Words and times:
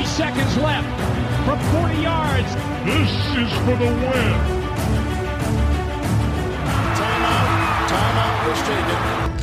Three 0.00 0.08
seconds 0.08 0.56
left 0.56 0.88
from 1.44 1.58
40 1.82 2.00
yards. 2.00 2.54
This 2.86 3.10
is 3.36 3.52
for 3.66 3.76
the 3.76 3.84
win. 3.84 4.32
Timeout. 6.96 7.86
Timeout 7.86 8.48
was 8.48 8.58
taken. 8.62 9.39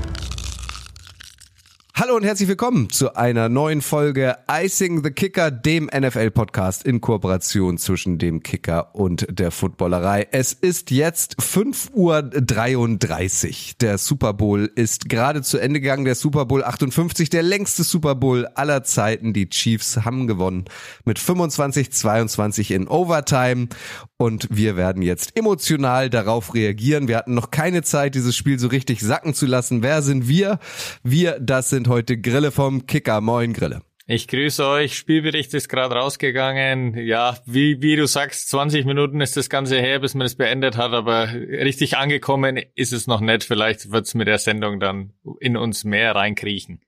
Hallo 1.99 2.15
und 2.15 2.23
herzlich 2.23 2.47
willkommen 2.47 2.91
zu 2.91 3.15
einer 3.15 3.49
neuen 3.49 3.81
Folge 3.81 4.37
Icing 4.47 5.03
the 5.03 5.09
Kicker, 5.09 5.49
dem 5.49 5.85
NFL-Podcast 5.85 6.85
in 6.85 7.01
Kooperation 7.01 7.79
zwischen 7.79 8.19
dem 8.19 8.43
Kicker 8.43 8.93
und 8.93 9.25
der 9.31 9.49
Footballerei. 9.49 10.27
Es 10.31 10.53
ist 10.53 10.91
jetzt 10.91 11.37
5.33 11.41 11.95
Uhr. 11.95 13.75
Der 13.81 13.97
Super 13.97 14.33
Bowl 14.33 14.71
ist 14.75 15.09
gerade 15.09 15.41
zu 15.41 15.57
Ende 15.57 15.81
gegangen. 15.81 16.05
Der 16.05 16.13
Super 16.13 16.45
Bowl 16.45 16.63
58, 16.63 17.31
der 17.31 17.41
längste 17.41 17.83
Super 17.83 18.13
Bowl 18.13 18.45
aller 18.53 18.83
Zeiten. 18.83 19.33
Die 19.33 19.49
Chiefs 19.49 19.97
haben 20.05 20.27
gewonnen 20.27 20.65
mit 21.03 21.17
25-22 21.17 22.75
in 22.75 22.87
Overtime. 22.87 23.69
Und 24.17 24.47
wir 24.51 24.77
werden 24.77 25.01
jetzt 25.01 25.35
emotional 25.35 26.11
darauf 26.11 26.53
reagieren. 26.53 27.07
Wir 27.07 27.17
hatten 27.17 27.33
noch 27.33 27.49
keine 27.49 27.81
Zeit, 27.81 28.13
dieses 28.13 28.35
Spiel 28.35 28.59
so 28.59 28.67
richtig 28.67 28.99
sacken 28.99 29.33
zu 29.33 29.47
lassen. 29.47 29.81
Wer 29.81 30.03
sind 30.03 30.27
wir? 30.27 30.59
Wir, 31.03 31.39
das 31.39 31.71
sind 31.71 31.86
heute 31.87 32.17
Grille 32.17 32.51
vom 32.51 32.85
Kicker. 32.85 33.21
Moin 33.21 33.53
Grille. 33.53 33.81
Ich 34.09 34.29
grüße 34.29 34.65
euch. 34.65 34.95
Spielbericht 34.95 35.53
ist 35.53 35.67
gerade 35.67 35.95
rausgegangen. 35.95 36.97
Ja, 36.97 37.37
wie, 37.45 37.81
wie 37.81 37.97
du 37.97 38.07
sagst, 38.07 38.49
20 38.49 38.85
Minuten 38.85 39.19
ist 39.19 39.35
das 39.35 39.49
Ganze 39.49 39.79
her, 39.81 39.99
bis 39.99 40.13
man 40.15 40.25
es 40.25 40.35
beendet 40.35 40.77
hat, 40.77 40.93
aber 40.93 41.33
richtig 41.33 41.97
angekommen 41.97 42.57
ist 42.75 42.93
es 42.93 43.07
noch 43.07 43.19
nicht. 43.19 43.43
Vielleicht 43.43 43.91
wird 43.91 44.05
es 44.07 44.13
mit 44.13 44.27
der 44.27 44.37
Sendung 44.37 44.79
dann 44.79 45.11
in 45.41 45.57
uns 45.57 45.83
mehr 45.83 46.15
reinkriechen. 46.15 46.79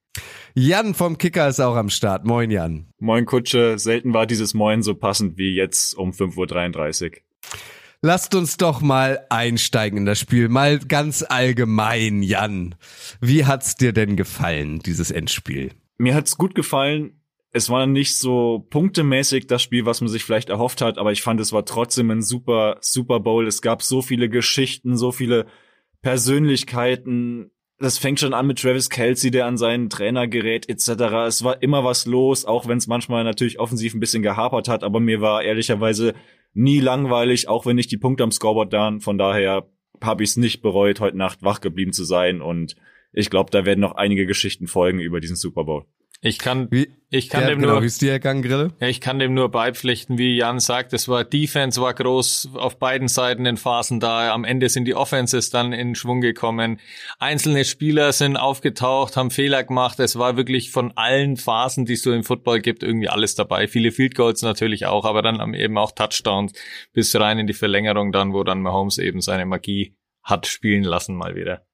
Jan 0.53 0.93
vom 0.93 1.17
Kicker 1.17 1.49
ist 1.49 1.59
auch 1.59 1.75
am 1.75 1.89
Start. 1.89 2.25
Moin 2.25 2.51
Jan. 2.51 2.87
Moin 2.99 3.25
Kutsche. 3.25 3.77
Selten 3.77 4.13
war 4.13 4.25
dieses 4.25 4.53
Moin 4.53 4.81
so 4.81 4.95
passend 4.95 5.37
wie 5.37 5.53
jetzt 5.53 5.95
um 5.95 6.11
5.33 6.11 7.03
Uhr. 7.03 7.11
Lasst 8.01 8.33
uns 8.33 8.55
doch 8.55 8.79
mal 8.79 9.25
einsteigen 9.29 9.99
in 9.99 10.05
das 10.05 10.19
Spiel. 10.19 10.47
Mal 10.47 10.79
ganz 10.79 11.21
allgemein, 11.27 12.23
Jan. 12.23 12.75
Wie 13.19 13.45
hat's 13.45 13.75
dir 13.75 13.91
denn 13.91 14.15
gefallen, 14.15 14.79
dieses 14.79 15.11
Endspiel? 15.11 15.71
Mir 15.97 16.15
hat's 16.15 16.37
gut 16.37 16.55
gefallen. 16.55 17.21
Es 17.51 17.69
war 17.69 17.87
nicht 17.87 18.15
so 18.15 18.65
punktemäßig 18.69 19.47
das 19.47 19.61
Spiel, 19.63 19.85
was 19.85 19.99
man 19.99 20.09
sich 20.09 20.23
vielleicht 20.23 20.49
erhofft 20.49 20.81
hat, 20.81 20.97
aber 20.97 21.11
ich 21.11 21.21
fand, 21.21 21.41
es 21.41 21.51
war 21.51 21.65
trotzdem 21.65 22.09
ein 22.09 22.21
super 22.21 22.77
Super 22.79 23.19
Bowl. 23.19 23.45
Es 23.47 23.61
gab 23.61 23.81
so 23.81 24.01
viele 24.01 24.29
Geschichten, 24.29 24.95
so 24.95 25.11
viele 25.11 25.45
Persönlichkeiten. 26.01 27.51
Das 27.79 27.97
fängt 27.97 28.21
schon 28.21 28.33
an 28.33 28.47
mit 28.47 28.61
Travis 28.61 28.89
Kelsey, 28.89 29.29
der 29.29 29.45
an 29.45 29.57
seinen 29.57 29.89
Trainer 29.89 30.27
gerät, 30.27 30.69
etc. 30.69 30.87
Es 31.27 31.43
war 31.43 31.61
immer 31.61 31.83
was 31.83 32.05
los, 32.05 32.45
auch 32.45 32.65
wenn 32.65 32.77
es 32.77 32.87
manchmal 32.87 33.25
natürlich 33.25 33.59
offensiv 33.59 33.93
ein 33.93 33.99
bisschen 33.99 34.23
gehapert 34.23 34.69
hat, 34.69 34.85
aber 34.85 35.01
mir 35.01 35.19
war 35.19 35.43
ehrlicherweise 35.43 36.13
nie 36.53 36.79
langweilig, 36.79 37.47
auch 37.47 37.65
wenn 37.65 37.75
nicht 37.75 37.91
die 37.91 37.97
Punkte 37.97 38.23
am 38.23 38.31
Scoreboard 38.31 38.73
da. 38.73 38.97
Von 38.99 39.17
daher 39.17 39.67
habe 40.01 40.23
ich 40.23 40.31
es 40.31 40.37
nicht 40.37 40.61
bereut, 40.61 40.99
heute 40.99 41.17
Nacht 41.17 41.43
wach 41.43 41.61
geblieben 41.61 41.93
zu 41.93 42.03
sein 42.03 42.41
und 42.41 42.75
ich 43.11 43.29
glaube, 43.29 43.51
da 43.51 43.65
werden 43.65 43.79
noch 43.79 43.95
einige 43.95 44.25
Geschichten 44.25 44.67
folgen 44.67 44.99
über 44.99 45.19
diesen 45.19 45.35
Super 45.35 45.63
Bowl. 45.63 45.85
Ich 46.21 46.37
kann, 46.37 46.67
Wie, 46.69 46.89
ich 47.09 47.29
kann 47.29 47.43
ja, 47.43 47.47
dem 47.47 47.59
genau, 47.59 47.73
nur, 47.73 47.81
wie 47.81 47.85
ist 47.85 48.01
dir 48.01 48.11
ergangen, 48.11 48.41
Grille? 48.41 48.73
ich 48.81 48.99
kann 48.99 49.19
dem 49.19 49.33
nur 49.33 49.49
beipflichten, 49.49 50.17
wie 50.17 50.35
Jan 50.35 50.59
sagt, 50.59 50.91
es 50.91 51.07
war 51.07 51.23
Defense 51.23 51.81
war 51.81 51.93
groß 51.93 52.49
auf 52.55 52.77
beiden 52.77 53.07
Seiten 53.07 53.45
in 53.45 53.55
Phasen 53.55 54.01
da. 54.01 54.33
Am 54.33 54.43
Ende 54.43 54.67
sind 54.67 54.83
die 54.83 54.95
Offenses 54.95 55.49
dann 55.49 55.71
in 55.71 55.95
Schwung 55.95 56.19
gekommen. 56.19 56.81
Einzelne 57.19 57.63
Spieler 57.63 58.11
sind 58.11 58.35
aufgetaucht, 58.35 59.15
haben 59.15 59.31
Fehler 59.31 59.63
gemacht. 59.63 59.97
Es 60.01 60.19
war 60.19 60.35
wirklich 60.35 60.71
von 60.71 60.91
allen 60.97 61.37
Phasen, 61.37 61.85
die 61.85 61.93
es 61.93 62.03
so 62.03 62.11
im 62.11 62.25
Football 62.25 62.59
gibt, 62.59 62.83
irgendwie 62.83 63.07
alles 63.07 63.35
dabei. 63.35 63.69
Viele 63.69 63.93
Field 63.93 64.13
Goals 64.13 64.41
natürlich 64.41 64.87
auch, 64.87 65.05
aber 65.05 65.21
dann 65.21 65.53
eben 65.53 65.77
auch 65.77 65.93
Touchdowns 65.93 66.51
bis 66.91 67.15
rein 67.15 67.39
in 67.39 67.47
die 67.47 67.53
Verlängerung 67.53 68.11
dann, 68.11 68.33
wo 68.33 68.43
dann 68.43 68.61
Mahomes 68.61 68.97
eben 68.97 69.21
seine 69.21 69.45
Magie 69.45 69.95
hat 70.21 70.47
spielen 70.47 70.83
lassen 70.83 71.15
mal 71.15 71.35
wieder. 71.35 71.65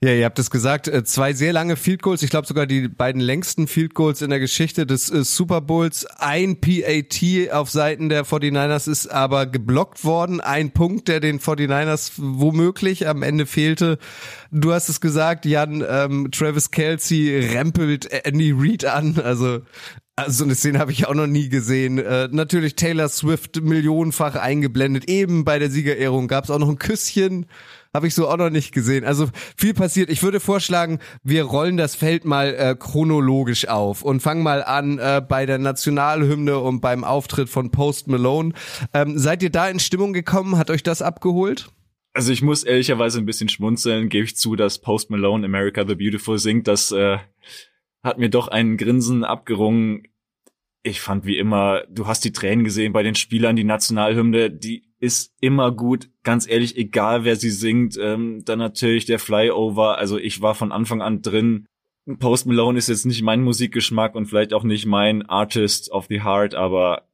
Ja, 0.00 0.12
ihr 0.12 0.24
habt 0.24 0.38
es 0.38 0.50
gesagt, 0.50 0.88
äh, 0.88 1.04
zwei 1.04 1.32
sehr 1.32 1.52
lange 1.52 1.76
Field 1.76 2.02
Goals, 2.02 2.22
ich 2.22 2.30
glaube 2.30 2.46
sogar 2.46 2.66
die 2.66 2.88
beiden 2.88 3.20
längsten 3.20 3.66
Field 3.66 3.94
Goals 3.94 4.22
in 4.22 4.30
der 4.30 4.40
Geschichte 4.40 4.86
des 4.86 5.10
äh, 5.10 5.24
Super 5.24 5.60
Bowls. 5.60 6.06
Ein 6.06 6.60
PAT 6.60 7.52
auf 7.52 7.70
Seiten 7.70 8.08
der 8.08 8.24
49ers 8.24 8.88
ist 8.90 9.08
aber 9.08 9.46
geblockt 9.46 10.04
worden. 10.04 10.40
Ein 10.40 10.70
Punkt, 10.70 11.08
der 11.08 11.20
den 11.20 11.40
49ers 11.40 12.12
womöglich 12.16 13.08
am 13.08 13.22
Ende 13.22 13.46
fehlte. 13.46 13.98
Du 14.50 14.72
hast 14.72 14.88
es 14.88 15.00
gesagt, 15.00 15.44
Jan, 15.46 15.84
ähm, 15.88 16.30
Travis 16.30 16.70
Kelsey 16.70 17.38
rempelt 17.52 18.06
Andy 18.24 18.52
Reid 18.56 18.84
an, 18.84 19.18
also 19.22 19.60
also 20.18 20.38
so 20.38 20.44
eine 20.44 20.56
Szene 20.56 20.80
habe 20.80 20.90
ich 20.90 21.06
auch 21.06 21.14
noch 21.14 21.28
nie 21.28 21.48
gesehen. 21.48 21.98
Äh, 21.98 22.28
natürlich 22.32 22.74
Taylor 22.74 23.08
Swift 23.08 23.62
millionenfach 23.62 24.34
eingeblendet. 24.34 25.08
Eben 25.08 25.44
bei 25.44 25.60
der 25.60 25.70
Siegerehrung 25.70 26.26
gab 26.26 26.42
es 26.42 26.50
auch 26.50 26.58
noch 26.58 26.68
ein 26.68 26.78
Küsschen. 26.78 27.46
Habe 27.94 28.06
ich 28.06 28.14
so 28.14 28.28
auch 28.28 28.36
noch 28.36 28.50
nicht 28.50 28.72
gesehen. 28.72 29.04
Also 29.04 29.28
viel 29.56 29.72
passiert. 29.72 30.10
Ich 30.10 30.22
würde 30.22 30.40
vorschlagen, 30.40 30.98
wir 31.22 31.44
rollen 31.44 31.76
das 31.76 31.94
Feld 31.94 32.24
mal 32.24 32.54
äh, 32.54 32.76
chronologisch 32.78 33.66
auf 33.68 34.02
und 34.02 34.20
fangen 34.20 34.42
mal 34.42 34.62
an 34.62 34.98
äh, 34.98 35.22
bei 35.26 35.46
der 35.46 35.58
Nationalhymne 35.58 36.58
und 36.58 36.80
beim 36.80 37.02
Auftritt 37.02 37.48
von 37.48 37.70
Post 37.70 38.08
Malone. 38.08 38.52
Ähm, 38.92 39.18
seid 39.18 39.42
ihr 39.42 39.50
da 39.50 39.68
in 39.68 39.80
Stimmung 39.80 40.12
gekommen? 40.12 40.58
Hat 40.58 40.70
euch 40.70 40.82
das 40.82 41.00
abgeholt? 41.00 41.70
Also 42.12 42.32
ich 42.32 42.42
muss 42.42 42.64
ehrlicherweise 42.64 43.18
ein 43.18 43.26
bisschen 43.26 43.48
schmunzeln, 43.48 44.08
gebe 44.08 44.24
ich 44.24 44.36
zu, 44.36 44.56
dass 44.56 44.80
Post 44.80 45.10
Malone 45.10 45.46
America 45.46 45.86
the 45.86 45.94
Beautiful 45.94 46.38
singt. 46.38 46.66
Das 46.66 46.90
äh, 46.90 47.18
hat 48.02 48.18
mir 48.18 48.28
doch 48.28 48.48
ein 48.48 48.76
Grinsen 48.76 49.24
abgerungen. 49.24 50.02
Ich 50.82 51.00
fand 51.00 51.24
wie 51.26 51.38
immer, 51.38 51.84
du 51.88 52.06
hast 52.06 52.24
die 52.24 52.32
Tränen 52.32 52.64
gesehen 52.64 52.92
bei 52.92 53.02
den 53.02 53.14
Spielern, 53.14 53.56
die 53.56 53.64
Nationalhymne, 53.64 54.50
die 54.50 54.87
ist 55.00 55.32
immer 55.40 55.72
gut. 55.72 56.10
Ganz 56.22 56.48
ehrlich, 56.48 56.76
egal 56.76 57.24
wer 57.24 57.36
sie 57.36 57.50
singt. 57.50 57.98
Ähm, 58.00 58.44
dann 58.44 58.58
natürlich 58.58 59.04
der 59.04 59.18
Flyover. 59.18 59.98
Also 59.98 60.18
ich 60.18 60.40
war 60.42 60.54
von 60.54 60.72
Anfang 60.72 61.02
an 61.02 61.22
drin. 61.22 61.66
Post 62.18 62.46
Malone 62.46 62.78
ist 62.78 62.88
jetzt 62.88 63.04
nicht 63.04 63.22
mein 63.22 63.42
Musikgeschmack 63.42 64.14
und 64.14 64.26
vielleicht 64.26 64.54
auch 64.54 64.64
nicht 64.64 64.86
mein 64.86 65.28
Artist 65.28 65.90
of 65.90 66.06
the 66.08 66.22
Heart, 66.22 66.54
aber 66.54 67.06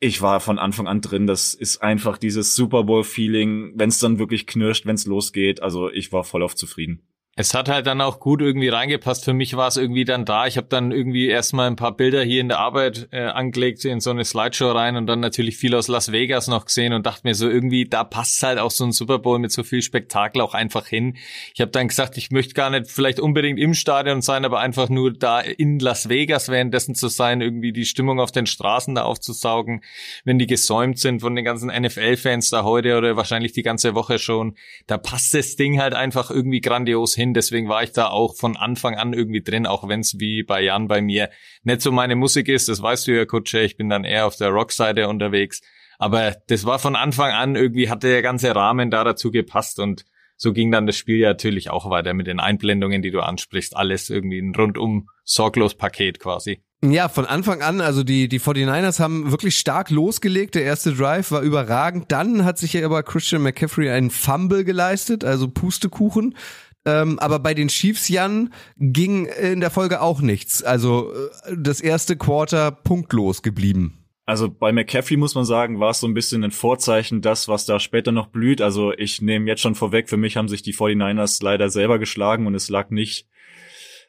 ich 0.00 0.22
war 0.22 0.38
von 0.38 0.60
Anfang 0.60 0.86
an 0.86 1.00
drin. 1.00 1.26
Das 1.26 1.54
ist 1.54 1.82
einfach 1.82 2.18
dieses 2.18 2.54
Super 2.54 2.84
Bowl-Feeling, 2.84 3.72
wenn 3.74 3.88
es 3.88 3.98
dann 3.98 4.20
wirklich 4.20 4.46
knirscht, 4.46 4.86
wenn 4.86 4.94
es 4.94 5.06
losgeht. 5.06 5.60
Also 5.60 5.90
ich 5.90 6.12
war 6.12 6.22
voll 6.22 6.44
auf 6.44 6.54
zufrieden. 6.54 7.02
Es 7.40 7.54
hat 7.54 7.68
halt 7.68 7.86
dann 7.86 8.00
auch 8.00 8.18
gut 8.18 8.42
irgendwie 8.42 8.66
reingepasst. 8.66 9.24
Für 9.24 9.32
mich 9.32 9.56
war 9.56 9.68
es 9.68 9.76
irgendwie 9.76 10.04
dann 10.04 10.24
da. 10.24 10.48
Ich 10.48 10.56
habe 10.56 10.66
dann 10.68 10.90
irgendwie 10.90 11.28
erstmal 11.28 11.68
ein 11.68 11.76
paar 11.76 11.96
Bilder 11.96 12.20
hier 12.24 12.40
in 12.40 12.48
der 12.48 12.58
Arbeit 12.58 13.10
äh, 13.12 13.26
angelegt 13.26 13.84
in 13.84 14.00
so 14.00 14.10
eine 14.10 14.24
Slideshow 14.24 14.72
rein 14.72 14.96
und 14.96 15.06
dann 15.06 15.20
natürlich 15.20 15.56
viel 15.56 15.76
aus 15.76 15.86
Las 15.86 16.10
Vegas 16.10 16.48
noch 16.48 16.64
gesehen 16.64 16.92
und 16.92 17.06
dachte 17.06 17.20
mir 17.22 17.36
so 17.36 17.48
irgendwie, 17.48 17.84
da 17.84 18.02
passt 18.02 18.42
halt 18.42 18.58
auch 18.58 18.72
so 18.72 18.84
ein 18.84 18.90
Super 18.90 19.20
Bowl 19.20 19.38
mit 19.38 19.52
so 19.52 19.62
viel 19.62 19.82
Spektakel 19.82 20.42
auch 20.42 20.52
einfach 20.52 20.88
hin. 20.88 21.16
Ich 21.54 21.60
habe 21.60 21.70
dann 21.70 21.86
gesagt, 21.86 22.16
ich 22.18 22.32
möchte 22.32 22.54
gar 22.54 22.70
nicht 22.70 22.90
vielleicht 22.90 23.20
unbedingt 23.20 23.60
im 23.60 23.72
Stadion 23.72 24.20
sein, 24.20 24.44
aber 24.44 24.58
einfach 24.58 24.88
nur 24.88 25.12
da 25.12 25.38
in 25.38 25.78
Las 25.78 26.08
Vegas 26.08 26.48
währenddessen 26.48 26.96
zu 26.96 27.06
sein, 27.06 27.40
irgendwie 27.40 27.72
die 27.72 27.84
Stimmung 27.84 28.18
auf 28.18 28.32
den 28.32 28.46
Straßen 28.46 28.96
da 28.96 29.04
aufzusaugen, 29.04 29.82
wenn 30.24 30.40
die 30.40 30.48
gesäumt 30.48 30.98
sind 30.98 31.20
von 31.20 31.36
den 31.36 31.44
ganzen 31.44 31.68
NFL-Fans 31.68 32.50
da 32.50 32.64
heute 32.64 32.98
oder 32.98 33.16
wahrscheinlich 33.16 33.52
die 33.52 33.62
ganze 33.62 33.94
Woche 33.94 34.18
schon. 34.18 34.56
Da 34.88 34.98
passt 34.98 35.34
das 35.34 35.54
Ding 35.54 35.80
halt 35.80 35.94
einfach 35.94 36.32
irgendwie 36.32 36.60
grandios 36.60 37.14
hin. 37.14 37.27
Deswegen 37.34 37.68
war 37.68 37.82
ich 37.82 37.92
da 37.92 38.08
auch 38.08 38.36
von 38.36 38.56
Anfang 38.56 38.96
an 38.96 39.12
irgendwie 39.12 39.42
drin, 39.42 39.66
auch 39.66 39.88
wenn 39.88 40.00
es 40.00 40.18
wie 40.18 40.42
bei 40.42 40.62
Jan 40.62 40.88
bei 40.88 41.00
mir 41.00 41.30
nicht 41.62 41.82
so 41.82 41.92
meine 41.92 42.16
Musik 42.16 42.48
ist. 42.48 42.68
Das 42.68 42.82
weißt 42.82 43.06
du 43.06 43.16
ja, 43.16 43.24
Kutsche. 43.24 43.60
Ich 43.60 43.76
bin 43.76 43.88
dann 43.88 44.04
eher 44.04 44.26
auf 44.26 44.36
der 44.36 44.48
Rockseite 44.50 45.08
unterwegs. 45.08 45.60
Aber 45.98 46.36
das 46.46 46.64
war 46.64 46.78
von 46.78 46.96
Anfang 46.96 47.32
an 47.32 47.56
irgendwie, 47.56 47.90
hatte 47.90 48.08
der 48.08 48.22
ganze 48.22 48.54
Rahmen 48.54 48.90
da 48.90 49.04
dazu 49.04 49.30
gepasst 49.30 49.80
und 49.80 50.04
so 50.40 50.52
ging 50.52 50.70
dann 50.70 50.86
das 50.86 50.96
Spiel 50.96 51.16
ja 51.16 51.30
natürlich 51.30 51.68
auch 51.68 51.90
weiter 51.90 52.14
mit 52.14 52.28
den 52.28 52.38
Einblendungen, 52.38 53.02
die 53.02 53.10
du 53.10 53.20
ansprichst. 53.20 53.76
Alles 53.76 54.08
irgendwie 54.08 54.38
ein 54.38 54.54
rundum 54.54 55.08
sorglos 55.24 55.74
Paket 55.74 56.20
quasi. 56.20 56.62
Ja, 56.80 57.08
von 57.08 57.26
Anfang 57.26 57.60
an, 57.60 57.80
also 57.80 58.04
die, 58.04 58.28
die 58.28 58.38
49ers 58.38 59.00
haben 59.00 59.32
wirklich 59.32 59.58
stark 59.58 59.90
losgelegt. 59.90 60.54
Der 60.54 60.62
erste 60.62 60.94
Drive 60.94 61.32
war 61.32 61.42
überragend. 61.42 62.12
Dann 62.12 62.44
hat 62.44 62.56
sich 62.56 62.74
ja 62.74 62.84
aber 62.84 63.02
Christian 63.02 63.42
McCaffrey 63.42 63.90
einen 63.90 64.10
Fumble 64.10 64.62
geleistet, 64.62 65.24
also 65.24 65.48
Pustekuchen. 65.48 66.36
Ähm, 66.84 67.18
aber 67.18 67.38
bei 67.38 67.54
den 67.54 67.68
Chiefs, 67.68 68.08
Jan, 68.08 68.52
ging 68.76 69.26
in 69.26 69.60
der 69.60 69.70
Folge 69.70 70.00
auch 70.00 70.20
nichts. 70.20 70.62
Also 70.62 71.12
äh, 71.12 71.56
das 71.56 71.80
erste 71.80 72.16
Quarter 72.16 72.70
punktlos 72.70 73.42
geblieben. 73.42 73.98
Also 74.28 74.50
bei 74.50 74.72
McCaffrey 74.72 75.16
muss 75.16 75.34
man 75.34 75.46
sagen, 75.46 75.80
war 75.80 75.90
es 75.90 76.00
so 76.00 76.06
ein 76.06 76.12
bisschen 76.12 76.44
ein 76.44 76.50
Vorzeichen, 76.50 77.22
das, 77.22 77.48
was 77.48 77.64
da 77.64 77.80
später 77.80 78.12
noch 78.12 78.26
blüht. 78.26 78.60
Also 78.60 78.92
ich 78.92 79.22
nehme 79.22 79.46
jetzt 79.46 79.62
schon 79.62 79.74
vorweg, 79.74 80.10
für 80.10 80.18
mich 80.18 80.36
haben 80.36 80.48
sich 80.48 80.60
die 80.60 80.74
49ers 80.74 81.42
leider 81.42 81.70
selber 81.70 81.98
geschlagen 81.98 82.46
und 82.46 82.54
es 82.54 82.68
lag 82.68 82.90
nicht 82.90 83.26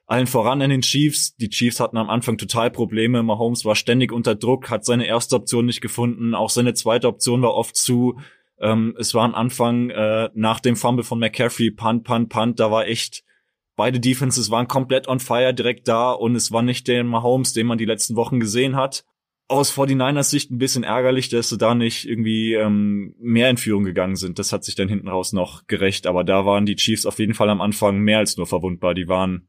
allen 0.10 0.27
voran 0.27 0.62
an 0.62 0.71
den 0.71 0.81
Chiefs. 0.81 1.36
Die 1.38 1.50
Chiefs 1.50 1.80
hatten 1.80 1.95
am 1.95 2.10
Anfang 2.10 2.38
total 2.38 2.71
Probleme. 2.71 3.24
Mahomes 3.24 3.63
war 3.63 3.75
ständig 3.75 4.12
unter 4.12 4.36
Druck, 4.36 4.69
hat 4.69 4.83
seine 4.83 5.06
erste 5.06 5.36
Option 5.36 5.68
nicht 5.68 5.81
gefunden. 5.81 6.36
Auch 6.36 6.50
seine 6.50 6.74
zweite 6.74 7.07
Option 7.07 7.42
war 7.42 7.54
oft 7.54 7.77
zu. 7.77 8.19
Ähm, 8.62 8.96
es 9.00 9.14
war 9.14 9.24
am 9.24 9.36
Anfang 9.36 9.90
äh, 9.90 10.30
nach 10.34 10.60
dem 10.60 10.76
Fumble 10.76 11.04
von 11.04 11.20
McCaffrey, 11.20 11.72
Punt, 11.72 12.04
Punt, 12.04 12.30
Punt, 12.30 12.60
da 12.60 12.72
war 12.72 12.88
echt 12.88 13.24
beide 13.80 14.02
Defenses 14.02 14.52
waren 14.52 14.68
komplett 14.68 15.08
on 15.08 15.22
fire 15.22 15.54
direkt 15.54 15.88
da 15.88 16.12
und 16.12 16.36
es 16.36 16.52
war 16.52 16.62
nicht 16.62 16.90
der 16.90 17.02
Mahomes, 17.06 17.54
den 17.54 17.66
man 17.66 17.78
die 17.78 17.86
letzten 17.86 18.18
Wochen 18.18 18.42
gesehen 18.42 18.76
hat. 18.76 19.06
aus 19.48 19.74
49ers 19.74 20.30
Sicht 20.30 20.52
ein 20.52 20.58
bisschen 20.58 20.84
ärgerlich, 20.84 21.30
dass 21.30 21.48
sie 21.48 21.58
da 21.58 21.74
nicht 21.74 22.06
irgendwie 22.06 22.56
ähm, 22.56 23.16
mehr 23.20 23.50
in 23.50 23.56
Führung 23.56 23.86
gegangen 23.86 24.18
sind. 24.18 24.38
Das 24.38 24.52
hat 24.52 24.66
sich 24.66 24.76
dann 24.76 24.90
hinten 24.90 25.08
raus 25.08 25.32
noch 25.32 25.66
gerecht, 25.66 26.08
aber 26.08 26.26
da 26.26 26.46
waren 26.46 26.66
die 26.66 26.76
Chiefs 26.76 27.06
auf 27.06 27.20
jeden 27.20 27.34
Fall 27.34 27.50
am 27.50 27.62
Anfang 27.62 28.00
mehr 28.00 28.20
als 28.20 28.36
nur 28.36 28.48
verwundbar. 28.48 28.94
Die 28.94 29.08
waren 29.08 29.48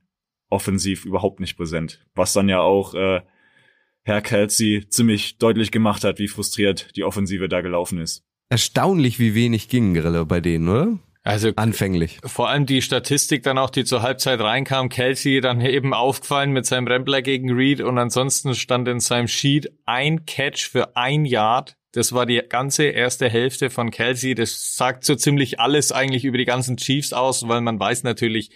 offensiv 0.48 1.04
überhaupt 1.04 1.40
nicht 1.40 1.56
präsent, 1.56 2.06
was 2.14 2.32
dann 2.32 2.48
ja 2.48 2.60
auch 2.60 2.94
äh, 2.94 3.22
Herr 4.04 4.22
Kelsey 4.22 4.86
ziemlich 4.88 5.38
deutlich 5.38 5.72
gemacht 5.72 6.04
hat, 6.04 6.18
wie 6.20 6.28
frustriert 6.28 6.96
die 6.96 7.04
Offensive 7.04 7.48
da 7.48 7.60
gelaufen 7.60 7.98
ist. 7.98 8.24
Erstaunlich, 8.50 9.20
wie 9.20 9.34
wenig 9.34 9.68
ging 9.68 9.94
Grille 9.94 10.26
bei 10.26 10.40
denen, 10.40 10.68
oder? 10.68 10.98
Also 11.22 11.52
anfänglich. 11.56 12.18
Vor 12.24 12.48
allem 12.48 12.66
die 12.66 12.82
Statistik 12.82 13.42
dann 13.42 13.58
auch, 13.58 13.70
die 13.70 13.84
zur 13.84 14.02
Halbzeit 14.02 14.40
reinkam, 14.40 14.88
Kelsey 14.88 15.40
dann 15.40 15.60
eben 15.60 15.94
aufgefallen 15.94 16.50
mit 16.50 16.66
seinem 16.66 16.88
Rambler 16.88 17.22
gegen 17.22 17.52
Reed 17.52 17.80
und 17.80 17.98
ansonsten 17.98 18.54
stand 18.54 18.88
in 18.88 19.00
seinem 19.00 19.28
Sheet 19.28 19.70
ein 19.86 20.26
Catch 20.26 20.68
für 20.68 20.96
ein 20.96 21.24
Yard 21.24 21.76
das 21.92 22.12
war 22.12 22.24
die 22.24 22.40
ganze 22.48 22.84
erste 22.84 23.28
Hälfte 23.28 23.68
von 23.68 23.90
Kelsey. 23.90 24.36
Das 24.36 24.76
sagt 24.76 25.04
so 25.04 25.16
ziemlich 25.16 25.58
alles 25.58 25.90
eigentlich 25.90 26.24
über 26.24 26.38
die 26.38 26.44
ganzen 26.44 26.76
Chiefs 26.76 27.12
aus, 27.12 27.48
weil 27.48 27.60
man 27.60 27.80
weiß 27.80 28.04
natürlich, 28.04 28.50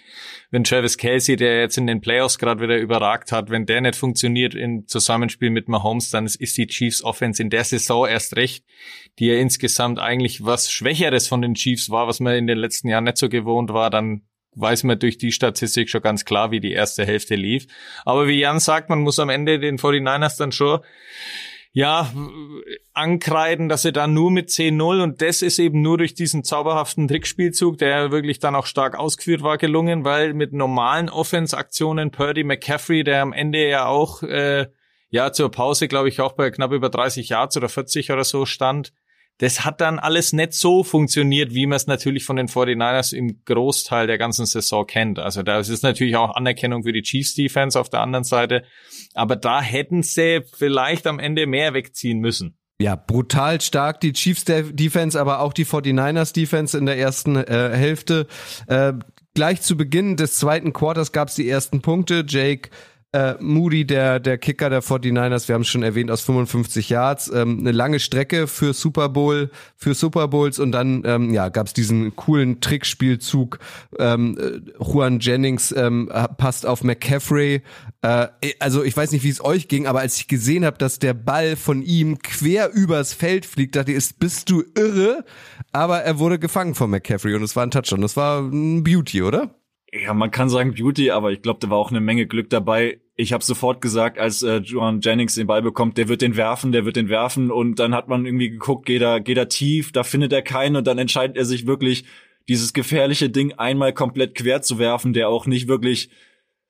wenn 0.51 0.63
Travis 0.63 0.97
Kelsey, 0.97 1.35
der 1.35 1.59
jetzt 1.59 1.77
in 1.77 1.85
den 1.85 1.99
Playoffs 1.99 2.37
gerade 2.37 2.61
wieder 2.61 2.77
überragt 2.77 3.33
hat, 3.33 3.49
wenn 3.49 3.65
der 3.65 3.81
nicht 3.81 3.97
funktioniert 3.97 4.55
im 4.55 4.87
Zusammenspiel 4.87 5.49
mit 5.49 5.67
Mahomes, 5.67 6.11
dann 6.11 6.25
ist 6.25 6.57
die 6.57 6.67
Chiefs 6.67 7.03
Offense 7.03 7.41
in 7.41 7.49
der 7.49 7.65
Saison 7.65 8.07
erst 8.07 8.37
recht, 8.37 8.63
die 9.19 9.27
ja 9.27 9.35
insgesamt 9.35 9.99
eigentlich 9.99 10.45
was 10.45 10.71
Schwächeres 10.71 11.27
von 11.27 11.41
den 11.41 11.55
Chiefs 11.55 11.89
war, 11.89 12.07
was 12.07 12.21
man 12.21 12.35
in 12.35 12.47
den 12.47 12.57
letzten 12.57 12.87
Jahren 12.87 13.03
nicht 13.03 13.17
so 13.17 13.27
gewohnt 13.27 13.73
war, 13.73 13.89
dann 13.89 14.21
weiß 14.55 14.83
man 14.83 14.97
durch 14.97 15.17
die 15.17 15.33
Statistik 15.33 15.89
schon 15.89 16.01
ganz 16.01 16.23
klar, 16.23 16.51
wie 16.51 16.61
die 16.61 16.71
erste 16.71 17.05
Hälfte 17.05 17.35
lief. 17.35 17.67
Aber 18.05 18.27
wie 18.27 18.39
Jan 18.39 18.61
sagt, 18.61 18.89
man 18.89 18.99
muss 18.99 19.19
am 19.19 19.27
Ende 19.27 19.59
den 19.59 19.77
49ers 19.77 20.37
dann 20.37 20.53
schon 20.53 20.79
ja, 21.75 22.09
ankreiden, 22.93 23.67
dass 23.67 23.81
sie 23.81 23.91
dann 23.91 24.13
nur 24.13 24.31
mit 24.31 24.47
10-0 24.47 25.03
und 25.03 25.21
das 25.21 25.41
ist 25.41 25.59
eben 25.59 25.81
nur 25.81 25.97
durch 25.97 26.13
diesen 26.13 26.45
zauberhaften 26.45 27.09
Trickspielzug, 27.09 27.77
der 27.77 28.11
wirklich 28.11 28.39
dann 28.39 28.55
auch 28.55 28.65
stark 28.65 28.97
ausgeführt 28.97 29.43
war, 29.43 29.57
gelungen, 29.57 30.05
weil 30.05 30.33
mit 30.33 30.53
normalen 30.53 31.09
Offense-Aktionen 31.09 32.11
Purdy 32.11 32.45
McCaffrey, 32.45 33.03
der 33.03 33.21
am 33.21 33.33
Ende 33.33 33.67
ja 33.67 33.87
auch 33.87 34.23
äh, 34.23 34.67
ja 35.09 35.33
zur 35.33 35.51
Pause, 35.51 35.89
glaube 35.89 36.07
ich, 36.07 36.21
auch 36.21 36.31
bei 36.31 36.49
knapp 36.49 36.71
über 36.71 36.89
30 36.89 37.27
Yards 37.27 37.57
oder 37.57 37.67
40 37.67 38.09
oder 38.09 38.23
so 38.23 38.45
stand, 38.45 38.93
das 39.39 39.65
hat 39.65 39.81
dann 39.81 39.99
alles 39.99 40.31
nicht 40.31 40.53
so 40.53 40.83
funktioniert, 40.83 41.53
wie 41.53 41.65
man 41.65 41.75
es 41.75 41.87
natürlich 41.87 42.23
von 42.23 42.37
den 42.37 42.47
49ers 42.47 43.13
im 43.13 43.43
Großteil 43.43 44.07
der 44.07 44.17
ganzen 44.17 44.45
Saison 44.45 44.87
kennt. 44.87 45.19
Also 45.19 45.43
da 45.43 45.59
ist 45.59 45.83
natürlich 45.83 46.15
auch 46.15 46.35
Anerkennung 46.35 46.83
für 46.83 46.93
die 46.93 47.01
Chiefs 47.01 47.33
Defense 47.33 47.79
auf 47.79 47.89
der 47.89 48.01
anderen 48.01 48.23
Seite. 48.23 48.63
Aber 49.13 49.35
da 49.35 49.61
hätten 49.61 50.03
sie 50.03 50.41
vielleicht 50.57 51.05
am 51.05 51.19
Ende 51.19 51.47
mehr 51.47 51.73
wegziehen 51.73 52.19
müssen. 52.19 52.57
Ja, 52.79 52.95
brutal 52.95 53.61
stark 53.61 54.01
die 54.01 54.13
Chiefs 54.13 54.43
Defense, 54.45 55.19
aber 55.19 55.39
auch 55.39 55.53
die 55.53 55.65
49ers 55.65 56.33
Defense 56.33 56.77
in 56.77 56.85
der 56.85 56.97
ersten 56.97 57.37
äh, 57.37 57.71
Hälfte. 57.73 58.27
Äh, 58.67 58.93
gleich 59.33 59.61
zu 59.61 59.77
Beginn 59.77 60.17
des 60.17 60.37
zweiten 60.37 60.73
Quarters 60.73 61.13
gab 61.13 61.29
es 61.29 61.35
die 61.35 61.49
ersten 61.49 61.81
Punkte. 61.81 62.25
Jake 62.27 62.69
äh, 63.15 63.35
Moody, 63.39 63.87
der, 63.87 64.19
der 64.19 64.37
Kicker 64.37 64.69
der 64.69 64.83
49ers, 64.83 65.47
wir 65.47 65.55
haben 65.55 65.61
es 65.61 65.69
schon 65.69 65.83
erwähnt, 65.83 66.11
aus 66.11 66.21
55 66.21 66.89
Yards, 66.89 67.31
ähm, 67.33 67.59
eine 67.59 67.71
lange 67.71 68.01
Strecke 68.01 68.45
für 68.47 68.73
Super 68.73 69.07
Bowl, 69.07 69.51
für 69.77 69.93
Super 69.93 70.27
Bowls 70.27 70.59
und 70.59 70.73
dann 70.73 71.03
ähm, 71.05 71.33
ja, 71.33 71.47
gab 71.47 71.67
es 71.67 71.73
diesen 71.73 72.13
coolen 72.17 72.59
Trickspielzug. 72.59 73.59
Ähm, 73.97 74.37
äh, 74.37 74.83
Juan 74.83 75.19
Jennings 75.19 75.71
ähm, 75.71 76.11
passt 76.37 76.65
auf 76.65 76.83
McCaffrey. 76.83 77.61
Äh, 78.01 78.27
also 78.59 78.83
ich 78.83 78.97
weiß 78.97 79.13
nicht, 79.13 79.23
wie 79.23 79.29
es 79.29 79.43
euch 79.43 79.69
ging, 79.69 79.87
aber 79.87 80.01
als 80.01 80.17
ich 80.17 80.27
gesehen 80.27 80.65
habe, 80.65 80.77
dass 80.77 80.99
der 80.99 81.13
Ball 81.13 81.55
von 81.55 81.83
ihm 81.83 82.19
quer 82.19 82.73
übers 82.73 83.13
Feld 83.13 83.45
fliegt, 83.45 83.77
dachte 83.77 83.93
ich, 83.93 84.17
bist 84.17 84.49
du 84.49 84.61
irre? 84.75 85.23
Aber 85.71 86.01
er 86.01 86.19
wurde 86.19 86.37
gefangen 86.37 86.75
von 86.75 86.89
McCaffrey 86.89 87.33
und 87.33 87.43
es 87.43 87.55
war 87.55 87.63
ein 87.63 87.71
Touchdown. 87.71 88.01
Das 88.01 88.17
war 88.17 88.41
ein 88.41 88.83
Beauty, 88.83 89.21
oder? 89.21 89.55
Ja, 90.03 90.13
man 90.13 90.29
kann 90.29 90.49
sagen 90.49 90.73
Beauty, 90.73 91.11
aber 91.11 91.31
ich 91.31 91.41
glaube, 91.41 91.59
da 91.61 91.69
war 91.69 91.77
auch 91.77 91.89
eine 91.89 92.01
Menge 92.01 92.27
Glück 92.27 92.49
dabei. 92.49 92.99
Ich 93.15 93.31
habe 93.31 93.43
sofort 93.43 93.79
gesagt, 93.79 94.19
als 94.19 94.43
äh, 94.43 94.57
Joan 94.57 94.99
Jennings 94.99 95.35
den 95.35 95.47
Ball 95.47 95.61
bekommt, 95.61 95.97
der 95.97 96.09
wird 96.09 96.21
den 96.21 96.35
werfen, 96.35 96.73
der 96.73 96.83
wird 96.83 96.97
den 96.97 97.07
werfen. 97.07 97.49
Und 97.49 97.79
dann 97.79 97.95
hat 97.95 98.09
man 98.09 98.25
irgendwie 98.25 98.49
geguckt, 98.49 98.85
geht 98.85 99.01
er, 99.01 99.21
geht 99.21 99.37
er 99.37 99.47
tief, 99.47 99.93
da 99.93 100.03
findet 100.03 100.33
er 100.33 100.41
keinen. 100.41 100.75
Und 100.75 100.85
dann 100.85 100.97
entscheidet 100.97 101.37
er 101.37 101.45
sich 101.45 101.65
wirklich, 101.65 102.03
dieses 102.49 102.73
gefährliche 102.73 103.29
Ding 103.29 103.53
einmal 103.53 103.93
komplett 103.93 104.35
quer 104.35 104.61
zu 104.61 104.77
werfen, 104.79 105.13
der 105.13 105.29
auch 105.29 105.45
nicht 105.45 105.67
wirklich 105.67 106.09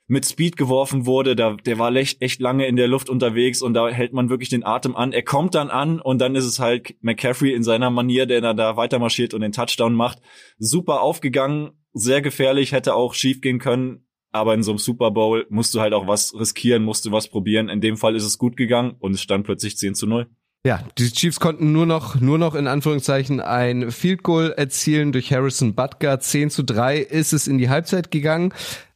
mit 0.07 0.25
Speed 0.25 0.55
geworfen 0.55 1.07
wurde, 1.07 1.35
da, 1.35 1.55
der 1.55 1.79
war 1.79 1.93
echt, 1.95 2.21
echt 2.21 2.39
lange 2.39 2.67
in 2.67 2.75
der 2.75 2.87
Luft 2.87 3.09
unterwegs 3.09 3.63
und 3.63 3.73
da 3.73 3.89
hält 3.89 4.13
man 4.13 4.29
wirklich 4.29 4.49
den 4.49 4.63
Atem 4.63 4.95
an. 4.95 5.13
Er 5.13 5.23
kommt 5.23 5.55
dann 5.55 5.69
an 5.71 5.99
und 5.99 6.19
dann 6.19 6.35
ist 6.35 6.45
es 6.45 6.59
halt 6.59 6.95
McCaffrey 7.01 7.53
in 7.53 7.63
seiner 7.63 7.89
Manier, 7.89 8.27
der 8.27 8.53
da 8.53 8.77
weiter 8.77 8.99
marschiert 8.99 9.33
und 9.33 9.41
den 9.41 9.51
Touchdown 9.51 9.95
macht. 9.95 10.19
Super 10.59 11.01
aufgegangen, 11.01 11.71
sehr 11.95 12.21
gefährlich, 12.21 12.71
hätte 12.71 12.93
auch 12.93 13.15
schief 13.15 13.41
gehen 13.41 13.57
können 13.57 14.05
aber 14.35 14.53
in 14.53 14.63
so 14.63 14.71
einem 14.71 14.79
Super 14.79 15.11
Bowl 15.11 15.47
musst 15.49 15.73
du 15.73 15.79
halt 15.79 15.93
auch 15.93 16.07
was 16.07 16.37
riskieren, 16.37 16.83
musst 16.83 17.05
du 17.05 17.11
was 17.13 17.29
probieren. 17.29 17.69
In 17.69 17.79
dem 17.79 17.95
Fall 17.95 18.17
ist 18.17 18.25
es 18.25 18.37
gut 18.37 18.57
gegangen 18.57 18.95
und 18.99 19.13
es 19.13 19.21
stand 19.21 19.45
plötzlich 19.45 19.77
10 19.77 19.95
zu 19.95 20.07
0. 20.07 20.27
Ja, 20.65 20.83
die 20.97 21.09
Chiefs 21.09 21.39
konnten 21.39 21.71
nur 21.71 21.85
noch, 21.85 22.19
nur 22.19 22.37
noch 22.37 22.53
in 22.53 22.67
Anführungszeichen 22.67 23.39
ein 23.39 23.91
Field 23.91 24.23
Goal 24.23 24.51
erzielen 24.51 25.13
durch 25.13 25.31
Harrison 25.31 25.73
Butker. 25.73 26.19
10 26.19 26.49
zu 26.49 26.63
3 26.63 26.97
ist 26.97 27.31
es 27.31 27.47
in 27.47 27.59
die 27.59 27.69
Halbzeit 27.69 28.11
gegangen. 28.11 28.53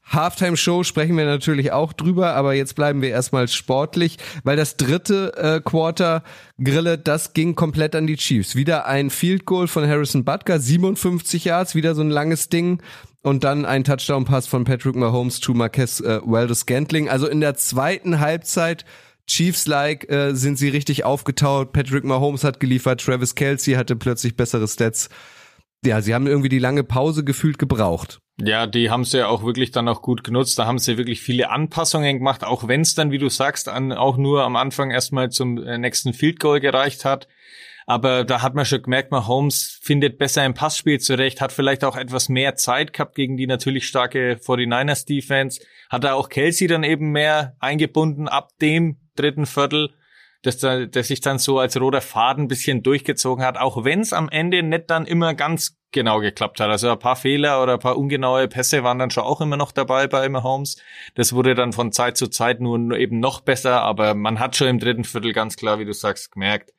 Halftime 0.09 0.57
Show 0.57 0.83
sprechen 0.83 1.17
wir 1.17 1.25
natürlich 1.25 1.71
auch 1.71 1.93
drüber, 1.93 2.33
aber 2.35 2.53
jetzt 2.53 2.75
bleiben 2.75 3.01
wir 3.01 3.09
erstmal 3.09 3.47
sportlich, 3.47 4.17
weil 4.43 4.57
das 4.57 4.75
dritte 4.75 5.33
äh, 5.37 5.61
Quarter 5.61 6.23
Grille, 6.61 6.97
das 6.97 7.33
ging 7.33 7.55
komplett 7.55 7.95
an 7.95 8.07
die 8.07 8.17
Chiefs. 8.17 8.55
Wieder 8.55 8.87
ein 8.87 9.09
Field 9.11 9.45
Goal 9.45 9.67
von 9.67 9.87
Harrison 9.87 10.25
Butker, 10.25 10.59
57 10.59 11.45
Yards, 11.45 11.75
wieder 11.75 11.93
so 11.93 12.01
ein 12.01 12.09
langes 12.09 12.49
Ding 12.49 12.81
und 13.21 13.43
dann 13.43 13.65
ein 13.65 13.83
Touchdown 13.83 14.25
Pass 14.25 14.47
von 14.47 14.63
Patrick 14.63 14.95
Mahomes 14.95 15.39
zu 15.39 15.53
Marquez 15.53 15.99
äh, 15.99 16.19
Waldes 16.23 16.65
Gantling. 16.65 17.09
Also 17.09 17.27
in 17.27 17.41
der 17.41 17.55
zweiten 17.55 18.19
Halbzeit 18.19 18.85
Chiefs-like 19.27 20.09
äh, 20.09 20.33
sind 20.33 20.57
sie 20.57 20.69
richtig 20.69 21.05
aufgetaut. 21.05 21.71
Patrick 21.71 22.03
Mahomes 22.03 22.43
hat 22.43 22.59
geliefert, 22.59 23.01
Travis 23.01 23.35
Kelsey 23.35 23.75
hatte 23.75 23.95
plötzlich 23.95 24.35
bessere 24.35 24.67
Stats. 24.67 25.09
Ja, 25.85 26.01
sie 26.01 26.15
haben 26.15 26.27
irgendwie 26.27 26.49
die 26.49 26.59
lange 26.59 26.83
Pause 26.83 27.23
gefühlt 27.23 27.59
gebraucht. 27.59 28.19
Ja, 28.41 28.67
die 28.67 28.89
haben 28.89 29.03
sie 29.03 29.19
ja 29.19 29.27
auch 29.27 29.43
wirklich 29.43 29.71
dann 29.71 29.89
auch 29.89 30.01
gut 30.01 30.23
genutzt. 30.23 30.57
Da 30.57 30.65
haben 30.65 30.79
sie 30.79 30.97
wirklich 30.97 31.21
viele 31.21 31.49
Anpassungen 31.49 32.19
gemacht, 32.19 32.43
auch 32.43 32.67
wenn 32.67 32.81
es 32.81 32.95
dann, 32.95 33.11
wie 33.11 33.17
du 33.17 33.29
sagst, 33.29 33.67
an, 33.67 33.91
auch 33.91 34.17
nur 34.17 34.43
am 34.43 34.55
Anfang 34.55 34.91
erstmal 34.91 35.29
zum 35.29 35.61
äh, 35.61 35.77
nächsten 35.77 36.13
Field 36.13 36.39
Goal 36.39 36.59
gereicht 36.59 37.03
hat. 37.03 37.27
Aber 37.85 38.23
da 38.23 38.41
hat 38.41 38.53
man 38.53 38.65
schon 38.65 38.83
gemerkt, 38.83 39.11
Mahomes 39.11 39.79
findet 39.81 40.19
besser 40.19 40.45
im 40.45 40.53
Passspiel 40.53 40.99
zurecht, 40.99 41.41
hat 41.41 41.51
vielleicht 41.51 41.83
auch 41.83 41.97
etwas 41.97 42.29
mehr 42.29 42.55
Zeit 42.55 42.93
gehabt 42.93 43.15
gegen 43.15 43.35
die 43.35 43.47
natürlich 43.47 43.87
starke 43.87 44.35
49ers 44.35 45.07
Defense. 45.07 45.59
Hat 45.89 46.03
er 46.03 46.15
auch 46.15 46.29
Kelsey 46.29 46.67
dann 46.67 46.83
eben 46.83 47.11
mehr 47.11 47.55
eingebunden 47.59 48.27
ab 48.27 48.51
dem 48.61 48.97
dritten 49.15 49.47
Viertel 49.47 49.89
dass, 50.41 50.57
da, 50.57 50.85
dass 50.85 51.07
sich 51.07 51.21
dann 51.21 51.37
so 51.37 51.59
als 51.59 51.79
roter 51.79 52.01
Faden 52.01 52.47
bisschen 52.47 52.81
durchgezogen 52.81 53.43
hat, 53.43 53.57
auch 53.57 53.83
wenn 53.83 53.99
es 53.99 54.13
am 54.13 54.29
Ende 54.29 54.63
nicht 54.63 54.89
dann 54.89 55.05
immer 55.05 55.33
ganz 55.33 55.78
genau 55.91 56.19
geklappt 56.19 56.59
hat. 56.59 56.69
Also 56.69 56.89
ein 56.91 56.99
paar 56.99 57.15
Fehler 57.15 57.61
oder 57.63 57.73
ein 57.73 57.79
paar 57.79 57.97
ungenaue 57.97 58.47
Pässe 58.47 58.83
waren 58.83 58.99
dann 58.99 59.11
schon 59.11 59.23
auch 59.23 59.41
immer 59.41 59.57
noch 59.57 59.71
dabei 59.71 60.07
bei 60.07 60.27
Mahomes. 60.29 60.81
Das 61.15 61.33
wurde 61.33 61.55
dann 61.55 61.73
von 61.73 61.91
Zeit 61.91 62.17
zu 62.17 62.27
Zeit 62.27 62.61
nur 62.61 62.97
eben 62.97 63.19
noch 63.19 63.41
besser, 63.41 63.81
aber 63.81 64.13
man 64.13 64.39
hat 64.39 64.55
schon 64.55 64.67
im 64.67 64.79
dritten 64.79 65.03
Viertel 65.03 65.33
ganz 65.33 65.55
klar, 65.55 65.79
wie 65.79 65.85
du 65.85 65.93
sagst, 65.93 66.31
gemerkt, 66.31 66.71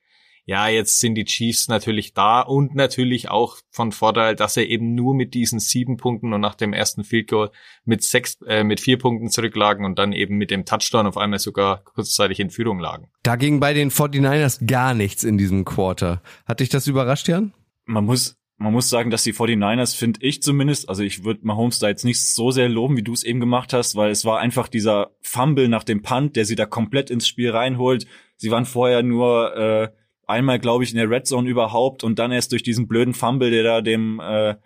ja, 0.50 0.68
jetzt 0.68 0.98
sind 0.98 1.14
die 1.14 1.24
Chiefs 1.24 1.68
natürlich 1.68 2.12
da 2.12 2.40
und 2.40 2.74
natürlich 2.74 3.28
auch 3.28 3.58
von 3.70 3.92
Vorteil, 3.92 4.34
dass 4.34 4.56
er 4.56 4.66
eben 4.66 4.94
nur 4.94 5.14
mit 5.14 5.34
diesen 5.34 5.60
sieben 5.60 5.96
Punkten 5.96 6.32
und 6.32 6.40
nach 6.40 6.56
dem 6.56 6.72
ersten 6.72 7.04
Field 7.04 7.28
Goal 7.28 7.50
mit 7.84 8.02
sechs, 8.02 8.38
äh, 8.46 8.64
mit 8.64 8.80
vier 8.80 8.98
Punkten 8.98 9.28
zurücklagen 9.30 9.84
und 9.84 9.98
dann 9.98 10.12
eben 10.12 10.36
mit 10.36 10.50
dem 10.50 10.64
Touchdown 10.64 11.06
auf 11.06 11.16
einmal 11.16 11.38
sogar 11.38 11.84
kurzzeitig 11.84 12.40
in 12.40 12.50
Führung 12.50 12.80
lagen. 12.80 13.10
Da 13.22 13.36
ging 13.36 13.60
bei 13.60 13.74
den 13.74 13.90
49ers 13.90 14.66
gar 14.66 14.94
nichts 14.94 15.22
in 15.22 15.38
diesem 15.38 15.64
Quarter. 15.64 16.22
Hat 16.46 16.58
dich 16.58 16.68
das 16.68 16.86
überrascht, 16.86 17.28
Jan? 17.28 17.52
Man 17.84 18.04
muss 18.04 18.39
man 18.60 18.74
muss 18.74 18.90
sagen, 18.90 19.10
dass 19.10 19.22
die 19.22 19.32
49ers, 19.32 19.96
finde 19.96 20.20
ich 20.22 20.42
zumindest, 20.42 20.90
also 20.90 21.02
ich 21.02 21.24
würde 21.24 21.40
Mahomes 21.44 21.78
da 21.78 21.88
jetzt 21.88 22.04
nicht 22.04 22.22
so 22.22 22.50
sehr 22.50 22.68
loben, 22.68 22.94
wie 22.98 23.02
du 23.02 23.14
es 23.14 23.24
eben 23.24 23.40
gemacht 23.40 23.72
hast, 23.72 23.96
weil 23.96 24.10
es 24.10 24.26
war 24.26 24.38
einfach 24.38 24.68
dieser 24.68 25.12
Fumble 25.22 25.68
nach 25.68 25.82
dem 25.82 26.02
Punt, 26.02 26.36
der 26.36 26.44
sie 26.44 26.56
da 26.56 26.66
komplett 26.66 27.08
ins 27.08 27.26
Spiel 27.26 27.50
reinholt. 27.50 28.06
Sie 28.36 28.50
waren 28.50 28.66
vorher 28.66 29.02
nur 29.02 29.56
äh, 29.56 29.88
einmal, 30.26 30.58
glaube 30.58 30.84
ich, 30.84 30.90
in 30.90 30.98
der 30.98 31.08
Red 31.08 31.26
Zone 31.26 31.48
überhaupt 31.48 32.04
und 32.04 32.18
dann 32.18 32.32
erst 32.32 32.52
durch 32.52 32.62
diesen 32.62 32.86
blöden 32.86 33.14
Fumble, 33.14 33.50
der 33.50 33.62
da 33.62 33.80
dem 33.80 34.20
äh, 34.20 34.56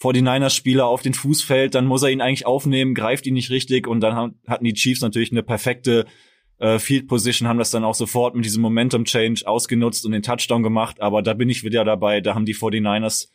49ers-Spieler 0.00 0.86
auf 0.86 1.02
den 1.02 1.12
Fuß 1.12 1.42
fällt, 1.42 1.74
dann 1.74 1.84
muss 1.84 2.02
er 2.02 2.08
ihn 2.08 2.22
eigentlich 2.22 2.46
aufnehmen, 2.46 2.94
greift 2.94 3.26
ihn 3.26 3.34
nicht 3.34 3.50
richtig 3.50 3.86
und 3.86 4.00
dann 4.00 4.36
hatten 4.46 4.64
die 4.64 4.72
Chiefs 4.72 5.02
natürlich 5.02 5.32
eine 5.32 5.42
perfekte 5.42 6.06
äh, 6.58 6.78
Field 6.78 7.08
Position, 7.08 7.48
haben 7.48 7.58
das 7.58 7.70
dann 7.70 7.84
auch 7.84 7.94
sofort 7.94 8.34
mit 8.34 8.44
diesem 8.44 8.62
Momentum 8.62 9.04
Change 9.04 9.46
ausgenutzt 9.46 10.04
und 10.06 10.12
den 10.12 10.22
Touchdown 10.22 10.62
gemacht, 10.62 11.00
aber 11.00 11.22
da 11.22 11.34
bin 11.34 11.48
ich 11.48 11.64
wieder 11.64 11.84
dabei, 11.84 12.20
da 12.20 12.34
haben 12.34 12.46
die 12.46 12.54
49ers 12.54 13.28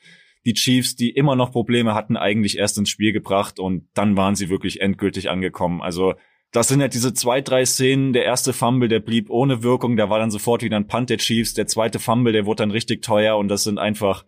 die 0.45 0.53
Chiefs, 0.53 0.95
die 0.95 1.09
immer 1.09 1.35
noch 1.35 1.51
Probleme 1.51 1.93
hatten, 1.93 2.15
eigentlich 2.15 2.57
erst 2.57 2.77
ins 2.77 2.89
Spiel 2.89 3.11
gebracht 3.11 3.59
und 3.59 3.88
dann 3.93 4.15
waren 4.15 4.35
sie 4.35 4.49
wirklich 4.49 4.81
endgültig 4.81 5.29
angekommen. 5.29 5.81
Also 5.81 6.13
das 6.51 6.67
sind 6.67 6.81
halt 6.81 6.93
diese 6.93 7.13
zwei, 7.13 7.41
drei 7.41 7.65
Szenen. 7.65 8.13
Der 8.13 8.25
erste 8.25 8.53
Fumble, 8.53 8.89
der 8.89 8.99
blieb 8.99 9.29
ohne 9.29 9.61
Wirkung, 9.63 9.97
da 9.97 10.09
war 10.09 10.19
dann 10.19 10.31
sofort 10.31 10.63
wieder 10.63 10.77
ein 10.77 10.88
Punt 10.88 11.09
der 11.09 11.17
Chiefs. 11.17 11.53
Der 11.53 11.67
zweite 11.67 11.99
Fumble, 11.99 12.33
der 12.33 12.45
wurde 12.45 12.63
dann 12.63 12.71
richtig 12.71 13.03
teuer 13.03 13.38
und 13.38 13.49
das 13.49 13.63
sind 13.63 13.77
einfach 13.77 14.25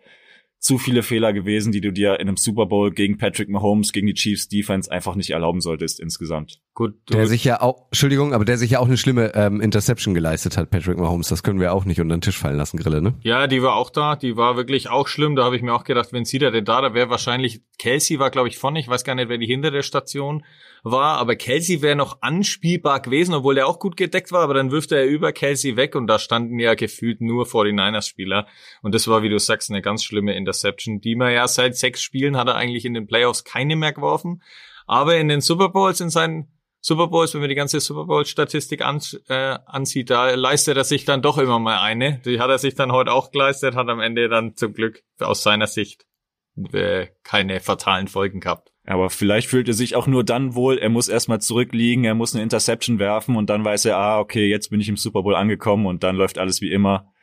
zu 0.60 0.78
viele 0.78 1.02
Fehler 1.02 1.34
gewesen, 1.34 1.72
die 1.72 1.82
du 1.82 1.92
dir 1.92 2.20
in 2.20 2.28
einem 2.28 2.38
Super 2.38 2.68
Bowl 2.68 2.92
gegen 2.92 3.18
Patrick 3.18 3.50
Mahomes, 3.50 3.94
gegen 3.94 4.06
die 4.06 4.14
Chiefs 4.14 4.48
Defense 4.48 4.92
einfach 4.92 5.16
nicht 5.16 5.32
erlauben 5.32 5.60
solltest 5.60 6.00
insgesamt. 6.00 6.62
Gut, 6.74 6.94
der 7.12 7.28
sich 7.28 7.44
ja 7.44 7.60
auch, 7.60 7.88
Entschuldigung, 7.88 8.34
aber 8.34 8.46
der 8.46 8.58
sich 8.58 8.72
ja 8.72 8.80
auch 8.80 8.86
eine 8.86 8.96
schlimme 8.96 9.34
ähm, 9.36 9.60
Interception 9.60 10.14
geleistet 10.14 10.56
hat, 10.56 10.70
Patrick 10.70 10.98
Mahomes. 10.98 11.28
Das 11.28 11.44
können 11.44 11.60
wir 11.60 11.74
auch 11.74 11.84
nicht 11.84 12.00
unter 12.00 12.16
den 12.16 12.22
Tisch 12.22 12.38
fallen 12.38 12.56
lassen, 12.56 12.78
Grille, 12.78 13.02
ne? 13.02 13.14
Ja, 13.24 13.48
die 13.48 13.62
war 13.62 13.76
auch 13.76 13.90
da. 13.90 14.16
Die 14.16 14.38
war 14.38 14.56
wirklich 14.56 14.90
auch 14.90 15.10
schlimm. 15.10 15.36
Da 15.36 15.44
habe 15.44 15.58
ich 15.58 15.64
mir 15.64 15.74
auch 15.74 15.84
gedacht, 15.84 16.14
wenn 16.14 16.24
sie 16.24 16.40
da 16.40 16.50
denn 16.50 16.64
da, 16.64 16.80
da 16.80 16.94
wäre 16.94 17.10
wahrscheinlich 17.10 17.62
Kelsey 17.78 18.20
war, 18.20 18.30
glaube 18.30 18.48
ich, 18.48 18.58
vorne. 18.58 18.80
Ich 18.80 18.88
weiß 18.88 19.04
gar 19.04 19.16
nicht, 19.16 19.28
wer 19.28 19.38
die 19.38 19.48
hinter 19.48 19.70
der 19.70 19.82
Station 19.82 20.46
war, 20.84 21.18
aber 21.18 21.36
Kelsey 21.36 21.82
wäre 21.82 21.98
noch 21.98 22.22
anspielbar 22.22 23.02
gewesen, 23.02 23.34
obwohl 23.34 23.58
er 23.58 23.68
auch 23.68 23.78
gut 23.78 23.98
gedeckt 23.98 24.32
war, 24.32 24.42
aber 24.42 24.54
dann 24.54 24.72
wirft 24.72 24.94
er 24.94 25.06
über 25.06 25.34
Kelsey 25.34 25.76
weg 25.76 25.96
und 25.96 26.08
da 26.08 26.20
standen 26.20 26.58
ja 26.58 26.74
gefühlt 26.76 27.20
nur 27.20 27.46
49ers-Spieler. 27.46 28.48
Und 28.82 28.96
das 28.96 29.10
war, 29.10 29.24
wie 29.24 29.30
du 29.30 29.40
sagst, 29.40 29.70
eine 29.70 29.82
ganz 29.82 30.06
schlimme 30.06 30.36
Interception, 30.36 31.02
die 31.02 31.18
man 31.18 31.34
ja 31.34 31.48
seit 31.50 31.76
sechs 31.76 32.02
Spielen 32.02 32.38
hat 32.38 32.48
er 32.48 32.56
eigentlich 32.56 32.86
in 32.86 32.94
den 32.94 33.08
Playoffs 33.08 33.44
keine 33.44 33.76
mehr 33.76 33.92
geworfen. 33.92 34.42
Aber 34.88 35.18
in 35.18 35.28
den 35.28 35.42
Super 35.42 35.70
Bowls, 35.70 36.02
in 36.02 36.10
seinen 36.10 36.48
Super 36.80 37.08
Bowls, 37.08 37.34
wenn 37.34 37.42
man 37.42 37.50
die 37.50 37.56
ganze 37.56 37.80
Super 37.80 38.06
Bowl-Statistik 38.06 38.82
an, 38.82 39.00
äh, 39.28 39.58
ansieht, 39.66 40.10
da 40.10 40.32
leistet 40.32 40.78
er 40.78 40.84
sich 40.84 41.06
dann 41.06 41.22
doch 41.22 41.38
immer 41.38 41.60
mal 41.60 41.80
eine. 41.80 42.20
Die 42.26 42.40
hat 42.40 42.50
er 42.50 42.58
sich 42.58 42.74
dann 42.74 42.92
heute 42.92 43.12
auch 43.12 43.32
geleistet, 43.32 43.76
hat 43.76 43.88
am 43.88 44.00
Ende 44.00 44.30
dann 44.30 44.56
zum 44.56 44.74
Glück 44.74 45.04
aus 45.20 45.44
seiner 45.44 45.68
Sicht 45.68 46.06
äh, 46.74 47.08
keine 47.24 47.60
fatalen 47.60 48.08
Folgen 48.08 48.40
gehabt. 48.40 48.72
Aber 48.84 49.12
vielleicht 49.12 49.48
fühlt 49.48 49.68
er 49.68 49.76
sich 49.76 49.96
auch 49.96 50.08
nur 50.08 50.24
dann 50.24 50.56
wohl, 50.56 50.80
er 50.80 50.90
muss 50.90 51.08
erstmal 51.08 51.40
zurückliegen, 51.40 52.04
er 52.04 52.16
muss 52.16 52.34
eine 52.34 52.42
Interception 52.42 52.98
werfen 52.98 53.36
und 53.36 53.52
dann 53.52 53.64
weiß 53.64 53.86
er, 53.86 53.98
ah, 53.98 54.20
okay, 54.20 54.48
jetzt 54.48 54.70
bin 54.70 54.82
ich 54.82 54.90
im 54.90 54.98
Super 54.98 55.22
Bowl 55.22 55.36
angekommen 55.36 55.86
und 55.86 56.02
dann 56.02 56.16
läuft 56.16 56.40
alles 56.40 56.62
wie 56.62 56.72
immer. 56.72 57.14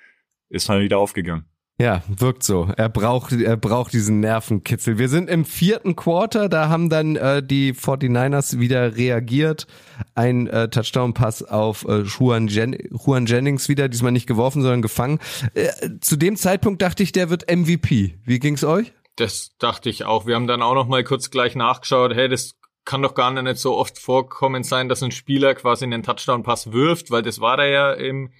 Ist 0.48 0.68
mal 0.68 0.80
wieder 0.80 0.98
aufgegangen. 0.98 1.46
Ja, 1.80 2.02
wirkt 2.08 2.42
so. 2.42 2.68
Er 2.76 2.88
braucht, 2.88 3.32
er 3.32 3.56
braucht 3.56 3.92
diesen 3.92 4.18
Nervenkitzel. 4.18 4.98
Wir 4.98 5.08
sind 5.08 5.30
im 5.30 5.44
vierten 5.44 5.94
Quarter, 5.94 6.48
da 6.48 6.68
haben 6.68 6.90
dann 6.90 7.14
äh, 7.14 7.40
die 7.40 7.72
49ers 7.72 8.58
wieder 8.58 8.96
reagiert. 8.96 9.68
Ein 10.16 10.48
äh, 10.48 10.68
Touchdown-Pass 10.68 11.44
auf 11.44 11.86
äh, 11.86 12.00
Juan, 12.00 12.48
Jen 12.48 12.76
Juan 12.90 13.26
Jennings 13.26 13.68
wieder, 13.68 13.88
diesmal 13.88 14.10
nicht 14.10 14.26
geworfen, 14.26 14.60
sondern 14.60 14.82
gefangen. 14.82 15.20
Äh, 15.54 15.68
zu 16.00 16.16
dem 16.16 16.34
Zeitpunkt 16.34 16.82
dachte 16.82 17.04
ich, 17.04 17.12
der 17.12 17.30
wird 17.30 17.48
MVP. 17.48 18.18
Wie 18.24 18.38
ging's 18.40 18.64
euch? 18.64 18.92
Das 19.14 19.52
dachte 19.58 19.88
ich 19.88 20.04
auch. 20.04 20.26
Wir 20.26 20.34
haben 20.34 20.48
dann 20.48 20.62
auch 20.62 20.74
noch 20.74 20.88
mal 20.88 21.04
kurz 21.04 21.30
gleich 21.30 21.54
nachgeschaut, 21.54 22.12
hey, 22.12 22.28
das 22.28 22.56
kann 22.84 23.02
doch 23.02 23.14
gar 23.14 23.30
nicht 23.30 23.58
so 23.58 23.76
oft 23.76 23.98
vorkommen 23.98 24.64
sein, 24.64 24.88
dass 24.88 25.02
ein 25.04 25.12
Spieler 25.12 25.54
quasi 25.54 25.84
einen 25.84 26.02
Touchdown-Pass 26.02 26.72
wirft, 26.72 27.12
weil 27.12 27.22
das 27.22 27.38
war 27.40 27.58
er 27.60 27.68
ja 27.68 27.92
im, 27.92 28.32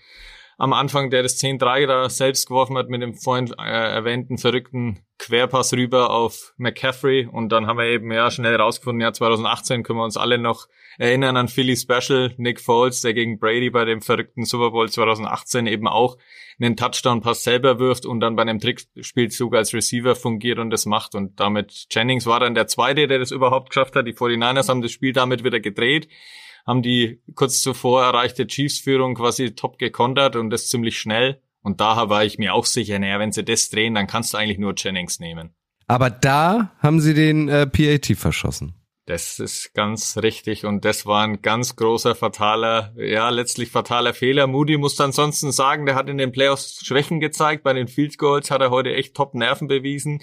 am 0.59 0.73
Anfang, 0.73 1.09
der 1.09 1.23
das 1.23 1.39
10-3 1.41 1.87
da 1.87 2.11
selbst 2.11 2.49
geworfen 2.49 2.77
hat 2.77 2.89
mit 2.89 3.01
dem 3.01 3.15
vorhin 3.15 3.55
äh, 3.59 3.63
erwähnten 3.63 4.39
verrückten 4.39 4.99
Querpass 5.17 5.73
rüber 5.73 6.11
auf 6.11 6.53
McCaffrey. 6.57 7.27
Und 7.27 7.51
dann 7.51 7.69
haben 7.69 7.79
wir 7.79 7.87
eben 7.87 8.11
ja 8.11 8.29
schnell 8.29 8.57
rausgefunden, 8.57 9.01
ja 9.01 9.13
2018 9.13 9.85
können 9.85 10.01
wir 10.01 10.05
uns 10.05 10.17
alle 10.17 10.37
noch 10.37 10.67
erinnern 10.99 11.37
an 11.37 11.47
Philly 11.47 11.77
Special, 11.77 12.35
Nick 12.39 12.61
Foles, 12.61 13.03
der 13.03 13.15
gegen 13.15 13.39
Brady 13.39 13.71
bei 13.71 13.85
dem 13.85 14.03
verrückten 14.03 14.45
Super 14.45 14.73
Bowl 14.73 14.91
2018 14.91 15.69
eben 15.69 15.87
auch 15.87 16.19
einen 16.61 16.77
Touchdown-Pass 16.77 17.45
selber 17.45 17.79
wirft 17.79 18.05
und 18.05 18.19
dann 18.19 18.35
bei 18.35 18.43
einem 18.43 18.59
Trickspielzug 18.59 19.55
als 19.55 19.73
Receiver 19.73 20.17
fungiert 20.17 20.59
und 20.59 20.71
das 20.71 20.87
macht. 20.87 21.15
Und 21.15 21.39
damit 21.39 21.87
Jennings 21.89 22.27
war 22.27 22.41
dann 22.41 22.57
der 22.57 22.67
Zweite, 22.67 23.07
der 23.07 23.21
das 23.21 23.31
überhaupt 23.31 23.71
geschafft 23.71 23.95
hat. 23.95 24.09
Die 24.09 24.15
49ers 24.15 24.69
haben 24.69 24.83
das 24.83 24.91
Spiel 24.91 25.13
damit 25.13 25.45
wieder 25.45 25.61
gedreht, 25.61 26.09
haben 26.67 26.83
die 26.83 27.23
kurz 27.35 27.63
zuvor 27.63 28.05
erreichte 28.05 28.47
Chiefs-Führung 28.47 29.15
quasi 29.15 29.55
top 29.55 29.79
gekontert 29.79 30.37
und 30.37 30.51
das 30.51 30.69
ziemlich 30.69 30.99
schnell 30.99 31.41
und 31.63 31.81
daher 31.81 32.09
war 32.09 32.25
ich 32.25 32.39
mir 32.39 32.55
auch 32.55 32.65
sicher, 32.65 32.99
naja, 32.99 33.19
wenn 33.19 33.33
sie 33.33 33.45
das 33.45 33.69
drehen, 33.69 33.95
dann 33.95 34.07
kannst 34.07 34.33
du 34.33 34.39
eigentlich 34.39 34.59
nur 34.59 34.75
Jennings 34.77 35.21
nehmen. 35.21 35.55
Aber 35.87 36.11
da 36.11 36.73
haben 36.79 37.01
sie 37.01 37.15
den 37.15 37.49
äh, 37.49 37.67
PAT 37.67 38.17
verschossen. 38.17 38.75
Das 39.07 39.39
ist 39.39 39.73
ganz 39.73 40.19
richtig 40.19 40.67
und 40.67 40.85
das 40.85 41.07
war 41.07 41.25
ein 41.25 41.41
ganz 41.41 41.77
großer 41.77 42.15
fataler, 42.15 42.93
ja 42.97 43.31
letztlich 43.31 43.71
fataler 43.71 44.13
Fehler. 44.13 44.47
Moody 44.47 44.77
muss 44.77 45.01
ansonsten 45.01 45.51
sagen, 45.51 45.87
der 45.87 45.95
hat 45.95 46.11
in 46.11 46.19
den 46.19 46.31
Playoffs 46.31 46.85
Schwächen 46.85 47.19
gezeigt. 47.19 47.65
Bei 47.65 47.73
den 47.73 47.89
Field 47.89 48.19
Goals 48.19 48.51
hat 48.51 48.61
er 48.61 48.71
heute 48.71 48.95
echt 48.95 49.15
top 49.15 49.35
Nerven 49.35 49.67
bewiesen 49.67 50.23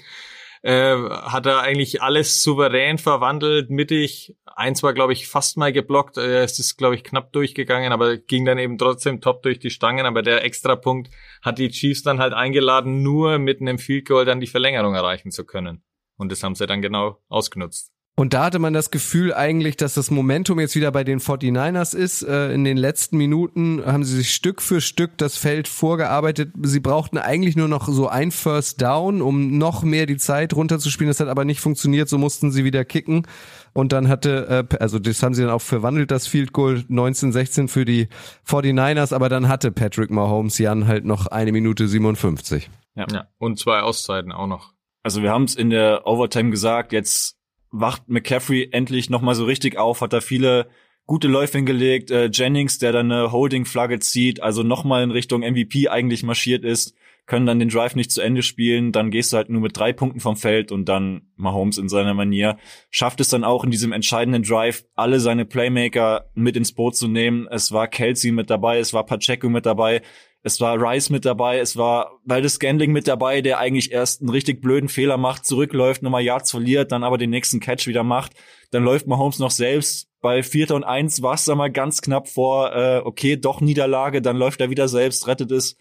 äh, 0.66 0.98
hat 0.98 1.46
er 1.46 1.62
eigentlich 1.62 2.02
alles 2.02 2.42
souverän 2.42 2.98
verwandelt, 2.98 3.70
mittig. 3.70 4.36
Eins 4.46 4.82
war, 4.82 4.96
glaube 4.96 5.14
ich, 5.14 5.28
fast 5.28 5.58
mal 5.58 5.72
geblockt. 5.72 6.18
Äh, 6.18 6.44
es 6.44 6.58
ist, 6.58 6.76
glaube 6.76 6.96
ich, 6.96 7.04
knapp 7.04 7.32
durchgegangen, 7.34 7.94
aber 7.94 8.18
ging 8.18 8.46
dann 8.46 8.58
eben 8.58 8.80
trotzdem 8.80 9.22
top 9.22 9.44
durch 9.44 9.60
die 9.60 9.70
Stangen. 9.70 10.08
Aber 10.08 10.24
der 10.24 10.44
Extrapunkt 10.44 11.12
hat 11.44 11.60
die 11.60 11.70
Chiefs 11.70 12.02
dann 12.02 12.20
halt 12.20 12.34
eingeladen, 12.34 13.04
nur 13.04 13.38
mit 13.38 13.62
einem 13.62 13.78
Field 13.78 14.08
Goal 14.08 14.26
dann 14.26 14.40
die 14.40 14.48
Verlängerung 14.48 14.96
erreichen 14.96 15.30
zu 15.30 15.46
können. 15.46 15.84
Und 16.18 16.32
das 16.32 16.42
haben 16.42 16.56
sie 16.56 16.66
dann 16.66 16.82
genau 16.82 17.20
ausgenutzt. 17.28 17.95
Und 18.18 18.34
da 18.34 18.46
hatte 18.46 18.60
man 18.60 18.74
das 18.74 18.92
Gefühl 18.92 19.34
eigentlich, 19.34 19.76
dass 19.76 19.94
das 19.94 20.10
Momentum 20.10 20.62
jetzt 20.62 20.76
wieder 20.76 20.90
bei 20.90 21.04
den 21.04 21.20
49ers 21.20 21.94
ist. 21.94 22.22
Äh, 22.24 22.54
in 22.54 22.64
den 22.64 22.78
letzten 22.78 23.18
Minuten 23.18 23.86
haben 23.86 24.06
sie 24.06 24.16
sich 24.16 24.34
Stück 24.34 24.62
für 24.62 24.80
Stück 24.80 25.18
das 25.18 25.36
Feld 25.36 25.68
vorgearbeitet. 25.68 26.54
Sie 26.64 26.80
brauchten 26.80 27.18
eigentlich 27.18 27.58
nur 27.58 27.68
noch 27.68 27.90
so 27.90 28.08
ein 28.08 28.32
First 28.32 28.82
Down, 28.82 29.22
um 29.22 29.58
noch 29.58 29.84
mehr 29.84 30.06
die 30.06 30.16
Zeit 30.16 30.56
runterzuspielen. 30.56 31.10
Das 31.10 31.20
hat 31.20 31.28
aber 31.28 31.44
nicht 31.44 31.60
funktioniert, 31.60 32.08
so 32.08 32.18
mussten 32.18 32.54
sie 32.54 32.64
wieder 32.64 32.86
kicken. 32.86 33.28
Und 33.74 33.92
dann 33.92 34.08
hatte, 34.08 34.68
äh, 34.72 34.78
also 34.78 34.98
das 34.98 35.22
haben 35.22 35.34
sie 35.34 35.42
dann 35.42 35.52
auch 35.52 35.62
verwandelt, 35.62 36.10
das 36.10 36.26
Field 36.26 36.54
Goal 36.54 36.86
1916 36.90 37.68
für 37.68 37.84
die 37.84 38.08
49ers, 38.48 39.14
aber 39.14 39.28
dann 39.28 39.50
hatte 39.50 39.74
Patrick 39.74 40.10
Mahomes 40.10 40.58
Jan 40.58 40.88
halt 40.88 41.04
noch 41.04 41.28
eine 41.28 41.52
Minute 41.52 41.86
57. 41.86 42.70
Ja, 42.96 43.08
ja. 43.12 43.28
und 43.40 43.60
zwei 43.60 43.82
Auszeiten 43.82 44.32
auch 44.32 44.48
noch. 44.48 44.72
Also 45.04 45.22
wir 45.22 45.32
haben 45.32 45.44
es 45.44 45.56
in 45.56 45.70
der 45.70 46.08
Overtime 46.08 46.50
gesagt, 46.50 46.94
jetzt 46.94 47.36
wacht 47.80 48.08
McCaffrey 48.08 48.70
endlich 48.72 49.10
nochmal 49.10 49.36
so 49.36 49.46
richtig 49.46 49.78
auf, 49.78 50.02
hat 50.02 50.14
da 50.14 50.22
viele 50.22 50.68
gute 51.06 51.28
Läufe 51.28 51.58
hingelegt. 51.58 52.10
Äh, 52.12 52.30
Jennings, 52.32 52.80
der 52.80 52.92
dann 52.92 53.12
eine 53.12 53.32
Holding-Flagge 53.32 54.00
zieht, 54.00 54.42
also 54.42 54.64
nochmal 54.64 55.04
in 55.04 55.12
Richtung 55.12 55.42
MVP 55.42 55.90
eigentlich 55.90 56.24
marschiert 56.24 56.64
ist, 56.64 56.96
können 57.26 57.46
dann 57.46 57.60
den 57.60 57.70
Drive 57.70 57.96
nicht 57.96 58.12
zu 58.12 58.22
Ende 58.22 58.44
spielen. 58.44 58.92
Dann 58.92 59.12
gehst 59.12 59.34
du 59.34 59.38
halt 59.38 59.50
nur 59.50 59.62
mit 59.62 59.78
drei 59.78 59.94
Punkten 59.94 60.20
vom 60.20 60.38
Feld 60.38 60.72
und 60.72 60.88
dann 60.88 61.24
Mahomes 61.36 61.78
in 61.78 61.90
seiner 61.90 62.14
Manier 62.14 62.58
schafft 62.92 63.20
es 63.20 63.30
dann 63.30 63.44
auch 63.44 63.64
in 63.64 63.72
diesem 63.72 63.92
entscheidenden 63.92 64.44
Drive, 64.44 64.86
alle 64.96 65.20
seine 65.20 65.46
Playmaker 65.46 66.30
mit 66.34 66.56
ins 66.56 66.72
Boot 66.72 66.96
zu 66.96 67.08
nehmen. 67.08 67.48
Es 67.50 67.72
war 67.72 67.88
Kelsey 67.88 68.32
mit 68.32 68.50
dabei, 68.50 68.80
es 68.80 68.94
war 68.94 69.06
Pacheco 69.06 69.50
mit 69.50 69.66
dabei. 69.66 70.02
Es 70.46 70.62
war 70.62 70.80
Rice 70.80 71.10
mit 71.10 71.26
dabei, 71.26 71.58
es 71.58 71.76
war 71.76 72.20
Waldes 72.24 72.54
Scandling 72.54 72.92
mit 72.92 73.08
dabei, 73.08 73.42
der 73.42 73.58
eigentlich 73.58 73.92
erst 73.92 74.22
einen 74.22 74.30
richtig 74.30 74.62
blöden 74.62 74.90
Fehler 74.90 75.18
macht, 75.18 75.44
zurückläuft, 75.44 76.04
nochmal 76.04 76.22
Yards 76.22 76.52
verliert, 76.52 76.92
dann 76.92 77.04
aber 77.04 77.18
den 77.18 77.32
nächsten 77.32 77.60
Catch 77.60 77.88
wieder 77.88 78.04
macht. 78.04 78.34
Dann 78.70 78.84
läuft 78.84 79.08
Mahomes 79.08 79.40
noch 79.40 79.50
selbst. 79.50 80.08
Bei 80.22 80.44
Vierter 80.44 80.76
und 80.76 80.84
Eins 80.84 81.24
war 81.24 81.34
es 81.34 81.48
mal 81.48 81.72
ganz 81.72 82.04
knapp 82.04 82.30
vor, 82.30 82.76
äh, 82.76 83.02
okay, 83.04 83.38
doch 83.38 83.60
Niederlage, 83.60 84.22
dann 84.22 84.38
läuft 84.38 84.62
er 84.62 84.70
wieder 84.70 84.88
selbst, 84.88 85.26
rettet 85.26 85.50
es. 85.52 85.78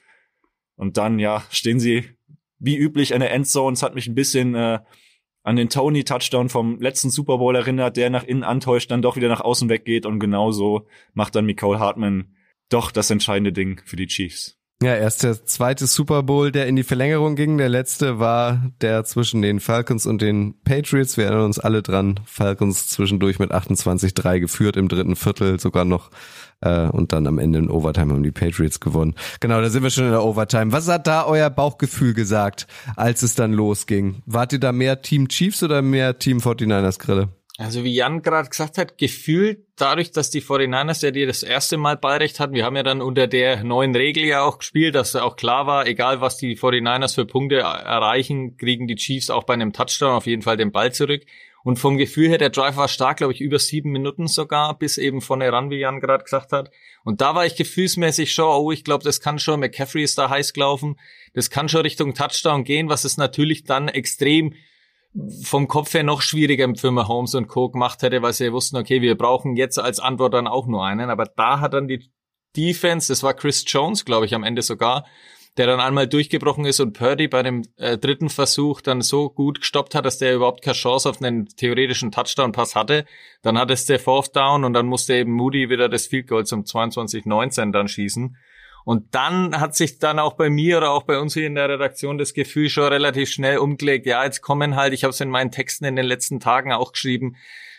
Und 0.77 0.97
dann, 0.97 1.19
ja, 1.19 1.45
stehen 1.51 1.79
sie 1.79 2.09
wie 2.59 2.79
üblich 2.79 3.11
in 3.11 3.21
der 3.21 3.33
Endzone. 3.33 3.75
Es 3.75 3.83
hat 3.83 3.95
mich 3.95 4.07
ein 4.07 4.15
bisschen 4.15 4.55
äh, 4.55 4.79
an 5.43 5.57
den 5.57 5.69
Tony-Touchdown 5.69 6.49
vom 6.49 6.81
letzten 6.81 7.11
Super 7.11 7.37
Bowl 7.37 7.55
erinnert, 7.55 7.99
der 7.99 8.09
nach 8.09 8.25
innen 8.25 8.45
antäuscht, 8.45 8.91
dann 8.91 9.03
doch 9.03 9.17
wieder 9.17 9.29
nach 9.29 9.43
außen 9.43 9.69
weggeht 9.69 10.07
und 10.07 10.21
genauso 10.21 10.87
macht 11.13 11.35
dann 11.35 11.45
Nicole 11.45 11.79
Hartman 11.79 12.35
doch 12.69 12.91
das 12.91 13.11
entscheidende 13.11 13.53
Ding 13.53 13.81
für 13.85 13.97
die 13.97 14.07
Chiefs. 14.07 14.59
Ja, 14.83 14.97
erst 14.97 15.23
der 15.23 15.47
zweite 15.47 15.87
Super 15.87 16.23
Bowl, 16.23 16.53
der 16.53 16.67
in 16.67 16.77
die 16.77 16.83
Verlängerung 16.83 17.37
ging. 17.37 17.57
Der 17.57 17.69
letzte 17.69 18.19
war 18.19 18.71
der 18.81 19.05
zwischen 19.05 19.41
den 19.41 19.61
Falcons 19.61 20.05
und 20.05 20.21
den 20.21 20.61
Patriots. 20.63 21.17
Wir 21.17 21.25
erinnern 21.25 21.47
uns 21.47 21.59
alle 21.59 21.81
dran. 21.81 22.21
Falcons 22.27 22.89
zwischendurch 22.89 23.39
mit 23.39 23.53
28-3 23.53 24.41
geführt 24.41 24.77
im 24.77 24.89
dritten 24.89 25.17
Viertel 25.17 25.59
sogar 25.59 25.85
noch. 25.85 26.11
Äh, 26.61 26.89
und 26.89 27.13
dann 27.13 27.27
am 27.27 27.39
Ende 27.39 27.61
in 27.61 27.71
Overtime 27.71 28.13
haben 28.13 28.23
die 28.23 28.33
Patriots 28.33 28.81
gewonnen. 28.81 29.15
Genau, 29.41 29.61
da 29.61 29.71
sind 29.71 29.85
wir 29.85 29.91
schon 29.91 30.05
in 30.05 30.11
der 30.11 30.25
Overtime. 30.25 30.73
Was 30.73 30.89
hat 30.89 31.07
da 31.07 31.25
euer 31.25 31.51
Bauchgefühl 31.51 32.13
gesagt, 32.13 32.67
als 32.97 33.23
es 33.23 33.35
dann 33.35 33.53
losging? 33.53 34.23
Wart 34.27 34.53
ihr 34.53 34.61
da 34.61 34.73
mehr 34.73 35.01
Team 35.01 35.29
Chiefs 35.29 35.63
oder 35.63 35.83
mehr 35.83 36.19
Team 36.19 36.39
49ers 36.39 36.99
Grille? 36.99 37.29
Also 37.57 37.85
wie 37.85 37.95
Jan 37.95 38.23
gerade 38.23 38.49
gesagt 38.49 38.79
hat, 38.79 38.99
gefühlt 38.99 39.65
dadurch, 39.77 40.11
dass 40.11 40.29
die 40.29 40.43
49ers 40.43 41.05
ja 41.05 41.13
die 41.13 41.25
das 41.25 41.45
erste 41.45 41.77
Mal 41.77 41.97
Ballrecht 41.97 42.41
hatten, 42.41 42.55
wir 42.55 42.65
haben 42.65 42.75
ja 42.75 42.83
dann 42.83 43.01
unter 43.01 43.29
der 43.29 43.63
neuen 43.63 43.95
Regel 43.95 44.25
ja 44.25 44.43
auch 44.43 44.59
gespielt, 44.59 44.97
dass 44.97 45.15
auch 45.15 45.37
klar 45.37 45.69
war, 45.69 45.87
egal 45.87 46.21
was 46.21 46.37
die 46.37 46.57
49ers 46.57 47.15
für 47.15 47.27
Punkte 47.27 47.59
erreichen, 47.59 48.57
kriegen 48.57 48.89
die 48.89 48.97
Chiefs 48.97 49.31
auch 49.31 49.45
bei 49.45 49.55
einem 49.55 49.73
Touchdown 49.73 50.15
auf 50.15 50.27
jeden 50.27 50.43
Fall 50.43 50.57
den 50.57 50.73
Ball 50.73 50.93
zurück. 50.93 51.23
Und 51.63 51.79
vom 51.79 51.97
Gefühl 51.97 52.29
her, 52.29 52.39
der 52.39 52.51
Drive 52.51 52.77
war 52.77 52.89
stark, 52.89 53.19
glaube 53.19 53.33
ich, 53.33 53.41
über 53.41 53.59
sieben 53.59 53.91
Minuten 53.91 54.27
sogar, 54.27 54.77
bis 54.77 54.99
eben 54.99 55.23
vorne 55.23 55.51
ran, 55.51 55.71
wie 55.71 55.79
Jan 55.79 56.01
gerade 56.01 56.25
gesagt 56.25 56.53
hat. 56.53 56.71
Und 57.05 57.21
da 57.21 57.35
war 57.35 57.47
ich 57.47 57.57
gefühlsmäßig 57.57 58.35
schon, 58.35 58.45
oh, 58.45 58.71
ich 58.71 58.85
glaube, 58.85 59.05
das 59.05 59.21
kann 59.21 59.39
schon, 59.39 59.61
McCaffrey 59.61 60.03
ist 60.03 60.19
da 60.19 60.29
heiß 60.29 60.53
gelaufen, 60.53 60.97
das 61.33 61.51
kann 61.51 61.71
schon 61.71 61.81
Richtung 61.81 62.15
Touchdown 62.15 62.65
gehen, 62.65 62.91
was 62.91 63.05
es 63.05 63.17
natürlich 63.17 63.65
dann 63.65 63.89
extrem 63.89 64.55
vom 65.43 65.69
Kopf 65.69 65.95
her 65.95 66.03
noch 66.03 66.23
schwieriger 66.23 66.69
für 66.75 66.91
Mahomes 66.91 67.35
und 67.35 67.47
Co. 67.47 67.69
gemacht 67.69 68.03
hätte, 68.03 68.23
weil 68.23 68.33
sie 68.33 68.53
wussten, 68.53 68.77
okay, 68.77 69.01
wir 69.01 69.17
brauchen 69.17 69.57
jetzt 69.57 69.79
als 69.79 70.01
Antwort 70.01 70.35
dann 70.35 70.49
auch 70.49 70.67
nur 70.67 70.85
einen. 70.85 71.11
Aber 71.11 71.27
da 71.27 71.61
hat 71.61 71.75
dann 71.75 71.87
die 71.87 72.11
Defense, 72.57 73.13
das 73.13 73.23
war 73.23 73.35
Chris 73.35 73.65
Jones, 73.67 74.05
glaube 74.05 74.27
ich, 74.27 74.35
am 74.35 74.43
Ende 74.43 74.63
sogar, 74.63 75.07
der 75.57 75.67
dann 75.69 75.79
einmal 75.79 76.09
durchgebrochen 76.09 76.65
ist 76.65 76.81
und 76.81 76.95
Purdy 76.95 77.29
bei 77.29 77.45
dem 77.45 77.63
äh, 77.77 77.97
dritten 77.97 78.29
Versuch 78.29 78.81
dann 78.81 79.03
so 79.03 79.31
gut 79.31 79.61
gestoppt 79.61 79.95
hat, 79.95 80.05
dass 80.05 80.19
der 80.19 80.35
überhaupt 80.35 80.63
keine 80.63 80.75
Chance 80.75 81.09
auf 81.09 81.23
einen 81.23 81.47
theoretischen 81.47 82.11
Touchdown-Pass 82.11 82.75
hatte. 82.75 83.05
Dann 83.43 83.57
hat 83.57 83.71
es 83.71 83.87
der 83.87 84.01
Fourth 84.01 84.35
Down 84.35 84.65
und 84.65 84.73
dann 84.73 84.87
musste 84.87 85.15
eben 85.15 85.33
Moody 85.33 85.71
wieder 85.71 85.89
das 85.89 86.09
Field 86.09 86.27
Goal 86.27 86.45
zum 86.45 86.63
22-19 86.63 87.71
dann 87.71 87.87
schießen. 87.87 88.37
Und 88.85 89.15
dann 89.15 89.59
hat 89.59 89.75
sich 89.75 89.99
dann 89.99 90.19
auch 90.19 90.35
bei 90.35 90.51
mir 90.51 90.77
oder 90.77 90.91
auch 90.91 91.05
bei 91.05 91.19
uns 91.19 91.35
hier 91.35 91.47
in 91.47 91.55
der 91.55 91.69
Redaktion 91.69 92.19
das 92.19 92.35
Gefühl 92.35 92.69
schon 92.69 92.85
relativ 92.85 93.31
schnell 93.31 93.59
umgelegt. 93.59 94.05
Ja, 94.07 94.25
jetzt 94.25 94.43
kommen 94.43 94.77
halt, 94.77 94.93
ich 94.93 95.05
habe 95.05 95.11
es 95.11 95.21
in 95.21 95.31
meinen 95.31 95.51
Texten 95.51 95.87
in 95.87 95.97
den 95.97 96.05
letzten 96.05 96.39
Tagen 96.39 96.73
auch 96.73 96.93
geschrieben, 96.93 97.37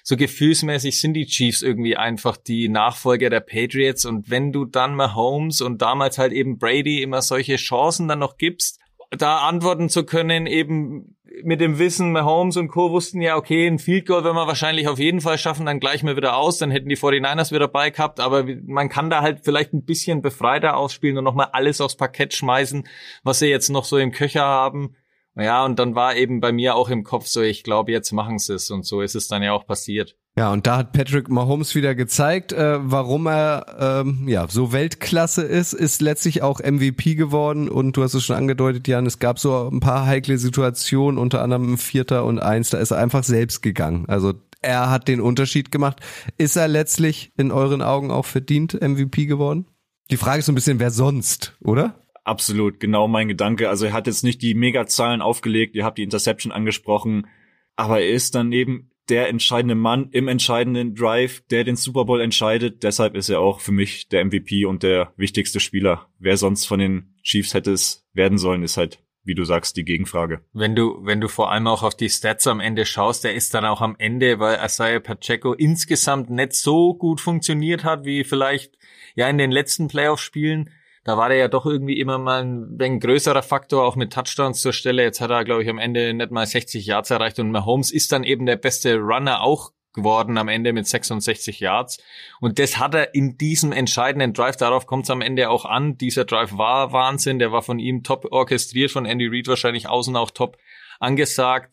so 0.08 0.18
gefühlsmäßig 0.18 1.02
sind 1.02 1.14
die 1.14 1.26
Chiefs 1.26 1.64
irgendwie 1.64 1.98
einfach 1.98 2.38
die 2.38 2.70
Nachfolger 2.70 3.32
der 3.32 3.40
Patriots. 3.40 4.06
Und 4.06 4.30
wenn 4.30 4.52
du 4.52 4.66
dann 4.66 4.96
Mahomes 4.96 5.62
und 5.62 5.82
damals 5.82 6.20
halt 6.20 6.32
eben 6.32 6.60
Brady 6.60 7.02
immer 7.02 7.24
solche 7.24 7.56
Chancen 7.56 8.08
dann 8.08 8.20
noch 8.20 8.38
gibst, 8.38 8.80
da 9.12 9.40
antworten 9.40 9.90
zu 9.90 10.06
können, 10.06 10.46
eben 10.48 11.16
mit 11.44 11.60
dem 11.60 11.80
Wissen, 11.80 12.12
Mahomes 12.12 12.58
und 12.58 12.70
Co. 12.70 12.92
wussten 12.92 13.22
ja, 13.22 13.36
okay, 13.36 13.68
ein 13.68 13.80
Field 13.80 14.06
Goal 14.06 14.24
werden 14.24 14.36
wir 14.36 14.48
wahrscheinlich 14.48 14.88
auf 14.88 15.00
jeden 15.00 15.22
Fall 15.22 15.38
schaffen, 15.38 15.66
dann 15.66 15.80
gleich 15.80 16.04
mal 16.04 16.16
wieder 16.16 16.38
aus, 16.38 16.58
dann 16.58 16.72
hätten 16.72 16.90
die 16.90 16.98
49ers 16.98 17.52
wieder 17.52 17.68
bei 17.68 17.90
gehabt, 17.90 18.20
aber 18.20 18.46
man 18.66 18.90
kann 18.90 19.10
da 19.10 19.22
halt 19.22 19.42
vielleicht 19.44 19.74
ein 19.74 19.84
bisschen 19.84 20.22
befreiter 20.22 20.78
ausspielen 20.78 21.18
und 21.18 21.24
nochmal 21.24 21.50
alles 21.52 21.82
aufs 21.82 21.98
Parkett 21.98 22.34
schmeißen, 22.34 22.88
was 23.24 23.40
sie 23.40 23.48
jetzt 23.48 23.70
noch 23.70 23.86
so 23.86 23.98
im 23.98 24.12
Köcher 24.12 24.44
haben. 24.44 24.96
Ja, 25.36 25.66
und 25.66 25.80
dann 25.80 25.96
war 25.96 26.16
eben 26.16 26.40
bei 26.40 26.52
mir 26.52 26.76
auch 26.76 26.90
im 26.90 27.04
Kopf 27.04 27.28
so, 27.28 27.42
ich 27.42 27.64
glaube, 27.64 27.92
jetzt 27.92 28.12
machen 28.12 28.40
sie 28.40 28.54
es 28.54 28.72
und 28.72 28.86
so 28.86 29.02
ist 29.02 29.16
es 29.16 29.28
dann 29.28 29.44
ja 29.44 29.52
auch 29.52 29.66
passiert. 29.66 30.16
Ja, 30.38 30.52
und 30.52 30.68
da 30.68 30.78
hat 30.78 30.92
Patrick 30.92 31.30
Mahomes 31.30 31.76
wieder 31.76 31.96
gezeigt, 31.96 32.52
äh, 32.52 32.78
warum 32.82 33.26
er 33.28 34.04
ähm, 34.06 34.28
ja 34.28 34.48
so 34.50 34.74
Weltklasse 34.74 35.44
ist, 35.44 35.72
ist 35.72 36.02
letztlich 36.02 36.42
auch 36.42 36.60
MVP 36.60 37.16
geworden 37.16 37.70
und 37.70 37.96
du 37.96 38.04
hast 38.04 38.16
es 38.16 38.26
schon 38.26 38.36
angedeutet, 38.36 38.88
Jan, 38.88 39.06
es 39.06 39.20
gab 39.20 39.40
so 39.40 39.70
ein 39.72 39.80
paar 39.80 40.06
heikle 40.06 40.38
Situationen, 40.38 41.18
unter 41.18 41.42
anderem 41.42 41.78
Vierter 41.78 42.26
und 42.26 42.40
Eins, 42.40 42.70
da 42.70 42.80
ist 42.80 42.92
er 42.92 42.98
einfach 42.98 43.24
selbst 43.24 43.62
gegangen. 43.62 44.06
Also 44.10 44.34
er 44.62 44.90
hat 44.90 45.08
den 45.08 45.22
Unterschied 45.22 45.72
gemacht. 45.72 46.02
Ist 46.38 46.58
er 46.58 46.68
letztlich 46.68 47.32
in 47.38 47.52
euren 47.52 47.82
Augen 47.82 48.12
auch 48.12 48.26
verdient 48.26 48.74
MVP 48.74 49.28
geworden? 49.28 49.68
Die 50.12 50.18
Frage 50.18 50.40
ist 50.40 50.48
so 50.48 50.52
ein 50.52 50.56
bisschen, 50.56 50.80
wer 50.80 50.92
sonst, 50.92 51.56
oder? 51.62 51.96
Absolut, 52.26 52.80
genau 52.80 53.08
mein 53.08 53.28
Gedanke. 53.28 53.70
Also 53.70 53.86
er 53.86 53.94
hat 53.94 54.08
jetzt 54.08 54.24
nicht 54.24 54.42
die 54.42 54.56
Megazahlen 54.56 55.22
aufgelegt, 55.22 55.76
ihr 55.76 55.86
habt 55.86 56.00
die 56.00 56.04
Interception 56.04 56.52
angesprochen, 56.52 57.28
aber 57.76 58.02
er 58.02 58.10
ist 58.10 58.36
dann 58.36 58.52
eben 58.52 58.90
der 59.10 59.30
entscheidende 59.30 59.76
Mann 59.76 60.10
im 60.12 60.28
entscheidenden 60.28 60.96
Drive, 60.96 61.44
der 61.52 61.64
den 61.64 61.76
Super 61.76 62.06
Bowl 62.06 62.20
entscheidet. 62.20 62.82
Deshalb 62.82 63.16
ist 63.16 63.30
er 63.30 63.40
auch 63.40 63.60
für 63.60 63.72
mich 63.72 64.10
der 64.10 64.26
MVP 64.26 64.66
und 64.66 64.82
der 64.82 65.14
wichtigste 65.18 65.60
Spieler. 65.60 66.10
Wer 66.18 66.38
sonst 66.38 66.66
von 66.66 66.80
den 66.80 67.14
Chiefs 67.22 67.54
hätte 67.54 67.72
es 67.72 68.08
werden 68.14 68.40
sollen, 68.40 68.64
ist 68.64 68.78
halt, 68.78 69.04
wie 69.24 69.36
du 69.36 69.44
sagst, 69.44 69.78
die 69.78 69.86
Gegenfrage. 69.86 70.42
Wenn 70.54 70.76
du, 70.76 70.98
wenn 71.04 71.22
du 71.22 71.28
vor 71.28 71.52
allem 71.52 71.68
auch 71.68 71.84
auf 71.84 71.96
die 71.96 72.10
Stats 72.10 72.48
am 72.48 72.60
Ende 72.60 72.88
schaust, 72.88 73.24
der 73.24 73.36
ist 73.36 73.54
dann 73.54 73.66
auch 73.66 73.82
am 73.82 73.96
Ende, 74.00 74.40
weil 74.40 74.58
Asaya 74.58 75.00
Pacheco 75.00 75.54
insgesamt 75.54 76.32
nicht 76.32 76.54
so 76.54 76.96
gut 76.96 77.22
funktioniert 77.22 77.84
hat, 77.84 78.06
wie 78.06 78.24
vielleicht 78.24 78.80
ja 79.14 79.30
in 79.30 79.38
den 79.38 79.52
letzten 79.52 79.88
Playoff-Spielen 79.88 80.72
da 81.06 81.18
war 81.18 81.30
der 81.30 81.38
ja 81.38 81.48
doch 81.48 81.68
irgendwie 81.68 82.00
immer 82.00 82.18
mal 82.18 82.42
ein, 82.42 82.78
ein 82.82 83.00
größerer 83.00 83.44
Faktor, 83.44 83.86
auch 83.86 83.96
mit 83.96 84.12
Touchdowns 84.12 84.60
zur 84.60 84.74
Stelle. 84.74 85.04
Jetzt 85.04 85.22
hat 85.22 85.30
er, 85.30 85.46
glaube 85.46 85.62
ich, 85.62 85.70
am 85.70 85.78
Ende 85.78 86.14
nicht 86.14 86.32
mal 86.32 86.46
60 86.46 86.84
Yards 86.86 87.12
erreicht 87.12 87.40
und 87.40 87.52
Mahomes 87.52 87.92
ist 87.92 88.12
dann 88.12 88.24
eben 88.24 88.48
der 88.48 88.56
beste 88.58 88.98
Runner 88.98 89.42
auch 89.42 89.72
geworden 89.94 90.38
am 90.40 90.48
Ende 90.48 90.74
mit 90.74 90.88
66 90.88 91.60
Yards. 91.60 92.00
Und 92.42 92.58
das 92.58 92.80
hat 92.80 92.96
er 92.96 93.14
in 93.14 93.38
diesem 93.38 93.72
entscheidenden 93.72 94.34
Drive, 94.34 94.58
darauf 94.58 94.88
kommt 94.88 95.06
es 95.06 95.12
am 95.12 95.22
Ende 95.22 95.52
auch 95.52 95.66
an. 95.66 95.96
Dieser 95.98 96.26
Drive 96.26 96.58
war 96.58 96.92
Wahnsinn, 96.92 97.38
der 97.38 97.52
war 97.52 97.62
von 97.62 97.78
ihm 97.78 98.02
top 98.02 98.26
orchestriert, 98.32 98.92
von 98.92 99.06
Andy 99.06 99.28
Reid 99.28 99.48
wahrscheinlich 99.48 99.88
außen 99.88 100.16
auch 100.16 100.32
top 100.32 100.58
angesagt. 101.00 101.72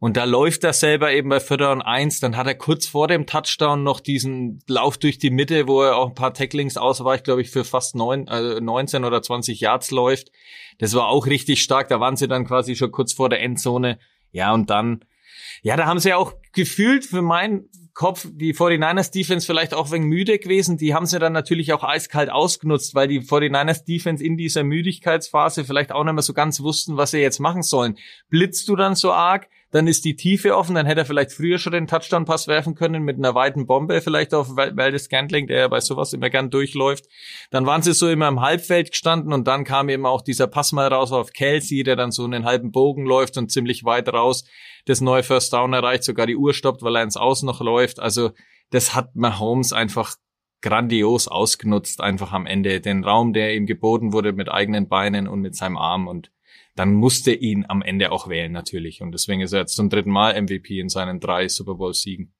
Und 0.00 0.16
da 0.16 0.24
läuft 0.24 0.64
er 0.64 0.72
selber 0.72 1.12
eben 1.12 1.28
bei 1.28 1.40
Vierter 1.40 1.72
und 1.72 1.82
Eins. 1.82 2.20
Dann 2.20 2.38
hat 2.38 2.46
er 2.46 2.54
kurz 2.54 2.86
vor 2.86 3.06
dem 3.06 3.26
Touchdown 3.26 3.82
noch 3.82 4.00
diesen 4.00 4.62
Lauf 4.66 4.96
durch 4.96 5.18
die 5.18 5.30
Mitte, 5.30 5.68
wo 5.68 5.82
er 5.82 5.96
auch 5.96 6.08
ein 6.08 6.14
paar 6.14 6.32
Tacklings 6.32 6.78
ausweicht, 6.78 7.24
glaube 7.24 7.42
ich, 7.42 7.50
für 7.50 7.64
fast 7.64 7.94
neun, 7.94 8.26
äh, 8.26 8.62
19 8.62 9.04
oder 9.04 9.20
20 9.20 9.60
Yards 9.60 9.90
läuft. 9.90 10.32
Das 10.78 10.94
war 10.94 11.08
auch 11.08 11.26
richtig 11.26 11.60
stark. 11.60 11.88
Da 11.88 12.00
waren 12.00 12.16
sie 12.16 12.28
dann 12.28 12.46
quasi 12.46 12.76
schon 12.76 12.90
kurz 12.90 13.12
vor 13.12 13.28
der 13.28 13.42
Endzone. 13.42 13.98
Ja, 14.32 14.54
und 14.54 14.70
dann, 14.70 15.04
ja, 15.60 15.76
da 15.76 15.84
haben 15.84 15.98
sie 15.98 16.14
auch 16.14 16.32
gefühlt 16.54 17.04
für 17.04 17.20
meinen 17.20 17.68
Kopf 17.92 18.26
die 18.32 18.54
49ers 18.54 19.12
Defense 19.12 19.44
vielleicht 19.44 19.74
auch 19.74 19.92
wegen 19.92 20.04
müde 20.04 20.38
gewesen. 20.38 20.78
Die 20.78 20.94
haben 20.94 21.04
sie 21.04 21.18
dann 21.18 21.34
natürlich 21.34 21.74
auch 21.74 21.84
eiskalt 21.84 22.30
ausgenutzt, 22.30 22.94
weil 22.94 23.08
die 23.08 23.20
49ers 23.20 23.84
Defense 23.84 24.24
in 24.24 24.38
dieser 24.38 24.64
Müdigkeitsphase 24.64 25.66
vielleicht 25.66 25.92
auch 25.92 26.04
nicht 26.04 26.14
mehr 26.14 26.22
so 26.22 26.32
ganz 26.32 26.62
wussten, 26.62 26.96
was 26.96 27.10
sie 27.10 27.18
jetzt 27.18 27.40
machen 27.40 27.62
sollen. 27.62 27.98
Blitzt 28.30 28.66
du 28.70 28.76
dann 28.76 28.94
so 28.94 29.12
arg? 29.12 29.48
Dann 29.70 29.86
ist 29.86 30.04
die 30.04 30.16
Tiefe 30.16 30.56
offen, 30.56 30.74
dann 30.74 30.86
hätte 30.86 31.02
er 31.02 31.06
vielleicht 31.06 31.32
früher 31.32 31.58
schon 31.58 31.72
den 31.72 31.86
Touchdown-Pass 31.86 32.48
werfen 32.48 32.74
können 32.74 33.02
mit 33.02 33.18
einer 33.18 33.34
weiten 33.34 33.66
Bombe, 33.66 34.00
vielleicht 34.00 34.34
auf 34.34 34.56
Valdez 34.56 35.04
Scantling, 35.04 35.46
der 35.46 35.58
ja 35.58 35.68
bei 35.68 35.80
sowas 35.80 36.12
immer 36.12 36.28
gern 36.28 36.50
durchläuft. 36.50 37.06
Dann 37.50 37.66
waren 37.66 37.82
sie 37.82 37.94
so 37.94 38.08
immer 38.08 38.28
im 38.28 38.40
Halbfeld 38.40 38.90
gestanden 38.90 39.32
und 39.32 39.46
dann 39.46 39.64
kam 39.64 39.88
eben 39.88 40.06
auch 40.06 40.22
dieser 40.22 40.48
Pass 40.48 40.72
mal 40.72 40.92
raus 40.92 41.12
auf 41.12 41.32
Kelsey, 41.32 41.84
der 41.84 41.96
dann 41.96 42.10
so 42.10 42.24
einen 42.24 42.44
halben 42.44 42.72
Bogen 42.72 43.06
läuft 43.06 43.38
und 43.38 43.52
ziemlich 43.52 43.84
weit 43.84 44.08
raus 44.12 44.44
das 44.86 45.00
neue 45.00 45.22
First 45.22 45.52
Down 45.52 45.72
erreicht, 45.72 46.04
sogar 46.04 46.26
die 46.26 46.36
Uhr 46.36 46.54
stoppt, 46.54 46.82
weil 46.82 46.96
er 46.96 47.02
ins 47.02 47.16
Aus 47.16 47.42
noch 47.42 47.60
läuft. 47.60 48.00
Also 48.00 48.30
das 48.70 48.94
hat 48.94 49.14
Mahomes 49.14 49.72
einfach 49.72 50.16
grandios 50.62 51.28
ausgenutzt, 51.28 52.00
einfach 52.00 52.32
am 52.32 52.46
Ende. 52.46 52.80
Den 52.80 53.04
Raum, 53.04 53.32
der 53.32 53.54
ihm 53.54 53.66
geboten 53.66 54.12
wurde 54.12 54.32
mit 54.32 54.50
eigenen 54.50 54.88
Beinen 54.88 55.28
und 55.28 55.40
mit 55.40 55.54
seinem 55.54 55.76
Arm 55.76 56.06
und 56.06 56.30
dann 56.80 56.94
musste 56.94 57.34
ihn 57.34 57.66
am 57.68 57.82
Ende 57.82 58.10
auch 58.10 58.26
wählen 58.30 58.52
natürlich. 58.52 59.02
Und 59.02 59.12
deswegen 59.12 59.42
ist 59.42 59.52
er 59.52 59.60
jetzt 59.60 59.76
zum 59.76 59.90
dritten 59.90 60.10
Mal 60.10 60.40
MVP 60.40 60.80
in 60.80 60.88
seinen 60.88 61.20
drei 61.20 61.46
Super 61.46 61.74
Bowl-Siegen. 61.74 62.32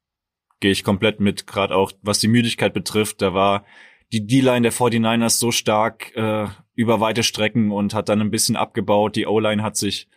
Gehe 0.61 0.71
ich 0.71 0.83
komplett 0.83 1.21
mit, 1.21 1.47
gerade 1.47 1.77
auch 1.77 1.93
was 2.01 2.21
die 2.21 2.29
Müdigkeit 2.29 2.73
betrifft. 2.73 3.21
Da 3.21 3.35
war 3.35 3.67
die 4.13 4.27
D-Line 4.27 4.63
der 4.63 4.73
49ers 4.73 5.39
so 5.39 5.53
stark 5.53 6.17
äh, 6.17 6.47
über 6.75 7.01
weite 7.01 7.23
Strecken 7.23 7.71
und 7.71 7.93
hat 7.93 8.09
dann 8.09 8.23
ein 8.23 8.31
bisschen 8.31 8.57
abgebaut. 8.57 9.15
Die 9.15 9.27
O-Line 9.27 9.63
hat 9.63 9.77
sich 9.77 10.09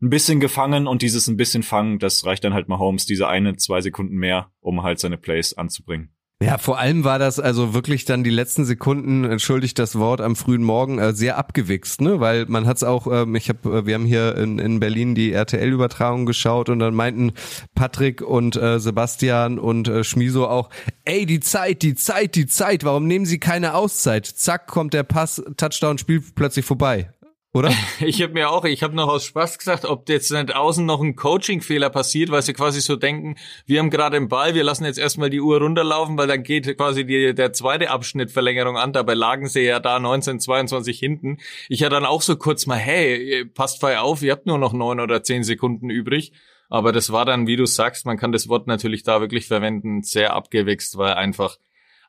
ein 0.00 0.10
bisschen 0.10 0.38
gefangen 0.38 0.86
und 0.86 1.02
dieses 1.02 1.26
ein 1.26 1.36
bisschen 1.36 1.64
fangen, 1.64 1.98
das 1.98 2.24
reicht 2.24 2.44
dann 2.44 2.54
halt 2.54 2.68
mal 2.68 2.78
Holmes 2.78 3.04
diese 3.04 3.26
eine, 3.26 3.56
zwei 3.56 3.80
Sekunden 3.80 4.14
mehr, 4.14 4.52
um 4.60 4.84
halt 4.84 5.00
seine 5.00 5.18
Plays 5.18 5.54
anzubringen. 5.54 6.14
Ja, 6.42 6.58
vor 6.58 6.78
allem 6.78 7.04
war 7.04 7.20
das 7.20 7.38
also 7.38 7.72
wirklich 7.72 8.04
dann 8.04 8.24
die 8.24 8.30
letzten 8.30 8.64
Sekunden, 8.64 9.24
entschuldigt 9.24 9.78
das 9.78 9.96
Wort, 9.96 10.20
am 10.20 10.34
frühen 10.34 10.64
Morgen 10.64 10.98
äh, 10.98 11.12
sehr 11.12 11.38
abgewichst, 11.38 12.00
ne? 12.00 12.18
Weil 12.18 12.46
man 12.46 12.66
hat's 12.66 12.82
auch, 12.82 13.06
ähm, 13.06 13.36
ich 13.36 13.48
habe, 13.48 13.78
äh, 13.78 13.86
wir 13.86 13.94
haben 13.94 14.06
hier 14.06 14.36
in, 14.36 14.58
in 14.58 14.80
Berlin 14.80 15.14
die 15.14 15.32
RTL-Übertragung 15.32 16.26
geschaut 16.26 16.68
und 16.68 16.80
dann 16.80 16.94
meinten 16.94 17.32
Patrick 17.76 18.22
und 18.22 18.56
äh, 18.56 18.80
Sebastian 18.80 19.60
und 19.60 19.86
äh, 19.86 20.02
Schmiso 20.02 20.48
auch, 20.48 20.70
ey, 21.04 21.26
die 21.26 21.40
Zeit, 21.40 21.82
die 21.82 21.94
Zeit, 21.94 22.34
die 22.34 22.46
Zeit, 22.46 22.82
warum 22.82 23.06
nehmen 23.06 23.24
sie 23.24 23.38
keine 23.38 23.74
Auszeit? 23.74 24.26
Zack, 24.26 24.66
kommt 24.66 24.94
der 24.94 25.04
Pass, 25.04 25.42
Touchdown, 25.56 25.98
Spiel 25.98 26.22
plötzlich 26.34 26.64
vorbei 26.64 27.08
oder? 27.52 27.70
Ich 28.00 28.20
habe 28.22 28.32
mir 28.32 28.50
auch, 28.50 28.64
ich 28.64 28.82
habe 28.82 28.96
noch 28.96 29.08
aus 29.08 29.24
Spaß 29.24 29.58
gesagt, 29.58 29.84
ob 29.84 30.08
jetzt 30.08 30.32
nicht 30.32 30.54
außen 30.54 30.84
noch 30.84 31.00
ein 31.00 31.14
Coaching-Fehler 31.14 31.90
passiert, 31.90 32.30
weil 32.30 32.42
sie 32.42 32.52
quasi 32.52 32.80
so 32.80 32.96
denken, 32.96 33.36
wir 33.66 33.78
haben 33.78 33.90
gerade 33.90 34.18
den 34.18 34.28
Ball, 34.28 34.54
wir 34.54 34.64
lassen 34.64 34.84
jetzt 34.84 34.98
erstmal 34.98 35.30
die 35.30 35.40
Uhr 35.40 35.58
runterlaufen, 35.60 36.18
weil 36.18 36.26
dann 36.26 36.42
geht 36.42 36.76
quasi 36.76 37.04
die, 37.04 37.34
der 37.34 37.52
zweite 37.52 37.90
Abschnitt 37.90 38.30
Verlängerung 38.30 38.76
an. 38.76 38.92
Dabei 38.92 39.14
lagen 39.14 39.48
sie 39.48 39.60
ja 39.60 39.78
da 39.78 39.96
1922 39.96 40.98
hinten. 40.98 41.38
Ich 41.68 41.82
hatte 41.82 41.94
dann 41.94 42.06
auch 42.06 42.22
so 42.22 42.36
kurz 42.36 42.66
mal, 42.66 42.78
hey, 42.78 43.44
passt 43.44 43.80
frei 43.80 44.00
auf, 44.00 44.22
ihr 44.22 44.32
habt 44.32 44.46
nur 44.46 44.58
noch 44.58 44.72
neun 44.72 45.00
oder 45.00 45.22
zehn 45.22 45.44
Sekunden 45.44 45.90
übrig. 45.90 46.32
Aber 46.68 46.92
das 46.92 47.12
war 47.12 47.26
dann, 47.26 47.46
wie 47.46 47.56
du 47.56 47.66
sagst, 47.66 48.06
man 48.06 48.16
kann 48.16 48.32
das 48.32 48.48
Wort 48.48 48.66
natürlich 48.66 49.02
da 49.02 49.20
wirklich 49.20 49.46
verwenden, 49.46 50.02
sehr 50.02 50.32
abgewichst, 50.32 50.96
weil 50.96 51.14
einfach 51.14 51.58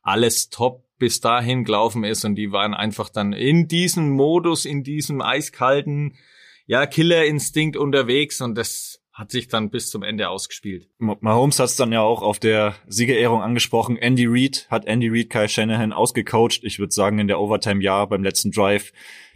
alles 0.04 0.50
top 0.50 0.84
bis 1.00 1.20
dahin 1.20 1.64
gelaufen 1.64 2.04
ist 2.04 2.24
und 2.24 2.36
die 2.36 2.52
waren 2.52 2.74
einfach 2.74 3.10
dann 3.10 3.34
in 3.34 3.68
diesem 3.68 4.12
Modus, 4.12 4.66
in 4.66 4.84
diesem 4.84 5.22
eiskalten, 5.22 6.16
ja, 6.66 6.86
Killerinstinkt 6.86 7.76
unterwegs 7.76 8.40
und 8.40 8.56
das 8.56 9.04
hat 9.12 9.32
sich 9.32 9.48
dann 9.48 9.70
bis 9.70 9.90
zum 9.90 10.02
Ende 10.02 10.30
ausgespielt. 10.30 10.90
Mahomes 10.98 11.60
hat 11.60 11.68
es 11.68 11.76
dann 11.76 11.92
ja 11.92 12.02
auch 12.02 12.24
auf 12.24 12.40
der 12.40 12.76
Siegerehrung 12.88 13.42
angesprochen. 13.42 13.96
Andy 13.96 14.26
Reid 14.28 14.68
hat 14.72 14.86
Andy 14.86 15.08
Reid 15.08 15.30
Kai 15.30 15.48
Shanahan 15.48 15.94
ausgecoacht. 15.94 16.64
Ich 16.64 16.80
würde 16.80 16.94
sagen, 16.94 17.20
in 17.20 17.28
der 17.28 17.40
Overtime-Jahr 17.40 18.08
beim 18.08 18.24
letzten 18.24 18.52
Drive. 18.52 18.92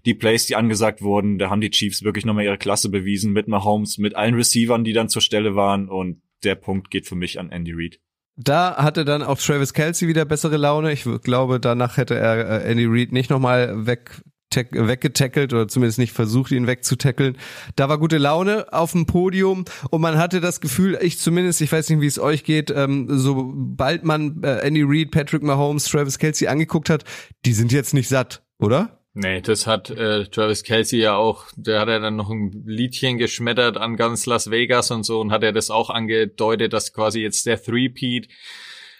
Die 0.06 0.16
Plays, 0.16 0.48
die 0.48 0.56
angesagt 0.56 1.02
wurden, 1.02 1.38
da 1.38 1.50
haben 1.50 1.62
die 1.62 1.70
Chiefs 1.70 2.04
wirklich 2.04 2.26
nochmal 2.26 2.46
ihre 2.46 2.58
Klasse 2.58 2.90
bewiesen 2.90 3.34
mit 3.34 3.48
Mahomes, 3.48 4.00
mit 4.00 4.16
allen 4.16 4.34
Receivern, 4.34 4.84
die 4.84 4.94
dann 4.94 5.10
zur 5.10 5.22
Stelle 5.22 5.56
waren. 5.56 5.90
Und 5.90 6.22
der 6.44 6.56
Punkt 6.56 6.90
geht 6.90 7.08
für 7.08 7.16
mich 7.16 7.40
an 7.40 7.52
Andy 7.52 7.74
Reid. 7.74 8.00
Da 8.38 8.78
hatte 8.78 9.04
dann 9.04 9.24
auch 9.24 9.40
Travis 9.40 9.74
Kelsey 9.74 10.08
wieder 10.08 10.24
bessere 10.24 10.58
Laune. 10.58 10.92
Ich 10.92 11.06
glaube, 11.24 11.60
danach 11.60 11.98
hätte 11.98 12.16
er 12.16 12.64
äh, 12.64 12.72
Andy 12.72 12.86
Reid 12.86 13.12
nicht 13.12 13.30
nochmal 13.30 13.88
weg 13.88 14.22
weggetackelt 14.56 15.54
oder 15.54 15.68
zumindest 15.68 16.00
nicht 16.00 16.14
versucht, 16.14 16.52
ihn 16.52 16.68
wegzutackeln. 16.68 17.38
Da 17.76 17.90
war 17.90 17.98
gute 18.00 18.18
Laune 18.18 18.72
auf 18.72 18.94
dem 18.94 19.06
Podium 19.06 19.66
und 19.90 20.02
man 20.02 20.18
hatte 20.18 20.40
das 20.40 20.62
Gefühl, 20.62 20.98
ich 21.02 21.20
zumindest, 21.20 21.62
ich 21.62 21.72
weiß 21.72 21.90
nicht, 21.90 22.02
wie 22.02 22.08
es 22.08 22.18
euch 22.18 22.44
geht, 22.44 22.72
ähm, 22.72 23.08
sobald 23.10 24.04
man 24.06 24.42
äh, 24.44 24.60
Andy 24.60 24.84
Reid, 24.84 25.12
Patrick 25.12 25.44
Mahomes, 25.44 25.86
Travis 25.86 26.18
Kelsey 26.18 26.48
angeguckt 26.48 26.90
hat, 26.90 27.04
die 27.46 27.54
sind 27.54 27.72
jetzt 27.72 27.94
nicht 27.94 28.08
satt, 28.08 28.42
oder? 28.58 29.02
Nee, 29.20 29.42
das 29.42 29.66
hat 29.66 29.90
äh, 29.90 30.26
Travis 30.26 30.62
Kelsey 30.62 31.00
ja 31.00 31.16
auch, 31.16 31.46
der 31.56 31.80
hat 31.80 31.88
ja 31.88 31.98
dann 31.98 32.18
noch 32.18 32.30
ein 32.30 32.64
Liedchen 32.68 33.18
geschmettert 33.18 33.76
an 33.76 33.96
ganz 33.96 34.28
Las 34.28 34.52
Vegas 34.52 34.92
und 34.92 35.06
so 35.06 35.20
und 35.20 35.32
hat 35.32 35.42
ja 35.42 35.52
das 35.52 35.72
auch 35.72 35.90
angedeutet, 35.90 36.72
dass 36.72 36.94
quasi 36.94 37.22
jetzt 37.22 37.48
der 37.48 37.60
Three-Peat, 37.60 38.28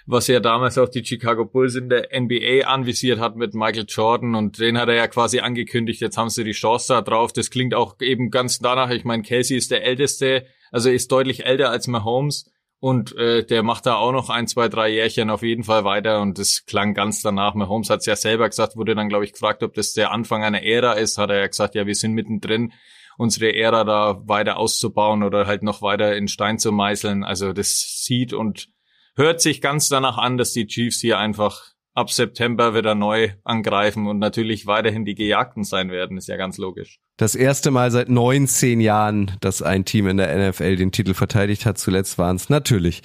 was 0.08 0.26
ja 0.26 0.40
damals 0.40 0.80
auch 0.80 0.90
die 0.90 1.06
Chicago 1.06 1.46
Bulls 1.46 1.76
in 1.76 1.90
der 1.90 2.20
NBA 2.20 2.66
anvisiert 2.66 3.20
hat 3.20 3.36
mit 3.36 3.54
Michael 3.54 3.86
Jordan 3.88 4.34
und 4.34 4.58
den 4.58 4.80
hat 4.80 4.90
er 4.90 4.96
ja 4.96 5.08
quasi 5.08 5.42
angekündigt, 5.42 6.02
jetzt 6.02 6.18
haben 6.18 6.30
sie 6.30 6.44
die 6.44 6.52
Chance 6.54 6.88
da 6.88 7.04
drauf. 7.04 7.32
Das 7.32 7.52
klingt 7.52 7.76
auch 7.76 8.02
eben 8.02 8.32
ganz 8.32 8.58
danach, 8.58 8.90
ich 8.90 9.06
meine, 9.06 9.22
Kelsey 9.22 9.56
ist 9.56 9.70
der 9.70 9.84
älteste, 9.84 10.48
also 10.72 10.90
ist 10.90 11.12
deutlich 11.12 11.46
älter 11.46 11.70
als 11.70 11.86
Mahomes 11.86 12.52
und 12.80 13.16
äh, 13.16 13.44
der 13.44 13.64
macht 13.64 13.86
da 13.88 13.96
auch 13.96 14.12
noch 14.12 14.30
ein, 14.30 14.48
zwei, 14.48 14.70
drei 14.70 14.90
Jährchen 14.90 15.30
auf 15.30 15.42
jeden 15.42 15.64
Fall 15.64 15.84
weiter 15.84 16.22
und 16.22 16.38
das 16.38 16.66
klang 16.66 16.94
ganz 16.94 17.22
danach. 17.22 17.56
Mahomes 17.56 17.90
hat 17.90 18.02
es 18.02 18.06
ja 18.06 18.16
selber 18.16 18.48
gesagt, 18.48 18.76
wurde 18.76 18.94
dann, 18.94 19.10
glaube 19.10 19.26
ich, 19.26 19.34
gefragt, 19.34 19.64
ob 19.64 19.74
das 19.74 19.94
der 19.94 20.12
Anfang 20.12 20.44
einer 20.44 20.64
Ära 20.64 20.94
ist. 20.94 21.18
Hat 21.18 21.32
er 21.32 21.40
ja 21.40 21.48
gesagt, 21.48 21.74
ja, 21.74 21.88
wir 21.88 21.96
sind 21.96 22.14
mittendrin, 22.14 22.74
unsere 23.18 23.56
Ära 23.56 23.84
da 23.84 24.22
weiter 24.28 24.58
auszubauen 24.58 25.24
oder 25.24 25.48
halt 25.48 25.64
noch 25.64 25.82
weiter 25.82 26.16
in 26.16 26.28
Stein 26.28 26.60
zu 26.60 26.72
meißeln. 26.72 27.24
Also 27.24 27.52
das 27.52 28.04
sieht 28.04 28.34
und 28.34 28.70
hört 29.16 29.42
sich 29.42 29.62
ganz 29.62 29.90
danach 29.90 30.20
an, 30.20 30.38
dass 30.38 30.54
die 30.54 30.68
Chiefs 30.68 31.02
hier 31.02 31.18
einfach 31.18 31.72
ab 31.98 32.12
September 32.12 32.76
wieder 32.76 32.94
neu 32.94 33.32
angreifen 33.44 34.06
und 34.06 34.20
natürlich 34.20 34.68
weiterhin 34.68 35.04
die 35.04 35.16
Gejagten 35.16 35.64
sein 35.64 35.90
werden, 35.90 36.16
ist 36.16 36.28
ja 36.28 36.38
ganz 36.38 36.60
logisch. 36.60 37.00
Das 37.18 37.34
erste 37.34 37.72
Mal 37.72 37.90
seit 37.90 38.08
19 38.08 38.80
Jahren, 38.80 39.32
dass 39.42 39.64
ein 39.64 39.84
Team 39.84 40.08
in 40.08 40.18
der 40.18 40.50
NFL 40.50 40.76
den 40.76 40.92
Titel 40.92 41.16
verteidigt 41.16 41.66
hat. 41.66 41.80
Zuletzt 41.80 42.20
waren 42.20 42.36
es 42.36 42.50
natürlich 42.50 43.02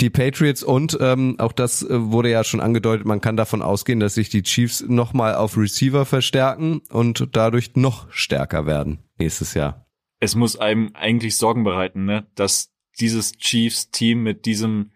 die 0.00 0.10
Patriots 0.10 0.64
und 0.64 0.98
ähm, 1.00 1.36
auch 1.38 1.52
das 1.52 1.82
äh, 1.82 2.10
wurde 2.10 2.30
ja 2.30 2.42
schon 2.42 2.60
angedeutet, 2.60 3.06
man 3.06 3.20
kann 3.20 3.36
davon 3.36 3.62
ausgehen, 3.62 4.00
dass 4.00 4.14
sich 4.14 4.28
die 4.28 4.42
Chiefs 4.42 4.84
nochmal 4.88 5.36
auf 5.36 5.56
Receiver 5.56 6.04
verstärken 6.04 6.80
und 6.90 7.28
dadurch 7.30 7.76
noch 7.76 8.10
stärker 8.10 8.66
werden 8.66 8.98
nächstes 9.18 9.54
Jahr. 9.54 9.86
Es 10.18 10.34
muss 10.34 10.56
einem 10.56 10.90
eigentlich 10.94 11.36
Sorgen 11.36 11.62
bereiten, 11.62 12.06
ne? 12.06 12.26
dass 12.34 12.72
dieses 12.98 13.32
Chiefs-Team 13.36 14.22
mit 14.22 14.46
diesem 14.46 14.91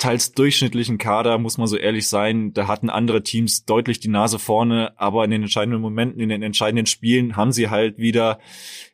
teils 0.00 0.32
durchschnittlichen 0.32 0.98
Kader, 0.98 1.38
muss 1.38 1.58
man 1.58 1.68
so 1.68 1.76
ehrlich 1.76 2.08
sein. 2.08 2.52
Da 2.52 2.66
hatten 2.66 2.90
andere 2.90 3.22
Teams 3.22 3.64
deutlich 3.64 4.00
die 4.00 4.08
Nase 4.08 4.38
vorne, 4.38 4.98
aber 4.98 5.24
in 5.24 5.30
den 5.30 5.42
entscheidenden 5.42 5.80
Momenten, 5.80 6.20
in 6.20 6.30
den 6.30 6.42
entscheidenden 6.42 6.86
Spielen 6.86 7.36
haben 7.36 7.52
sie 7.52 7.70
halt 7.70 7.98
wieder 7.98 8.40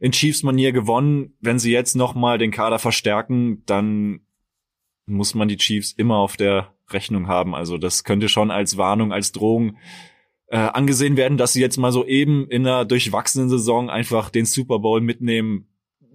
in 0.00 0.12
Chiefs-Manier 0.12 0.72
gewonnen. 0.72 1.34
Wenn 1.40 1.58
sie 1.58 1.72
jetzt 1.72 1.94
nochmal 1.94 2.38
den 2.38 2.50
Kader 2.50 2.78
verstärken, 2.78 3.62
dann 3.66 4.20
muss 5.06 5.34
man 5.34 5.48
die 5.48 5.56
Chiefs 5.56 5.92
immer 5.92 6.16
auf 6.16 6.36
der 6.36 6.74
Rechnung 6.90 7.28
haben. 7.28 7.54
Also 7.54 7.78
das 7.78 8.04
könnte 8.04 8.28
schon 8.28 8.50
als 8.50 8.76
Warnung, 8.76 9.12
als 9.12 9.32
Drohung 9.32 9.76
äh, 10.48 10.56
angesehen 10.58 11.16
werden, 11.16 11.38
dass 11.38 11.52
sie 11.52 11.60
jetzt 11.60 11.76
mal 11.76 11.92
so 11.92 12.04
eben 12.04 12.48
in 12.48 12.66
einer 12.66 12.84
durchwachsenen 12.84 13.48
Saison 13.48 13.90
einfach 13.90 14.30
den 14.30 14.44
Super 14.44 14.80
Bowl 14.80 15.00
mitnehmen 15.00 15.68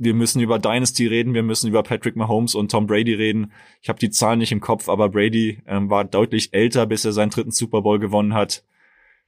wir 0.04 0.16
müssen 0.16 0.42
über 0.42 0.58
Dynasty 0.58 1.06
reden, 1.06 1.34
wir 1.36 1.44
müssen 1.44 1.68
über 1.68 1.84
Patrick 1.84 2.16
Mahomes 2.16 2.56
und 2.56 2.72
Tom 2.72 2.88
Brady 2.88 3.14
reden. 3.14 3.52
Ich 3.82 3.90
habe 3.90 4.00
die 4.00 4.10
Zahlen 4.10 4.40
nicht 4.40 4.52
im 4.52 4.60
Kopf, 4.60 4.90
aber 4.90 5.10
Brady 5.10 5.62
ähm, 5.68 5.90
war 5.92 6.06
deutlich 6.06 6.54
älter, 6.54 6.88
bis 6.88 7.06
er 7.06 7.12
seinen 7.12 7.30
dritten 7.30 7.52
Super 7.52 7.84
Bowl 7.84 8.00
gewonnen 8.00 8.34
hat. 8.34 8.64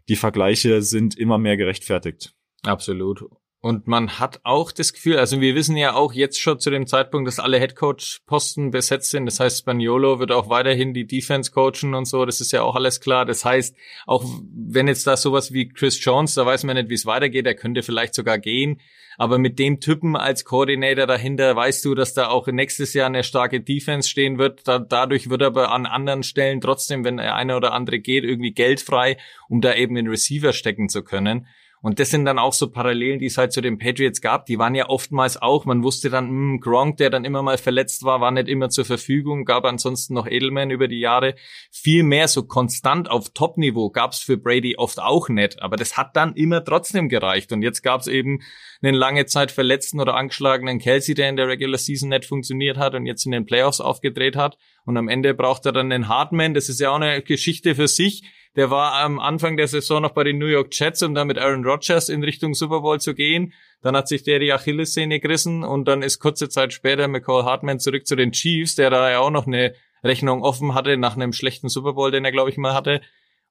Die 0.10 0.16
Vergleiche 0.16 0.82
sind 0.82 1.16
immer 1.16 1.38
mehr 1.38 1.58
gerechtfertigt. 1.58 2.34
Absolut. 2.64 3.24
Und 3.64 3.88
man 3.88 4.20
hat 4.20 4.42
auch 4.44 4.74
das 4.74 4.92
Gefühl, 4.92 5.18
also 5.18 5.40
wir 5.40 5.56
wissen 5.56 5.78
ja 5.78 5.94
auch 5.94 6.12
jetzt 6.12 6.38
schon 6.42 6.60
zu 6.60 6.70
dem 6.70 6.86
Zeitpunkt, 6.86 7.30
dass 7.30 7.40
alle 7.40 7.58
Headcoach-Posten 7.62 8.72
besetzt 8.72 9.12
sind. 9.12 9.26
Das 9.26 9.40
heißt, 9.40 9.60
Spaniolo 9.60 10.20
wird 10.20 10.34
auch 10.34 10.50
weiterhin 10.50 10.94
die 10.94 11.08
Defense 11.08 11.50
coachen 11.50 11.94
und 11.94 12.04
so. 12.04 12.26
Das 12.26 12.42
ist 12.42 12.52
ja 12.52 12.62
auch 12.62 12.76
alles 12.76 13.00
klar. 13.00 13.24
Das 13.24 13.46
heißt, 13.46 13.74
auch 14.06 14.26
wenn 14.54 14.90
jetzt 14.90 15.08
da 15.08 15.16
sowas 15.16 15.54
wie 15.54 15.70
Chris 15.70 16.04
Jones, 16.04 16.34
da 16.34 16.46
weiß 16.46 16.66
man 16.66 16.76
nicht, 16.76 16.90
wie 16.90 16.96
es 16.96 17.06
weitergeht, 17.06 17.46
er 17.46 17.56
könnte 17.56 17.84
vielleicht 17.84 18.16
sogar 18.16 18.38
gehen. 18.38 18.82
Aber 19.18 19.38
mit 19.38 19.58
dem 19.60 19.80
Typen 19.80 20.18
als 20.18 20.44
Koordinator 20.44 21.08
dahinter 21.08 21.56
weißt 21.56 21.86
du, 21.86 21.96
dass 21.96 22.14
da 22.14 22.28
auch 22.28 22.48
nächstes 22.48 22.94
Jahr 22.94 23.08
eine 23.08 23.24
starke 23.24 23.62
Defense 23.62 24.10
stehen 24.10 24.40
wird. 24.40 24.68
Da, 24.68 24.78
dadurch 24.78 25.30
wird 25.30 25.42
aber 25.42 25.72
an 25.72 25.86
anderen 25.86 26.24
Stellen 26.24 26.60
trotzdem, 26.60 27.06
wenn 27.06 27.18
eine 27.18 27.56
oder 27.56 27.72
andere 27.72 28.00
geht, 28.00 28.26
irgendwie 28.26 28.52
Geld 28.52 28.82
frei, 28.82 29.16
um 29.48 29.62
da 29.62 29.74
eben 29.74 29.96
in 29.96 30.10
Receiver 30.10 30.52
stecken 30.52 30.90
zu 30.90 31.02
können. 31.02 31.48
Und 31.84 32.00
das 32.00 32.12
sind 32.12 32.24
dann 32.24 32.40
auch 32.40 32.54
so 32.54 32.72
Parallelen, 32.72 33.20
die 33.20 33.26
es 33.26 33.38
halt 33.38 33.52
zu 33.52 33.60
den 33.60 33.78
Patriots 33.78 34.22
gab. 34.22 34.46
Die 34.46 34.58
waren 34.58 34.74
ja 34.74 34.88
oftmals 34.88 35.42
auch, 35.42 35.66
man 35.66 35.84
wusste 35.84 36.10
dann, 36.10 36.28
mh, 36.28 36.32
hm, 36.32 36.60
Gronk, 36.62 36.96
der 36.96 37.10
dann 37.10 37.26
immer 37.26 37.44
mal 37.44 37.58
verletzt 37.58 38.06
war, 38.06 38.22
war 38.22 38.32
nicht 38.32 38.48
immer 38.48 38.70
zur 38.70 38.86
Verfügung, 38.86 39.44
gab 39.44 39.66
ansonsten 39.66 40.14
noch 40.14 40.26
Edelman 40.26 40.72
über 40.72 40.88
die 40.88 41.02
Jahre. 41.02 41.36
Viel 41.72 42.04
mehr 42.04 42.30
so 42.30 42.44
konstant 42.44 43.12
auf 43.12 43.32
Top-Niveau 43.34 43.90
gab 43.90 44.14
es 44.14 44.20
für 44.20 44.38
Brady 44.38 44.78
oft 44.78 45.02
auch 45.02 45.28
nicht. 45.28 45.62
Aber 45.62 45.76
das 45.76 45.98
hat 45.98 46.16
dann 46.16 46.36
immer 46.36 46.64
trotzdem 46.64 47.10
gereicht. 47.10 47.52
Und 47.52 47.64
jetzt 47.64 47.82
gab 47.82 48.00
es 48.00 48.08
eben 48.08 48.40
einen 48.82 48.96
lange 48.96 49.26
Zeit 49.26 49.52
verletzten 49.52 50.00
oder 50.00 50.16
angeschlagenen 50.16 50.80
Kelsey, 50.80 51.16
der 51.16 51.28
in 51.28 51.36
der 51.36 51.50
Regular 51.50 51.78
Season 51.78 52.08
nicht 52.08 52.24
funktioniert 52.24 52.78
hat 52.78 52.96
und 52.96 53.06
jetzt 53.06 53.26
in 53.26 53.34
den 53.34 53.46
Playoffs 53.46 53.82
aufgedreht 53.82 54.38
hat. 54.38 54.58
Und 54.86 54.96
am 54.96 55.10
Ende 55.10 55.34
braucht 55.34 55.66
er 55.66 55.74
dann 55.74 55.92
einen 55.92 56.08
Hartman. 56.08 56.54
Das 56.54 56.70
ist 56.70 56.80
ja 56.80 56.92
auch 56.92 56.96
eine 57.02 57.22
Geschichte 57.22 57.76
für 57.76 57.90
sich 57.90 58.24
der 58.56 58.70
war 58.70 58.94
am 59.04 59.20
Anfang 59.20 59.58
der 59.58 59.68
Saison 59.68 60.02
noch 60.02 60.12
bei 60.12 60.24
den 60.24 60.38
New 60.38 60.46
York 60.46 60.68
Jets, 60.72 61.02
um 61.02 61.16
dann 61.16 61.28
mit 61.28 61.40
Aaron 61.40 61.66
Rodgers 61.66 62.10
in 62.10 62.24
Richtung 62.24 62.54
Super 62.54 62.82
Bowl 62.82 63.00
zu 63.00 63.16
gehen. 63.16 63.54
Dann 63.82 63.96
hat 63.96 64.08
sich 64.08 64.24
der 64.24 64.40
die 64.40 64.54
Achillessehne 64.54 65.20
gerissen 65.20 65.64
und 65.64 65.88
dann 65.88 66.04
ist 66.04 66.20
kurze 66.20 66.50
Zeit 66.50 66.72
später 66.72 67.08
McCall 67.08 67.46
Hartman 67.46 67.80
zurück 67.80 68.06
zu 68.06 68.16
den 68.16 68.32
Chiefs, 68.32 68.76
der 68.76 68.90
da 68.90 69.10
ja 69.10 69.20
auch 69.20 69.32
noch 69.32 69.48
eine 69.48 69.74
Rechnung 70.04 70.44
offen 70.44 70.76
hatte 70.76 70.98
nach 70.98 71.16
einem 71.16 71.34
schlechten 71.34 71.70
Super 71.70 71.94
Bowl, 71.94 72.12
den 72.12 72.26
er 72.26 72.32
glaube 72.32 72.50
ich 72.50 72.58
mal 72.58 72.74
hatte. 72.74 73.02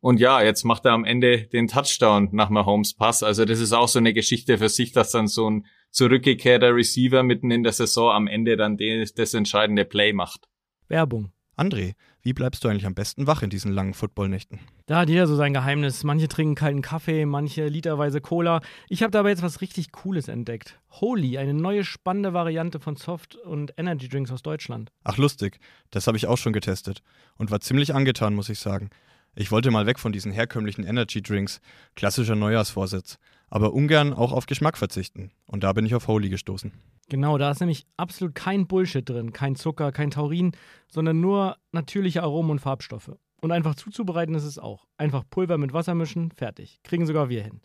Und 0.01 0.19
ja, 0.19 0.43
jetzt 0.43 0.65
macht 0.65 0.85
er 0.85 0.93
am 0.93 1.05
Ende 1.05 1.43
den 1.43 1.69
Touchdown 1.69 2.29
nach 2.33 2.51
Mahomes 2.51 2.95
Pass. 2.95 3.23
Also 3.23 3.45
das 3.45 3.61
ist 3.61 3.73
auch 3.73 3.87
so 3.87 4.01
eine 4.01 4.13
Geschichte 4.13 4.59
für 4.59 4.69
sich, 4.69 4.93
dass 4.93 5.13
dann 5.13 5.29
so 5.29 5.49
ein 5.49 5.67
zurückgekehrter 5.91 6.75
Receiver 6.75 7.23
mitten 7.23 7.51
in 7.51 7.63
der 7.63 7.73
Saison 7.73 8.11
am 8.11 8.27
Ende 8.27 8.57
dann 8.57 8.77
das 8.77 9.35
entscheidende 9.35 9.85
Play 9.85 10.13
macht. 10.13 10.49
Werbung. 10.89 11.33
André, 11.57 11.95
wie 12.23 12.33
bleibst 12.33 12.63
du 12.63 12.69
eigentlich 12.69 12.87
am 12.87 12.95
besten 12.95 13.27
wach 13.27 13.43
in 13.43 13.51
diesen 13.51 13.73
langen 13.73 13.95
Footballnächten? 13.95 14.61
Da 14.87 15.01
hat 15.01 15.09
jeder 15.09 15.27
so 15.27 15.35
sein 15.35 15.53
Geheimnis. 15.53 16.05
Manche 16.05 16.29
trinken 16.29 16.55
kalten 16.55 16.81
Kaffee, 16.81 17.27
manche 17.27 17.67
literweise 17.67 18.21
Cola. 18.21 18.61
Ich 18.89 19.03
habe 19.03 19.11
dabei 19.11 19.31
jetzt 19.31 19.43
was 19.43 19.61
richtig 19.61 19.91
Cooles 19.91 20.29
entdeckt. 20.29 20.79
Holy, 20.91 21.39
eine 21.39 21.55
neue 21.55 21.85
spannende 21.85 22.33
Variante 22.33 22.79
von 22.79 22.97
Soft- 22.97 23.35
und 23.35 23.75
Energy 23.77 24.09
Drinks 24.09 24.31
aus 24.31 24.43
Deutschland. 24.43 24.91
Ach 25.03 25.17
lustig, 25.17 25.59
das 25.91 26.07
habe 26.07 26.17
ich 26.17 26.29
auch 26.29 26.39
schon 26.39 26.53
getestet 26.53 27.03
und 27.37 27.51
war 27.51 27.61
ziemlich 27.61 27.95
angetan, 27.95 28.35
muss 28.35 28.49
ich 28.49 28.61
sagen. 28.61 28.91
Ich 29.35 29.51
wollte 29.51 29.71
mal 29.71 29.87
weg 29.87 29.99
von 29.99 30.13
diesen 30.13 30.31
herkömmlichen 30.31 30.85
Energy 30.85 31.23
Drinks, 31.23 31.61
klassischer 31.97 32.37
Neujahrsvorsitz, 32.37 33.19
aber 33.49 33.73
ungern 33.73 34.13
auch 34.13 34.33
auf 34.33 34.47
Geschmack 34.47 34.79
verzichten. 34.79 35.33
Und 35.47 35.65
da 35.65 35.73
bin 35.73 35.87
ich 35.87 35.95
auf 35.95 36.07
Holy 36.07 36.29
gestoßen. 36.29 36.73
Genau, 37.09 37.37
da 37.39 37.51
ist 37.51 37.61
nämlich 37.61 37.87
absolut 37.97 38.35
kein 38.35 38.67
Bullshit 38.67 39.09
drin, 39.09 39.33
kein 39.33 39.57
Zucker, 39.57 39.93
kein 39.93 40.11
Taurin, 40.11 40.53
sondern 40.89 41.21
nur 41.21 41.57
natürliche 41.73 42.23
Aromen 42.23 42.53
und 42.53 42.59
Farbstoffe. 42.61 43.13
Und 43.41 43.53
einfach 43.53 43.75
zuzubereiten 43.75 44.35
ist 44.35 44.45
es 44.45 44.59
auch. 44.59 44.87
Einfach 44.97 45.25
Pulver 45.29 45.59
mit 45.59 45.73
Wasser 45.73 45.95
mischen, 45.95 46.31
fertig. 46.31 46.79
Kriegen 46.85 47.07
sogar 47.07 47.29
wir 47.29 47.43
hin. 47.43 47.61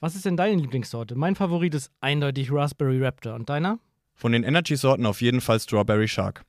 Was 0.00 0.14
ist 0.14 0.24
denn 0.24 0.36
deine 0.36 0.60
Lieblingssorte? 0.60 1.16
Mein 1.16 1.34
Favorit 1.34 1.74
ist 1.74 1.92
eindeutig 2.00 2.50
Raspberry 2.50 3.04
Raptor. 3.04 3.34
Und 3.34 3.50
deiner? 3.50 3.78
Von 4.14 4.32
den 4.32 4.42
Energy-Sorten 4.42 5.06
auf 5.06 5.20
jeden 5.20 5.40
Fall 5.40 5.60
Strawberry 5.60 6.08
Shark. 6.08 6.44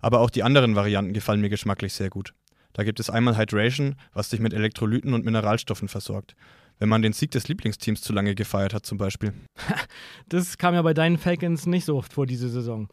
Aber 0.00 0.20
auch 0.20 0.30
die 0.30 0.42
anderen 0.42 0.74
Varianten 0.74 1.12
gefallen 1.12 1.40
mir 1.40 1.48
geschmacklich 1.48 1.94
sehr 1.94 2.10
gut. 2.10 2.34
Da 2.72 2.82
gibt 2.82 2.98
es 2.98 3.08
einmal 3.08 3.38
Hydration, 3.38 3.94
was 4.12 4.30
dich 4.30 4.40
mit 4.40 4.52
Elektrolyten 4.52 5.14
und 5.14 5.24
Mineralstoffen 5.24 5.88
versorgt 5.88 6.34
wenn 6.78 6.88
man 6.88 7.02
den 7.02 7.12
Sieg 7.12 7.30
des 7.30 7.48
Lieblingsteams 7.48 8.00
zu 8.00 8.12
lange 8.12 8.34
gefeiert 8.34 8.74
hat 8.74 8.86
zum 8.86 8.98
Beispiel. 8.98 9.32
das 10.28 10.58
kam 10.58 10.74
ja 10.74 10.82
bei 10.82 10.94
deinen 10.94 11.18
Falcons 11.18 11.66
nicht 11.66 11.84
so 11.84 11.96
oft 11.96 12.12
vor 12.12 12.26
diese 12.26 12.48
Saison. 12.48 12.88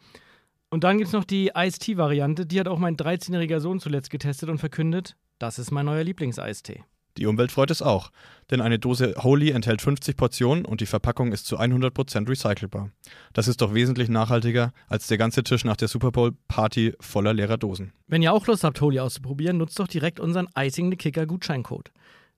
Und 0.70 0.84
dann 0.84 0.96
gibt 0.96 1.08
es 1.08 1.12
noch 1.12 1.24
die 1.24 1.52
Ice-Tea-Variante, 1.54 2.46
die 2.46 2.58
hat 2.58 2.68
auch 2.68 2.78
mein 2.78 2.96
13-jähriger 2.96 3.60
Sohn 3.60 3.78
zuletzt 3.78 4.08
getestet 4.10 4.48
und 4.48 4.58
verkündet, 4.58 5.16
das 5.38 5.58
ist 5.58 5.70
mein 5.70 5.86
neuer 5.86 6.02
Lieblings-Eistee. 6.02 6.84
Die 7.18 7.26
Umwelt 7.26 7.52
freut 7.52 7.70
es 7.70 7.82
auch, 7.82 8.10
denn 8.50 8.62
eine 8.62 8.78
Dose 8.78 9.14
Holy 9.18 9.50
enthält 9.50 9.82
50 9.82 10.16
Portionen 10.16 10.64
und 10.64 10.80
die 10.80 10.86
Verpackung 10.86 11.32
ist 11.32 11.44
zu 11.44 11.58
100% 11.58 12.26
recycelbar. 12.26 12.90
Das 13.34 13.48
ist 13.48 13.60
doch 13.60 13.74
wesentlich 13.74 14.08
nachhaltiger 14.08 14.72
als 14.88 15.08
der 15.08 15.18
ganze 15.18 15.42
Tisch 15.42 15.64
nach 15.64 15.76
der 15.76 15.88
Super 15.88 16.10
Bowl 16.10 16.32
Party 16.48 16.94
voller 17.00 17.34
leerer 17.34 17.58
Dosen. 17.58 17.92
Wenn 18.06 18.22
ihr 18.22 18.32
auch 18.32 18.46
Lust 18.46 18.64
habt, 18.64 18.80
Holy 18.80 18.98
auszuprobieren, 18.98 19.58
nutzt 19.58 19.78
doch 19.78 19.88
direkt 19.88 20.20
unseren 20.20 20.48
Icing 20.56 20.90
the 20.90 20.96
Kicker 20.96 21.26
Gutscheincode. 21.26 21.92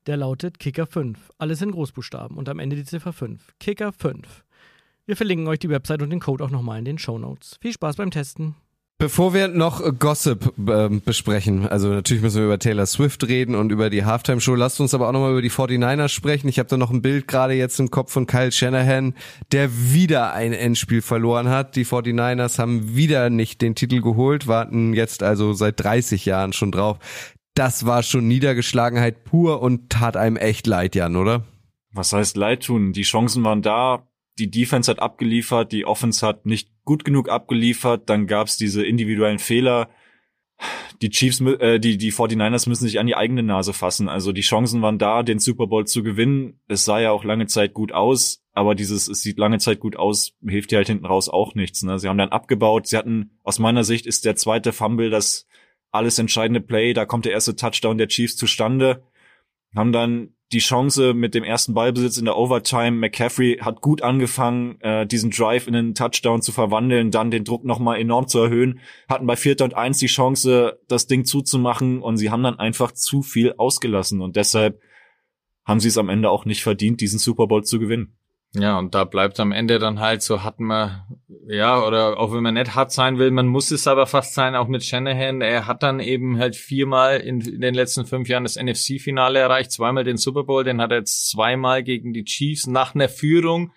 Der 0.06 0.16
lautet 0.18 0.58
Kicker 0.58 0.86
5. 0.86 1.18
Alles 1.38 1.62
in 1.62 1.70
Großbuchstaben 1.70 2.36
und 2.36 2.48
am 2.48 2.58
Ende 2.58 2.76
die 2.76 2.84
Ziffer 2.84 3.12
5. 3.12 3.54
Kicker 3.58 3.92
5. 3.92 4.44
Wir 5.06 5.16
verlinken 5.16 5.48
euch 5.48 5.58
die 5.58 5.70
Website 5.70 6.02
und 6.02 6.10
den 6.10 6.20
Code 6.20 6.44
auch 6.44 6.50
nochmal 6.50 6.78
in 6.78 6.84
den 6.84 6.98
Show 6.98 7.18
Notes. 7.18 7.58
Viel 7.60 7.72
Spaß 7.72 7.96
beim 7.96 8.10
Testen. 8.10 8.54
Bevor 8.96 9.34
wir 9.34 9.48
noch 9.48 9.82
Gossip 9.98 10.54
äh, 10.68 10.88
besprechen, 10.88 11.66
also 11.66 11.88
natürlich 11.88 12.22
müssen 12.22 12.38
wir 12.38 12.44
über 12.44 12.60
Taylor 12.60 12.86
Swift 12.86 13.26
reden 13.26 13.56
und 13.56 13.72
über 13.72 13.90
die 13.90 14.04
Halftime-Show, 14.04 14.54
lasst 14.54 14.80
uns 14.80 14.94
aber 14.94 15.08
auch 15.08 15.12
nochmal 15.12 15.32
über 15.32 15.42
die 15.42 15.50
49ers 15.50 16.10
sprechen. 16.10 16.48
Ich 16.48 16.60
habe 16.60 16.68
da 16.68 16.76
noch 16.76 16.92
ein 16.92 17.02
Bild 17.02 17.26
gerade 17.26 17.54
jetzt 17.54 17.80
im 17.80 17.90
Kopf 17.90 18.12
von 18.12 18.26
Kyle 18.26 18.52
Shanahan, 18.52 19.14
der 19.50 19.68
wieder 19.92 20.32
ein 20.32 20.52
Endspiel 20.52 21.02
verloren 21.02 21.48
hat. 21.48 21.74
Die 21.74 21.84
49ers 21.84 22.58
haben 22.60 22.94
wieder 22.94 23.30
nicht 23.30 23.62
den 23.62 23.74
Titel 23.74 24.00
geholt, 24.00 24.46
warten 24.46 24.94
jetzt 24.94 25.24
also 25.24 25.54
seit 25.54 25.80
30 25.80 26.24
Jahren 26.24 26.52
schon 26.52 26.70
drauf. 26.70 26.98
Das 27.54 27.86
war 27.86 28.02
schon 28.02 28.26
Niedergeschlagenheit 28.26 29.22
pur 29.22 29.62
und 29.62 29.88
tat 29.88 30.16
einem 30.16 30.36
echt 30.36 30.66
leid, 30.66 30.96
Jan, 30.96 31.14
oder? 31.14 31.44
Was 31.92 32.12
heißt 32.12 32.36
leid 32.36 32.64
tun? 32.64 32.92
Die 32.92 33.02
Chancen 33.02 33.44
waren 33.44 33.62
da, 33.62 34.08
die 34.40 34.50
Defense 34.50 34.90
hat 34.90 34.98
abgeliefert, 34.98 35.70
die 35.70 35.84
Offense 35.84 36.26
hat 36.26 36.46
nicht 36.46 36.70
gut 36.84 37.04
genug 37.04 37.28
abgeliefert, 37.28 38.10
dann 38.10 38.26
gab's 38.26 38.56
diese 38.56 38.84
individuellen 38.84 39.38
Fehler. 39.38 39.88
Die 41.00 41.10
Chiefs, 41.10 41.40
äh, 41.40 41.78
die, 41.78 41.96
die 41.96 42.12
49ers 42.12 42.68
müssen 42.68 42.86
sich 42.86 42.98
an 42.98 43.06
die 43.06 43.16
eigene 43.16 43.44
Nase 43.44 43.72
fassen. 43.72 44.08
Also 44.08 44.32
die 44.32 44.40
Chancen 44.40 44.82
waren 44.82 44.98
da, 44.98 45.22
den 45.22 45.38
Super 45.38 45.68
Bowl 45.68 45.86
zu 45.86 46.02
gewinnen. 46.02 46.60
Es 46.66 46.84
sah 46.84 46.98
ja 47.00 47.12
auch 47.12 47.22
lange 47.22 47.46
Zeit 47.46 47.72
gut 47.72 47.92
aus, 47.92 48.44
aber 48.52 48.74
dieses, 48.74 49.08
es 49.08 49.22
sieht 49.22 49.38
lange 49.38 49.58
Zeit 49.58 49.78
gut 49.78 49.96
aus, 49.96 50.32
hilft 50.44 50.72
dir 50.72 50.78
halt 50.78 50.88
hinten 50.88 51.06
raus 51.06 51.28
auch 51.28 51.54
nichts. 51.54 51.82
Ne? 51.82 52.00
Sie 52.00 52.08
haben 52.08 52.18
dann 52.18 52.30
abgebaut. 52.30 52.88
Sie 52.88 52.96
hatten, 52.96 53.38
aus 53.44 53.60
meiner 53.60 53.84
Sicht 53.84 54.06
ist 54.06 54.24
der 54.24 54.34
zweite 54.34 54.72
Fumble 54.72 55.10
das 55.10 55.46
alles 55.94 56.18
entscheidende 56.18 56.61
Play. 56.61 56.92
Da 56.92 57.07
kommt 57.07 57.24
der 57.24 57.33
erste 57.33 57.57
Touchdown 57.57 57.98
der 57.98 58.09
Chiefs 58.09 58.37
zustande. 58.37 59.02
Haben 59.74 59.92
dann 59.92 60.35
die 60.52 60.59
Chance 60.61 61.14
mit 61.14 61.35
dem 61.35 61.42
ersten 61.42 61.74
Ballbesitz 61.74 62.16
in 62.16 62.26
der 62.26 62.37
Overtime. 62.37 62.92
McCaffrey 62.92 63.59
hat 63.61 63.80
gut 63.80 64.02
angefangen, 64.02 64.80
äh, 64.80 65.07
diesen 65.07 65.30
Drive 65.30 65.66
in 65.66 65.74
einen 65.74 65.94
Touchdown 65.94 66.42
zu 66.42 66.52
verwandeln, 66.52 67.11
dann 67.11 67.30
den 67.30 67.44
Druck 67.44 67.64
nochmal 67.64 67.98
enorm 67.98 68.28
zu 68.28 68.38
erhöhen, 68.38 68.80
hatten 69.09 69.26
bei 69.26 69.37
Vierter 69.37 69.64
und 69.64 69.74
Eins 69.74 69.98
die 69.98 70.07
Chance, 70.07 70.78
das 70.87 71.07
Ding 71.07 71.24
zuzumachen 71.24 72.02
und 72.02 72.18
sie 72.18 72.30
haben 72.30 72.42
dann 72.42 72.59
einfach 72.59 72.92
zu 72.92 73.22
viel 73.22 73.54
ausgelassen 73.57 74.20
und 74.20 74.37
deshalb 74.37 74.80
haben 75.64 75.80
sie 75.80 75.88
es 75.88 75.98
am 75.98 76.09
Ende 76.09 76.30
auch 76.30 76.44
nicht 76.44 76.62
verdient, 76.62 77.00
diesen 77.00 77.18
Super 77.18 77.46
Bowl 77.46 77.64
zu 77.64 77.78
gewinnen. 77.78 78.16
Ja, 78.56 78.78
und 78.78 78.94
da 78.94 79.02
bleibt 79.02 79.40
am 79.40 79.50
Ende 79.50 79.80
dann 79.80 79.98
halt 79.98 80.22
so, 80.22 80.44
hat 80.44 80.60
man, 80.60 81.02
ja, 81.48 81.84
oder 81.84 82.20
auch 82.20 82.32
wenn 82.32 82.42
man 82.44 82.54
nicht 82.54 82.76
hart 82.76 82.92
sein 82.92 83.18
will, 83.18 83.32
man 83.32 83.48
muss 83.48 83.72
es 83.72 83.88
aber 83.88 84.06
fast 84.06 84.34
sein, 84.34 84.54
auch 84.54 84.68
mit 84.68 84.84
Shanahan. 84.84 85.40
Er 85.40 85.66
hat 85.66 85.82
dann 85.82 85.98
eben 85.98 86.38
halt 86.38 86.54
viermal 86.54 87.18
in, 87.18 87.40
in 87.40 87.60
den 87.60 87.74
letzten 87.74 88.06
fünf 88.06 88.28
Jahren 88.28 88.44
das 88.44 88.54
NFC-Finale 88.56 89.40
erreicht, 89.40 89.72
zweimal 89.72 90.04
den 90.04 90.18
Super 90.18 90.44
Bowl, 90.44 90.62
den 90.62 90.80
hat 90.80 90.92
er 90.92 90.98
jetzt 90.98 91.30
zweimal 91.30 91.82
gegen 91.82 92.12
die 92.12 92.24
Chiefs 92.24 92.68
nach 92.68 92.94
einer 92.94 93.08
Führung, 93.08 93.72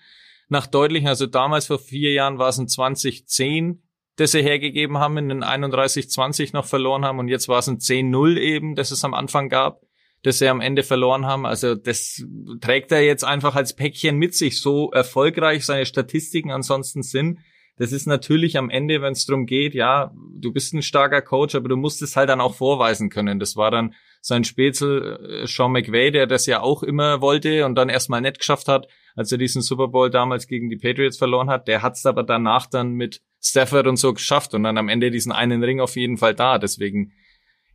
nach 0.47 0.67
deutlichen, 0.67 1.07
also 1.07 1.25
damals 1.25 1.65
vor 1.65 1.79
vier 1.79 2.13
Jahren 2.13 2.37
war 2.37 2.49
es 2.49 2.59
ein 2.59 2.67
2010, 2.67 3.81
das 4.15 4.31
sie 4.31 4.43
hergegeben 4.43 4.99
haben, 4.99 5.17
in 5.17 5.29
den 5.29 5.43
31-20 5.43 6.51
noch 6.53 6.65
verloren 6.65 7.03
haben 7.03 7.17
und 7.17 7.29
jetzt 7.29 7.47
war 7.47 7.59
es 7.59 7.67
ein 7.67 7.79
10-0 7.79 8.37
eben, 8.37 8.75
das 8.75 8.91
es 8.91 9.03
am 9.03 9.15
Anfang 9.15 9.49
gab 9.49 9.86
das 10.27 10.39
sie 10.39 10.49
am 10.49 10.59
Ende 10.59 10.83
verloren 10.83 11.25
haben. 11.25 11.45
Also 11.45 11.73
das 11.73 12.21
trägt 12.59 12.91
er 12.91 13.01
jetzt 13.01 13.23
einfach 13.23 13.55
als 13.55 13.73
Päckchen 13.73 14.17
mit 14.17 14.35
sich, 14.35 14.61
so 14.61 14.91
erfolgreich 14.91 15.65
seine 15.65 15.85
Statistiken 15.85 16.51
ansonsten 16.51 17.01
sind. 17.01 17.39
Das 17.77 17.93
ist 17.93 18.07
natürlich 18.07 18.57
am 18.57 18.69
Ende, 18.69 19.01
wenn 19.01 19.13
es 19.13 19.25
darum 19.25 19.45
geht, 19.45 19.73
ja, 19.73 20.11
du 20.35 20.51
bist 20.51 20.73
ein 20.73 20.81
starker 20.81 21.21
Coach, 21.21 21.55
aber 21.55 21.69
du 21.69 21.77
musst 21.77 22.01
es 22.01 22.17
halt 22.17 22.27
dann 22.27 22.41
auch 22.41 22.55
vorweisen 22.55 23.09
können. 23.09 23.39
Das 23.39 23.55
war 23.55 23.71
dann 23.71 23.93
sein 24.19 24.43
Spätzl 24.43 25.43
äh, 25.43 25.47
Sean 25.47 25.71
McVay, 25.71 26.11
der 26.11 26.27
das 26.27 26.45
ja 26.45 26.59
auch 26.59 26.83
immer 26.83 27.21
wollte 27.21 27.65
und 27.65 27.75
dann 27.75 27.87
erstmal 27.87 28.19
nicht 28.19 28.39
geschafft 28.39 28.67
hat, 28.67 28.89
als 29.15 29.31
er 29.31 29.37
diesen 29.37 29.61
Super 29.61 29.87
Bowl 29.87 30.09
damals 30.09 30.47
gegen 30.47 30.69
die 30.69 30.75
Patriots 30.75 31.17
verloren 31.17 31.49
hat. 31.49 31.69
Der 31.69 31.83
hat 31.83 31.93
es 31.93 32.05
aber 32.05 32.23
danach 32.23 32.65
dann 32.65 32.93
mit 32.93 33.21
Stafford 33.41 33.87
und 33.87 33.95
so 33.95 34.13
geschafft 34.13 34.53
und 34.55 34.63
dann 34.63 34.77
am 34.77 34.89
Ende 34.89 35.09
diesen 35.09 35.31
einen 35.31 35.63
Ring 35.63 35.79
auf 35.79 35.95
jeden 35.95 36.17
Fall 36.17 36.35
da. 36.35 36.57
Deswegen 36.57 37.13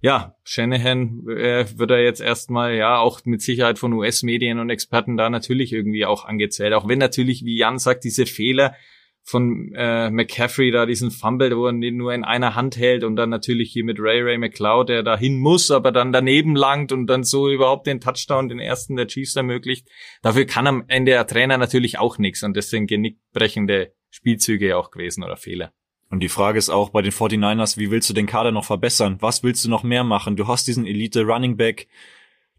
ja, 0.02 0.34
Shanahan 0.42 1.28
äh, 1.28 1.64
wird 1.76 1.92
er 1.92 2.02
jetzt 2.02 2.20
erstmal, 2.20 2.74
ja, 2.74 2.98
auch 2.98 3.20
mit 3.24 3.40
Sicherheit 3.40 3.78
von 3.78 3.92
US-Medien 3.92 4.58
und 4.58 4.68
Experten 4.68 5.16
da 5.16 5.30
natürlich 5.30 5.72
irgendwie 5.72 6.04
auch 6.04 6.24
angezählt. 6.24 6.74
Auch 6.74 6.88
wenn 6.88 6.98
natürlich, 6.98 7.44
wie 7.44 7.56
Jan 7.56 7.78
sagt, 7.78 8.02
diese 8.02 8.26
Fehler 8.26 8.74
von 9.22 9.72
äh, 9.76 10.10
McCaffrey 10.10 10.72
da 10.72 10.86
diesen 10.86 11.12
Fumble, 11.12 11.56
wo 11.56 11.66
er 11.66 11.72
den 11.72 11.96
nur 11.96 12.12
in 12.12 12.24
einer 12.24 12.56
Hand 12.56 12.76
hält 12.76 13.04
und 13.04 13.14
dann 13.14 13.30
natürlich 13.30 13.70
hier 13.70 13.84
mit 13.84 14.00
Ray 14.00 14.20
Ray 14.20 14.38
McLeod, 14.38 14.88
der 14.88 15.04
da 15.04 15.16
hin 15.16 15.38
muss, 15.38 15.70
aber 15.70 15.92
dann 15.92 16.12
daneben 16.12 16.56
langt 16.56 16.90
und 16.90 17.06
dann 17.06 17.22
so 17.22 17.48
überhaupt 17.48 17.86
den 17.86 18.00
Touchdown, 18.00 18.48
den 18.48 18.58
ersten 18.58 18.96
der 18.96 19.06
Chiefs 19.06 19.36
ermöglicht. 19.36 19.86
Dafür 20.22 20.46
kann 20.46 20.66
am 20.66 20.82
Ende 20.88 21.12
der 21.12 21.28
Trainer 21.28 21.58
natürlich 21.58 22.00
auch 22.00 22.18
nichts 22.18 22.42
und 22.42 22.56
das 22.56 22.70
sind 22.70 22.88
genickbrechende 22.88 23.92
Spielzüge 24.10 24.76
auch 24.76 24.90
gewesen 24.90 25.22
oder 25.22 25.36
Fehler. 25.36 25.72
Und 26.12 26.20
die 26.20 26.29
Frage 26.29 26.59
ist 26.59 26.68
auch 26.68 26.90
bei 26.90 27.01
den 27.01 27.11
49ers, 27.11 27.79
wie 27.79 27.90
willst 27.90 28.11
du 28.11 28.12
den 28.12 28.27
Kader 28.27 28.53
noch 28.53 28.66
verbessern? 28.66 29.16
Was 29.20 29.42
willst 29.42 29.64
du 29.64 29.70
noch 29.70 29.83
mehr 29.83 30.05
machen? 30.05 30.37
Du 30.37 30.46
hast 30.46 30.66
diesen 30.66 30.85
Elite 30.85 31.22
Running 31.22 31.57
Back, 31.57 31.88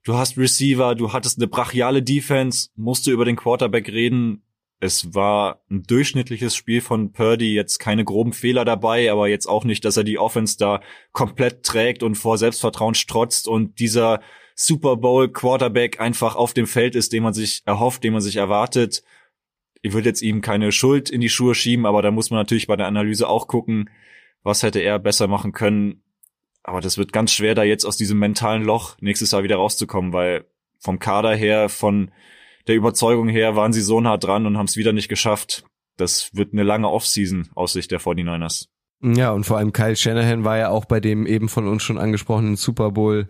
du 0.03 0.15
hast 0.15 0.39
Receiver, 0.39 0.95
du 0.95 1.13
hattest 1.13 1.37
eine 1.37 1.45
brachiale 1.45 2.01
Defense, 2.01 2.69
musst 2.75 3.05
du 3.05 3.11
über 3.11 3.25
den 3.25 3.35
Quarterback 3.35 3.89
reden. 3.89 4.41
Es 4.79 5.13
war 5.13 5.61
ein 5.69 5.83
durchschnittliches 5.83 6.55
Spiel 6.55 6.81
von 6.81 7.11
Purdy, 7.11 7.53
jetzt 7.53 7.77
keine 7.77 8.03
groben 8.03 8.33
Fehler 8.33 8.65
dabei, 8.65 9.11
aber 9.11 9.27
jetzt 9.27 9.45
auch 9.45 9.65
nicht, 9.65 9.85
dass 9.85 9.97
er 9.97 10.03
die 10.03 10.17
Offense 10.17 10.57
da 10.57 10.81
komplett 11.11 11.61
trägt 11.61 12.01
und 12.01 12.15
vor 12.15 12.39
Selbstvertrauen 12.39 12.95
strotzt 12.95 13.47
und 13.47 13.77
dieser 13.77 14.21
Super 14.55 14.95
Bowl 14.97 15.31
Quarterback 15.31 15.99
einfach 15.99 16.35
auf 16.35 16.55
dem 16.55 16.65
Feld 16.65 16.95
ist, 16.95 17.13
den 17.13 17.21
man 17.21 17.35
sich 17.35 17.61
erhofft, 17.65 18.03
den 18.03 18.13
man 18.13 18.21
sich 18.23 18.37
erwartet 18.37 19.03
ich 19.83 19.91
würde 19.91 20.09
jetzt 20.09 20.21
ihm 20.21 20.41
keine 20.41 20.71
Schuld 20.71 21.09
in 21.09 21.21
die 21.21 21.29
Schuhe 21.29 21.53
schieben, 21.53 21.85
aber 21.85 22.01
da 22.01 22.09
muss 22.09 22.31
man 22.31 22.39
natürlich 22.39 22.67
bei 22.67 22.77
der 22.77 22.87
Analyse 22.87 23.27
auch 23.27 23.47
gucken, 23.47 23.89
was 24.41 24.63
hätte 24.63 24.79
er 24.79 24.97
besser 24.97 25.27
machen 25.27 25.51
können. 25.51 26.01
Aber 26.63 26.79
das 26.79 26.97
wird 26.97 27.11
ganz 27.11 27.33
schwer, 27.33 27.53
da 27.53 27.63
jetzt 27.63 27.85
aus 27.85 27.97
diesem 27.97 28.17
mentalen 28.17 28.63
Loch 28.63 28.95
nächstes 29.01 29.31
Jahr 29.31 29.43
wieder 29.43 29.57
rauszukommen, 29.57 30.13
weil 30.13 30.45
vom 30.79 30.99
Kader 30.99 31.35
her, 31.35 31.67
von 31.67 32.11
der 32.67 32.75
Überzeugung 32.75 33.27
her 33.27 33.57
waren 33.57 33.73
sie 33.73 33.81
so 33.81 33.99
nah 33.99 34.15
dran 34.15 34.45
und 34.45 34.57
haben 34.57 34.67
es 34.67 34.77
wieder 34.77 34.93
nicht 34.93 35.09
geschafft. 35.09 35.65
Das 35.97 36.33
wird 36.33 36.53
eine 36.53 36.63
lange 36.63 36.89
Offseason 36.89 37.49
aus 37.53 37.73
Sicht 37.73 37.91
der 37.91 37.99
49ers. 37.99 38.69
Ja, 39.05 39.31
und 39.31 39.45
vor 39.45 39.57
allem 39.57 39.73
Kyle 39.73 39.97
Shanahan 39.97 40.45
war 40.45 40.57
ja 40.57 40.69
auch 40.69 40.85
bei 40.85 41.01
dem 41.01 41.25
eben 41.25 41.49
von 41.49 41.67
uns 41.67 41.83
schon 41.83 41.97
angesprochenen 41.97 42.55
Super 42.55 42.91
Bowl 42.91 43.27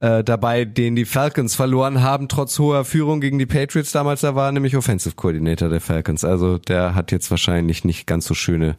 äh, 0.00 0.22
dabei, 0.22 0.66
den 0.66 0.96
die 0.96 1.06
Falcons 1.06 1.54
verloren 1.54 2.02
haben, 2.02 2.28
trotz 2.28 2.58
hoher 2.58 2.84
Führung 2.84 3.22
gegen 3.22 3.38
die 3.38 3.46
Patriots 3.46 3.90
damals. 3.90 4.20
Da 4.20 4.34
war 4.34 4.52
nämlich 4.52 4.76
Offensive 4.76 5.14
Coordinator 5.14 5.70
der 5.70 5.80
Falcons. 5.80 6.24
Also 6.24 6.58
der 6.58 6.94
hat 6.94 7.10
jetzt 7.10 7.30
wahrscheinlich 7.30 7.84
nicht 7.84 8.06
ganz 8.06 8.26
so 8.26 8.34
schöne 8.34 8.76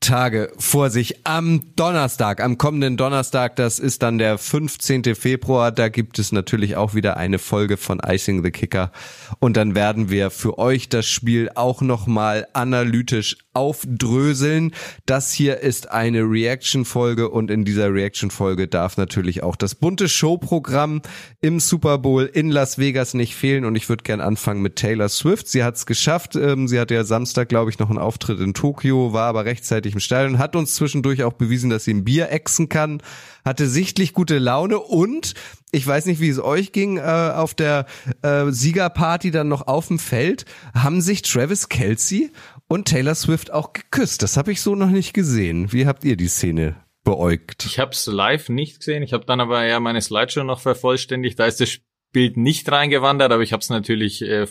Tage 0.00 0.52
vor 0.58 0.90
sich 0.90 1.26
am 1.26 1.74
Donnerstag, 1.74 2.40
am 2.40 2.58
kommenden 2.58 2.96
Donnerstag, 2.96 3.56
das 3.56 3.78
ist 3.78 4.02
dann 4.02 4.18
der 4.18 4.38
15. 4.38 5.14
Februar, 5.14 5.72
da 5.72 5.88
gibt 5.88 6.18
es 6.18 6.32
natürlich 6.32 6.76
auch 6.76 6.94
wieder 6.94 7.16
eine 7.16 7.38
Folge 7.38 7.76
von 7.76 8.00
Icing 8.06 8.44
the 8.44 8.50
Kicker 8.50 8.92
und 9.40 9.56
dann 9.56 9.74
werden 9.74 10.10
wir 10.10 10.30
für 10.30 10.58
euch 10.58 10.88
das 10.88 11.06
Spiel 11.06 11.50
auch 11.54 11.80
nochmal 11.80 12.46
analytisch 12.52 13.38
aufdröseln. 13.56 14.72
Das 15.06 15.32
hier 15.32 15.60
ist 15.60 15.90
eine 15.90 16.20
Reaction-Folge 16.20 17.30
und 17.30 17.50
in 17.50 17.64
dieser 17.64 17.92
Reaction-Folge 17.92 18.68
darf 18.68 18.98
natürlich 18.98 19.42
auch 19.42 19.56
das 19.56 19.74
bunte 19.74 20.08
Showprogramm 20.08 21.00
im 21.40 21.58
Super 21.58 21.98
Bowl 21.98 22.30
in 22.32 22.50
Las 22.50 22.78
Vegas 22.78 23.14
nicht 23.14 23.34
fehlen 23.34 23.64
und 23.64 23.74
ich 23.74 23.88
würde 23.88 24.04
gern 24.04 24.20
anfangen 24.20 24.60
mit 24.60 24.76
Taylor 24.76 25.08
Swift. 25.08 25.48
Sie 25.48 25.64
hat 25.64 25.76
es 25.76 25.86
geschafft, 25.86 26.36
ähm, 26.36 26.68
sie 26.68 26.78
hatte 26.78 26.94
ja 26.94 27.04
Samstag, 27.04 27.48
glaube 27.48 27.70
ich, 27.70 27.78
noch 27.78 27.88
einen 27.88 27.98
Auftritt 27.98 28.40
in 28.40 28.52
Tokio, 28.52 29.14
war 29.14 29.26
aber 29.26 29.46
rechtzeitig 29.46 29.85
im 29.94 30.00
Stadion, 30.00 30.38
hat 30.38 30.56
uns 30.56 30.74
zwischendurch 30.74 31.22
auch 31.22 31.34
bewiesen, 31.34 31.70
dass 31.70 31.84
sie 31.84 31.94
ein 31.94 32.04
Bier 32.04 32.30
exen 32.30 32.68
kann, 32.68 33.02
hatte 33.44 33.66
sichtlich 33.66 34.12
gute 34.12 34.38
Laune 34.38 34.78
und 34.78 35.34
ich 35.72 35.86
weiß 35.86 36.06
nicht, 36.06 36.20
wie 36.20 36.28
es 36.28 36.38
euch 36.38 36.72
ging, 36.72 36.96
äh, 36.96 37.00
auf 37.00 37.54
der 37.54 37.86
äh, 38.22 38.50
Siegerparty 38.50 39.30
dann 39.30 39.48
noch 39.48 39.66
auf 39.66 39.88
dem 39.88 39.98
Feld, 39.98 40.44
haben 40.74 41.00
sich 41.00 41.22
Travis 41.22 41.68
Kelsey 41.68 42.30
und 42.68 42.88
Taylor 42.88 43.14
Swift 43.14 43.52
auch 43.52 43.72
geküsst. 43.72 44.22
Das 44.22 44.36
habe 44.36 44.52
ich 44.52 44.60
so 44.60 44.74
noch 44.74 44.90
nicht 44.90 45.12
gesehen. 45.12 45.72
Wie 45.72 45.86
habt 45.86 46.04
ihr 46.04 46.16
die 46.16 46.28
Szene 46.28 46.76
beäugt? 47.04 47.64
Ich 47.66 47.78
habe 47.78 47.92
es 47.92 48.06
live 48.06 48.48
nicht 48.48 48.80
gesehen. 48.80 49.02
Ich 49.02 49.12
habe 49.12 49.24
dann 49.24 49.40
aber 49.40 49.64
ja 49.64 49.80
meine 49.80 50.00
Slideshow 50.00 50.44
noch 50.44 50.60
vervollständigt. 50.60 51.38
Da 51.38 51.46
ist 51.46 51.60
das 51.60 51.78
Bild 52.12 52.36
nicht 52.36 52.70
reingewandert, 52.70 53.32
aber 53.32 53.42
ich 53.42 53.52
habe 53.52 53.60
es 53.60 53.70
natürlich 53.70 54.22
äh, 54.22 54.46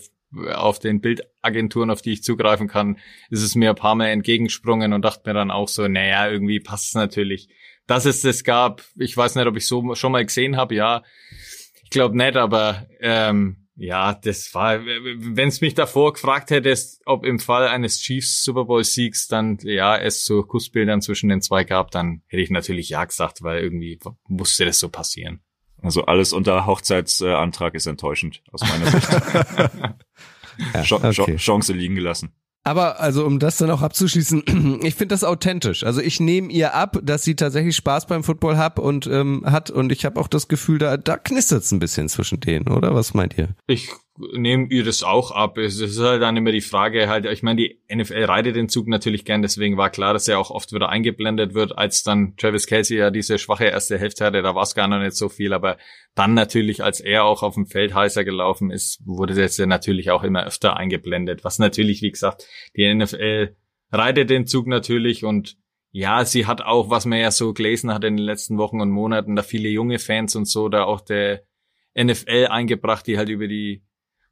auf 0.54 0.80
den 0.80 1.02
Bildagenturen, 1.02 1.90
auf 1.90 2.02
die 2.02 2.14
ich 2.14 2.24
zugreifen 2.24 2.68
kann, 2.68 2.98
ist 3.30 3.44
es 3.44 3.56
mir 3.56 3.70
ein 3.70 3.76
paar 3.76 3.96
Mal 3.96 4.10
entgegengesprungen 4.10 4.94
und 4.94 5.04
dachte 5.04 5.24
mir 5.26 5.34
dann 5.34 5.52
auch 5.52 5.68
so, 5.68 5.88
naja, 5.88 6.30
irgendwie 6.30 6.60
passt 6.60 6.90
es 6.90 6.94
natürlich. 6.96 7.50
Dass 7.88 8.06
es 8.06 8.22
das 8.22 8.44
gab, 8.44 8.84
ich 8.98 9.16
weiß 9.16 9.36
nicht, 9.36 9.48
ob 9.48 9.58
ich 9.58 9.68
so 9.68 9.96
schon 9.96 10.12
mal 10.12 10.26
gesehen 10.26 10.58
habe, 10.58 10.76
ja, 10.76 11.04
ich 11.84 11.90
glaube 11.90 12.18
nicht, 12.18 12.36
aber 12.36 12.88
ähm, 13.00 13.66
ja, 13.78 14.14
das 14.14 14.54
war, 14.54 14.86
wenn 14.86 15.50
es 15.50 15.62
mich 15.62 15.74
davor 15.74 16.14
gefragt 16.14 16.50
hättest, 16.50 17.02
ob 17.06 17.26
im 17.26 17.40
Fall 17.40 17.68
eines 17.68 18.00
Chiefs 18.00 18.42
Super 18.42 18.66
Bowl 18.66 18.84
Siegs 18.84 19.28
dann 19.28 19.58
ja 19.62 19.98
es 19.98 20.24
zu 20.24 20.44
Kussbildern 20.44 21.02
zwischen 21.02 21.30
den 21.30 21.42
zwei 21.42 21.66
gab, 21.66 21.92
dann 21.92 22.22
hätte 22.28 22.42
ich 22.42 22.50
natürlich 22.50 22.90
ja 22.90 23.04
gesagt, 23.04 23.44
weil 23.44 23.62
irgendwie 23.62 24.00
musste 24.28 24.66
das 24.66 24.80
so 24.80 24.90
passieren. 24.90 25.42
Also 25.86 26.06
alles 26.06 26.34
unter 26.34 26.66
Hochzeitsantrag 26.66 27.76
ist 27.76 27.86
enttäuschend 27.86 28.42
aus 28.52 28.62
meiner 28.62 28.88
Sicht. 28.88 29.08
ja, 30.90 30.98
okay. 31.22 31.38
Chance 31.38 31.74
liegen 31.74 31.96
gelassen. 31.96 32.34
Aber 32.68 33.00
also 33.00 33.26
um 33.26 33.38
das 33.38 33.58
dann 33.58 33.70
auch 33.70 33.84
abzuschließen, 33.84 34.80
ich 34.84 34.96
finde 34.96 35.14
das 35.14 35.24
authentisch. 35.24 35.84
Also 35.84 36.02
ich 36.02 36.20
nehme 36.20 36.52
ihr 36.52 36.74
ab, 36.74 36.98
dass 37.04 37.24
sie 37.24 37.36
tatsächlich 37.36 37.76
Spaß 37.76 38.08
beim 38.08 38.24
Football 38.24 38.58
hat 38.58 38.80
und 38.80 39.06
ähm, 39.06 39.44
hat 39.46 39.70
und 39.70 39.92
ich 39.92 40.04
habe 40.04 40.20
auch 40.20 40.28
das 40.28 40.48
Gefühl, 40.48 40.80
da 40.80 40.98
da 40.98 41.18
knistert's 41.18 41.72
ein 41.72 41.80
bisschen 41.80 42.10
zwischen 42.10 42.40
denen, 42.40 42.68
oder? 42.68 42.96
Was 42.96 43.14
meint 43.14 43.38
ihr? 43.38 43.50
Ich 43.68 43.90
nehme 44.18 44.68
ihr 44.70 44.84
das 44.84 45.04
auch 45.04 45.32
ab. 45.32 45.58
Es 45.58 45.80
ist 45.80 46.00
halt 46.00 46.22
dann 46.22 46.38
immer 46.38 46.52
die 46.52 46.62
Frage 46.62 47.10
halt, 47.10 47.26
ich 47.26 47.44
meine, 47.44 47.62
die 47.62 47.82
NFL 47.94 48.24
reitet 48.26 48.56
den 48.56 48.70
Zug 48.70 48.88
natürlich 48.88 49.26
gern, 49.26 49.42
deswegen 49.42 49.78
war 49.78 49.90
klar, 49.90 50.14
dass 50.14 50.28
er 50.28 50.40
auch 50.40 50.52
oft 50.52 50.72
wieder 50.74 50.90
eingeblendet 50.90 51.54
wird, 51.54 51.78
als 51.78 52.04
dann 52.04 52.36
Travis 52.38 52.68
Kelsey 52.68 52.98
ja 52.98 53.12
diese 53.12 53.38
schwache 53.38 53.66
erste 53.66 53.98
Hälfte 53.98 54.26
hatte, 54.26 54.42
da 54.42 54.56
war 54.56 54.64
es 54.64 54.76
gar 54.76 54.88
noch 54.88 55.00
nicht 55.00 55.16
so 55.16 55.28
viel, 55.28 55.54
aber 55.54 55.78
dann 56.16 56.34
natürlich, 56.34 56.84
als 56.84 57.02
er 57.02 57.26
auch 57.26 57.44
auf 57.44 57.56
dem 57.56 57.66
Feld 57.66 57.94
heißer 57.94 58.24
gelaufen 58.24 58.72
ist, 58.72 59.02
wurde 59.06 59.36
das 59.36 59.58
ja 59.58 59.66
natürlich 59.66 60.12
auch 60.12 60.24
immer 60.24 60.46
öfter 60.46 60.78
eingeblendet, 60.78 61.44
was 61.44 61.60
natürlich, 61.60 62.02
wie 62.02 62.12
gesagt, 62.12 62.48
die 62.78 62.94
NFL 62.94 63.56
reitet 63.92 64.30
den 64.30 64.48
Zug 64.48 64.68
natürlich 64.68 65.26
und 65.26 65.58
ja, 65.92 66.26
sie 66.26 66.46
hat 66.46 66.62
auch, 66.62 66.90
was 66.90 67.06
man 67.06 67.20
ja 67.20 67.32
so 67.32 67.54
gelesen 67.54 67.94
hat 67.94 68.04
in 68.04 68.18
den 68.18 68.26
letzten 68.26 68.58
Wochen 68.58 68.82
und 68.82 68.92
Monaten, 68.92 69.36
da 69.36 69.44
viele 69.44 69.70
junge 69.70 70.00
Fans 70.00 70.36
und 70.36 70.46
so, 70.46 70.68
da 70.68 70.84
auch 70.84 71.00
der 71.00 71.44
NFL 71.98 72.48
eingebracht, 72.50 73.08
die 73.08 73.18
halt 73.18 73.30
über 73.30 73.48
die 73.48 73.85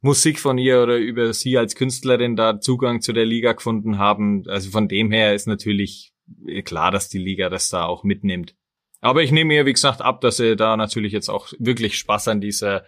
Musik 0.04 0.38
von 0.38 0.58
ihr 0.58 0.82
oder 0.82 0.98
über 0.98 1.32
sie 1.32 1.56
als 1.56 1.74
Künstlerin 1.74 2.36
da 2.36 2.60
Zugang 2.60 3.00
zu 3.00 3.12
der 3.12 3.24
Liga 3.24 3.52
gefunden 3.52 3.98
haben. 3.98 4.44
Also 4.46 4.70
von 4.70 4.86
dem 4.86 5.10
her 5.10 5.34
ist 5.34 5.46
natürlich 5.46 6.12
klar, 6.64 6.90
dass 6.90 7.08
die 7.08 7.18
Liga 7.18 7.48
das 7.48 7.70
da 7.70 7.86
auch 7.86 8.04
mitnimmt. 8.04 8.54
Aber 9.00 9.22
ich 9.22 9.32
nehme 9.32 9.54
ihr, 9.54 9.66
wie 9.66 9.72
gesagt, 9.72 10.02
ab, 10.02 10.20
dass 10.20 10.36
sie 10.36 10.56
da 10.56 10.76
natürlich 10.76 11.12
jetzt 11.12 11.28
auch 11.28 11.52
wirklich 11.58 11.96
Spaß 11.96 12.28
an 12.28 12.40
dieser 12.40 12.84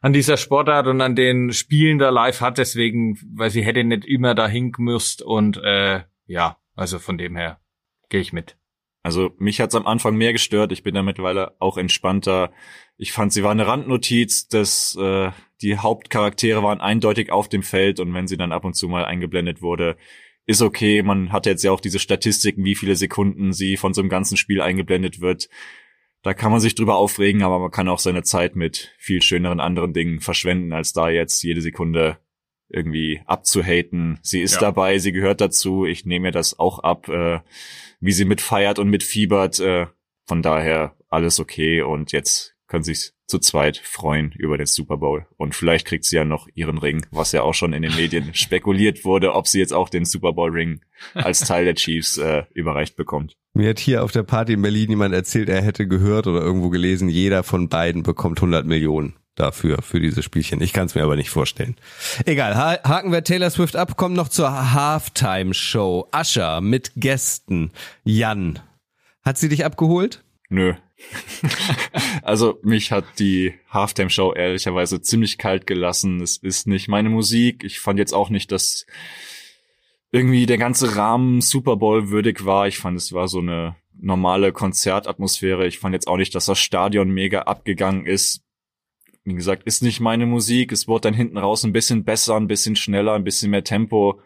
an 0.00 0.12
dieser 0.12 0.36
Sportart 0.36 0.88
und 0.88 1.00
an 1.00 1.14
den 1.14 1.52
Spielen 1.52 1.98
da 1.98 2.10
live 2.10 2.40
hat, 2.40 2.58
deswegen, 2.58 3.18
weil 3.36 3.50
sie 3.50 3.62
hätte 3.62 3.84
nicht 3.84 4.04
immer 4.04 4.34
dahin 4.34 4.72
gemusst 4.72 5.22
und 5.22 5.58
äh, 5.58 6.00
ja, 6.26 6.56
also 6.74 6.98
von 6.98 7.18
dem 7.18 7.36
her 7.36 7.60
gehe 8.08 8.20
ich 8.20 8.32
mit. 8.32 8.56
Also 9.02 9.32
mich 9.38 9.60
hat's 9.60 9.74
am 9.74 9.86
Anfang 9.86 10.16
mehr 10.16 10.32
gestört. 10.32 10.72
Ich 10.72 10.82
bin 10.82 10.94
da 10.94 11.02
mittlerweile 11.02 11.54
auch 11.60 11.76
entspannter. 11.76 12.52
Ich 12.96 13.12
fand, 13.12 13.32
sie 13.32 13.42
war 13.42 13.50
eine 13.50 13.66
Randnotiz, 13.66 14.48
dass 14.48 14.96
äh, 15.00 15.30
die 15.62 15.78
Hauptcharaktere 15.78 16.62
waren 16.62 16.80
eindeutig 16.80 17.30
auf 17.30 17.48
dem 17.48 17.62
Feld 17.62 18.00
und 18.00 18.12
wenn 18.14 18.26
sie 18.26 18.36
dann 18.36 18.52
ab 18.52 18.64
und 18.64 18.74
zu 18.74 18.88
mal 18.88 19.04
eingeblendet 19.04 19.62
wurde, 19.62 19.96
ist 20.44 20.62
okay. 20.62 21.02
Man 21.02 21.32
hatte 21.32 21.50
jetzt 21.50 21.62
ja 21.62 21.70
auch 21.70 21.80
diese 21.80 21.98
Statistiken, 21.98 22.64
wie 22.64 22.74
viele 22.74 22.96
Sekunden 22.96 23.52
sie 23.52 23.76
von 23.76 23.94
so 23.94 24.00
einem 24.00 24.10
ganzen 24.10 24.36
Spiel 24.36 24.60
eingeblendet 24.60 25.20
wird. 25.20 25.48
Da 26.22 26.34
kann 26.34 26.50
man 26.52 26.60
sich 26.60 26.74
drüber 26.74 26.96
aufregen, 26.96 27.42
aber 27.42 27.58
man 27.58 27.70
kann 27.70 27.88
auch 27.88 27.98
seine 27.98 28.22
Zeit 28.22 28.56
mit 28.56 28.94
viel 28.98 29.22
schöneren 29.22 29.60
anderen 29.60 29.92
Dingen 29.92 30.20
verschwenden, 30.20 30.72
als 30.72 30.92
da 30.92 31.08
jetzt 31.08 31.42
jede 31.42 31.60
Sekunde 31.60 32.18
irgendwie 32.68 33.20
abzuhaten. 33.26 34.18
Sie 34.22 34.40
ist 34.40 34.54
ja. 34.54 34.60
dabei, 34.60 34.98
sie 34.98 35.12
gehört 35.12 35.40
dazu. 35.40 35.84
Ich 35.84 36.06
nehme 36.06 36.28
mir 36.28 36.32
das 36.32 36.58
auch 36.58 36.78
ab, 36.78 37.08
äh, 37.08 37.40
wie 38.00 38.12
sie 38.12 38.24
mitfeiert 38.24 38.78
und 38.78 38.88
mitfiebert. 38.88 39.60
Äh, 39.60 39.86
von 40.26 40.42
daher 40.42 40.96
alles 41.08 41.40
okay 41.40 41.82
und 41.82 42.12
jetzt 42.12 42.54
können 42.68 42.84
sich 42.84 43.12
zu 43.32 43.38
zweit 43.38 43.78
freuen 43.78 44.30
über 44.32 44.58
den 44.58 44.66
Super 44.66 44.98
Bowl. 44.98 45.26
Und 45.38 45.54
vielleicht 45.54 45.86
kriegt 45.86 46.04
sie 46.04 46.16
ja 46.16 46.24
noch 46.26 46.48
ihren 46.54 46.76
Ring, 46.76 47.06
was 47.10 47.32
ja 47.32 47.40
auch 47.40 47.54
schon 47.54 47.72
in 47.72 47.80
den 47.80 47.96
Medien 47.96 48.34
spekuliert 48.34 49.06
wurde, 49.06 49.32
ob 49.34 49.48
sie 49.48 49.58
jetzt 49.58 49.72
auch 49.72 49.88
den 49.88 50.04
Super 50.04 50.34
Bowl 50.34 50.50
Ring 50.50 50.82
als 51.14 51.40
Teil 51.40 51.64
der 51.64 51.74
Chiefs 51.74 52.18
äh, 52.18 52.42
überreicht 52.52 52.94
bekommt. 52.94 53.38
Mir 53.54 53.70
hat 53.70 53.78
hier 53.78 54.04
auf 54.04 54.12
der 54.12 54.22
Party 54.22 54.52
in 54.52 54.60
Berlin 54.60 54.90
jemand 54.90 55.14
erzählt, 55.14 55.48
er 55.48 55.62
hätte 55.62 55.88
gehört 55.88 56.26
oder 56.26 56.42
irgendwo 56.42 56.68
gelesen, 56.68 57.08
jeder 57.08 57.42
von 57.42 57.70
beiden 57.70 58.02
bekommt 58.02 58.38
100 58.38 58.66
Millionen 58.66 59.14
dafür, 59.34 59.80
für 59.80 59.98
diese 59.98 60.22
Spielchen. 60.22 60.60
Ich 60.60 60.74
kann 60.74 60.86
es 60.86 60.94
mir 60.94 61.02
aber 61.02 61.16
nicht 61.16 61.30
vorstellen. 61.30 61.76
Egal, 62.26 62.54
haken 62.54 63.12
wir 63.12 63.24
Taylor 63.24 63.48
Swift 63.48 63.76
ab, 63.76 63.96
kommen 63.96 64.14
noch 64.14 64.28
zur 64.28 64.74
Halftime-Show. 64.74 66.08
Ascher 66.10 66.60
mit 66.60 66.92
Gästen. 66.96 67.70
Jan, 68.04 68.58
hat 69.22 69.38
sie 69.38 69.48
dich 69.48 69.64
abgeholt? 69.64 70.22
Nö. 70.50 70.74
also 72.22 72.58
mich 72.62 72.92
hat 72.92 73.04
die 73.18 73.54
Halftime-Show 73.70 74.32
ehrlicherweise 74.34 75.00
ziemlich 75.00 75.38
kalt 75.38 75.66
gelassen. 75.66 76.20
Es 76.20 76.36
ist 76.36 76.66
nicht 76.66 76.88
meine 76.88 77.08
Musik. 77.08 77.64
Ich 77.64 77.80
fand 77.80 77.98
jetzt 77.98 78.14
auch 78.14 78.30
nicht, 78.30 78.52
dass 78.52 78.86
irgendwie 80.10 80.46
der 80.46 80.58
ganze 80.58 80.96
Rahmen 80.96 81.40
Super 81.40 81.76
Bowl 81.76 82.10
würdig 82.10 82.44
war. 82.44 82.68
Ich 82.68 82.78
fand, 82.78 82.96
es 82.96 83.12
war 83.12 83.28
so 83.28 83.40
eine 83.40 83.76
normale 83.94 84.52
Konzertatmosphäre. 84.52 85.66
Ich 85.66 85.78
fand 85.78 85.94
jetzt 85.94 86.08
auch 86.08 86.16
nicht, 86.16 86.34
dass 86.34 86.46
das 86.46 86.58
Stadion 86.58 87.10
mega 87.10 87.42
abgegangen 87.42 88.06
ist 88.06 88.42
wie 89.24 89.34
gesagt, 89.34 89.64
ist 89.64 89.82
nicht 89.82 90.00
meine 90.00 90.26
Musik. 90.26 90.72
Es 90.72 90.88
wurde 90.88 91.02
dann 91.02 91.14
hinten 91.14 91.38
raus 91.38 91.64
ein 91.64 91.72
bisschen 91.72 92.04
besser, 92.04 92.36
ein 92.36 92.48
bisschen 92.48 92.76
schneller, 92.76 93.12
ein 93.14 93.24
bisschen 93.24 93.50
mehr 93.50 93.64
Tempo. 93.64 94.20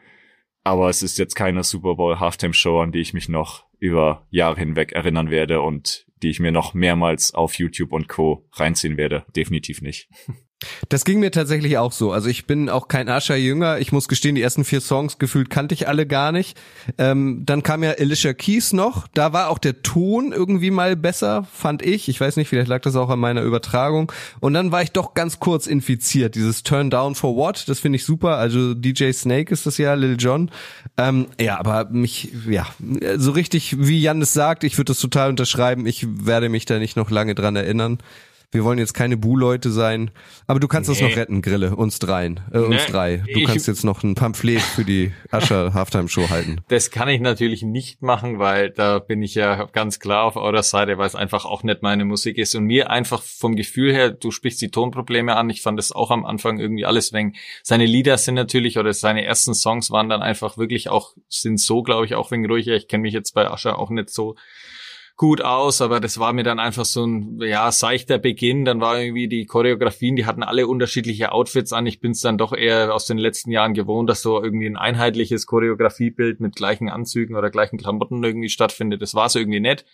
Aber 0.65 0.89
es 0.89 1.03
ist 1.03 1.19
jetzt 1.19 1.35
keine 1.35 1.63
Super 1.65 1.95
Bowl 1.95 2.19
Halftime 2.19 2.55
Show, 2.55 2.81
an 2.81 2.93
die 2.93 3.01
ich 3.01 3.13
mich 3.13 3.29
noch 3.29 3.67
über 3.79 4.27
Jahre 4.31 4.59
hinweg 4.59 4.93
erinnern 4.93 5.31
werde 5.31 5.61
und 5.61 6.06
die 6.23 6.31
ich 6.31 6.41
mir 6.41 6.53
noch 6.53 6.75
mehrmals 6.75 7.35
auf 7.35 7.55
YouTube 7.55 7.93
und 7.93 8.09
Co. 8.09 8.47
reinziehen 8.53 8.97
werde. 8.97 9.25
Definitiv 9.35 9.83
nicht. 9.83 10.09
Das 10.89 11.05
ging 11.05 11.21
mir 11.21 11.31
tatsächlich 11.31 11.77
auch 11.77 11.93
so. 11.93 12.13
Also 12.13 12.31
ich 12.31 12.47
bin 12.47 12.71
auch 12.71 12.89
kein 12.89 13.11
Ascher 13.11 13.37
Jünger. 13.37 13.79
Ich 13.79 13.93
muss 13.93 14.09
gestehen, 14.09 14.37
die 14.37 14.43
ersten 14.43 14.65
vier 14.65 14.81
Songs 14.81 15.19
gefühlt 15.19 15.51
kannte 15.51 15.75
ich 15.75 15.87
alle 15.87 16.07
gar 16.07 16.33
nicht. 16.33 16.57
Ähm, 16.97 17.43
dann 17.45 17.63
kam 17.63 17.83
ja 17.83 17.93
Alicia 17.99 18.33
Keys 18.33 18.73
noch. 18.73 19.07
Da 19.13 19.35
war 19.35 19.51
auch 19.51 19.59
der 19.59 19.83
Ton 19.83 20.33
irgendwie 20.33 20.71
mal 20.71 20.97
besser, 20.97 21.47
fand 21.53 21.83
ich. 21.83 22.09
Ich 22.09 22.19
weiß 22.19 22.37
nicht, 22.37 22.49
vielleicht 22.49 22.69
lag 22.69 22.81
das 22.81 22.97
auch 22.97 23.11
an 23.11 23.19
meiner 23.19 23.43
Übertragung. 23.43 24.11
Und 24.41 24.55
dann 24.55 24.73
war 24.73 24.83
ich 24.83 24.93
doch 24.93 25.13
ganz 25.13 25.41
kurz 25.41 25.67
infiziert. 25.67 26.35
Dieses 26.35 26.63
Turn 26.63 26.89
Down 26.89 27.15
for 27.15 27.37
What, 27.37 27.69
das 27.69 27.81
finde 27.81 27.97
ich 27.97 28.07
super. 28.07 28.39
Also 28.39 28.73
DJ 28.73 29.13
Snake 29.13 29.53
ist 29.53 29.67
das 29.67 29.77
ja, 29.77 29.93
Lil 29.93 30.17
Jon. 30.19 30.51
Ähm, 30.97 31.27
ja, 31.39 31.59
aber 31.59 31.91
mich, 31.91 32.33
ja, 32.49 32.67
so 33.17 33.33
richtig, 33.33 33.77
wie 33.79 34.01
Jan 34.01 34.23
es 34.23 34.33
sagt, 34.33 34.65
ich 34.65 34.79
würde 34.79 34.93
das 34.93 35.01
total 35.01 35.29
unterschreiben. 35.29 35.85
Ich 35.85 36.07
werde 36.09 36.49
mich 36.49 36.65
da 36.65 36.79
nicht 36.79 36.97
noch 36.97 37.11
lange 37.11 37.35
dran 37.35 37.57
erinnern. 37.57 37.99
Wir 38.51 38.65
wollen 38.65 38.79
jetzt 38.79 38.95
keine 38.95 39.17
Bu-Leute 39.17 39.71
sein, 39.71 40.11
aber 40.47 40.61
du 40.61 40.69
kannst 40.69 40.89
nee. 40.89 40.97
das 40.97 41.03
noch 41.03 41.17
retten, 41.17 41.43
Grille, 41.43 41.77
uns 41.77 41.99
dreien, 41.99 42.41
äh, 42.53 42.59
uns 42.59 42.87
nee, 42.87 42.93
drei. 42.93 43.23
Du 43.33 43.45
kannst 43.45 43.67
jetzt 43.67 43.85
noch 43.85 44.03
ein 44.03 44.15
Pamphlet 44.15 44.61
für 44.61 44.85
die 44.85 45.13
Ascher 45.31 45.73
Halftime 45.75 46.09
Show 46.09 46.29
halten. 46.31 46.61
Das 46.69 46.91
kann 46.91 47.09
ich 47.09 47.21
natürlich 47.21 47.63
nicht 47.63 48.03
machen, 48.03 48.39
weil 48.39 48.71
da 48.71 48.99
bin 48.99 49.23
ich 49.23 49.35
ja 49.35 49.65
ganz 49.67 49.99
klar 49.99 50.25
auf 50.25 50.37
eurer 50.37 50.63
Seite, 50.63 50.99
weil 50.99 51.07
es 51.07 51.15
einfach 51.15 51.45
auch 51.45 51.63
nicht 51.63 51.83
meine 51.83 52.05
Musik 52.05 52.39
ist 52.39 52.55
und 52.55 52.65
mir 52.65 52.91
einfach 52.91 53.23
vom 53.23 53.57
Gefühl 53.57 53.93
her, 53.93 54.11
du 54.11 54.31
sprichst 54.31 54.61
die 54.61 54.71
Tonprobleme 54.71 55.37
an. 55.37 55.51
Ich 55.51 55.63
fand 55.63 55.79
das 55.79 55.93
auch 55.93 56.11
am 56.11 56.25
Anfang 56.25 56.59
irgendwie 56.59 56.85
alles 56.85 57.13
wegen. 57.13 57.35
Seine 57.63 57.87
Lieder 57.87 58.17
sind 58.19 58.35
natürlich 58.35 58.79
oder 58.79 58.93
seine 58.93 59.25
ersten 59.25 59.55
Songs 59.55 59.91
waren 59.91 60.09
dann 60.09 60.23
einfach 60.23 60.57
wirklich 60.57 60.89
auch 60.89 61.15
sind 61.29 61.61
so, 61.61 61.83
glaube 61.83 62.07
ich, 62.07 62.15
auch 62.15 62.31
wegen 62.31 62.47
ruhiger. 62.47 62.75
Ich 62.75 62.89
kenne 62.89 63.03
mich 63.03 63.15
jetzt 63.15 63.35
bei 63.35 63.51
Ascher 63.51 63.79
auch 63.79 63.91
nicht 63.91 64.11
so 64.11 64.37
gut 65.17 65.41
aus, 65.41 65.81
aber 65.81 65.99
das 65.99 66.19
war 66.19 66.33
mir 66.33 66.43
dann 66.43 66.59
einfach 66.59 66.85
so 66.85 67.07
ein, 67.07 67.41
ja, 67.41 67.73
seichter 67.73 68.19
Beginn. 68.19 68.65
Dann 68.65 68.81
war 68.81 69.01
irgendwie 69.01 69.29
die 69.29 69.47
Choreografien, 69.47 70.15
die 70.15 70.27
hatten 70.27 70.43
alle 70.43 70.67
unterschiedliche 70.67 71.33
Outfits 71.33 71.73
an. 71.73 71.87
Ich 71.87 72.01
bin 72.01 72.13
es 72.13 72.21
dann 72.21 72.37
doch 72.37 72.53
eher 72.53 72.95
aus 72.95 73.07
den 73.07 73.17
letzten 73.17 73.51
Jahren 73.51 73.73
gewohnt, 73.73 74.11
dass 74.11 74.23
so 74.23 74.43
irgendwie 74.43 74.67
ein 74.67 74.77
einheitliches 74.77 75.47
Choreografiebild 75.47 76.41
mit 76.41 76.57
gleichen 76.57 76.91
Anzügen 76.91 77.35
oder 77.35 77.51
gleichen 77.51 77.79
Klamotten 77.79 78.23
irgendwie 78.23 78.51
stattfindet. 78.51 79.01
Das 79.01 79.15
war 79.15 79.29
so 79.29 79.39
irgendwie 79.39 79.61
nett. 79.61 79.87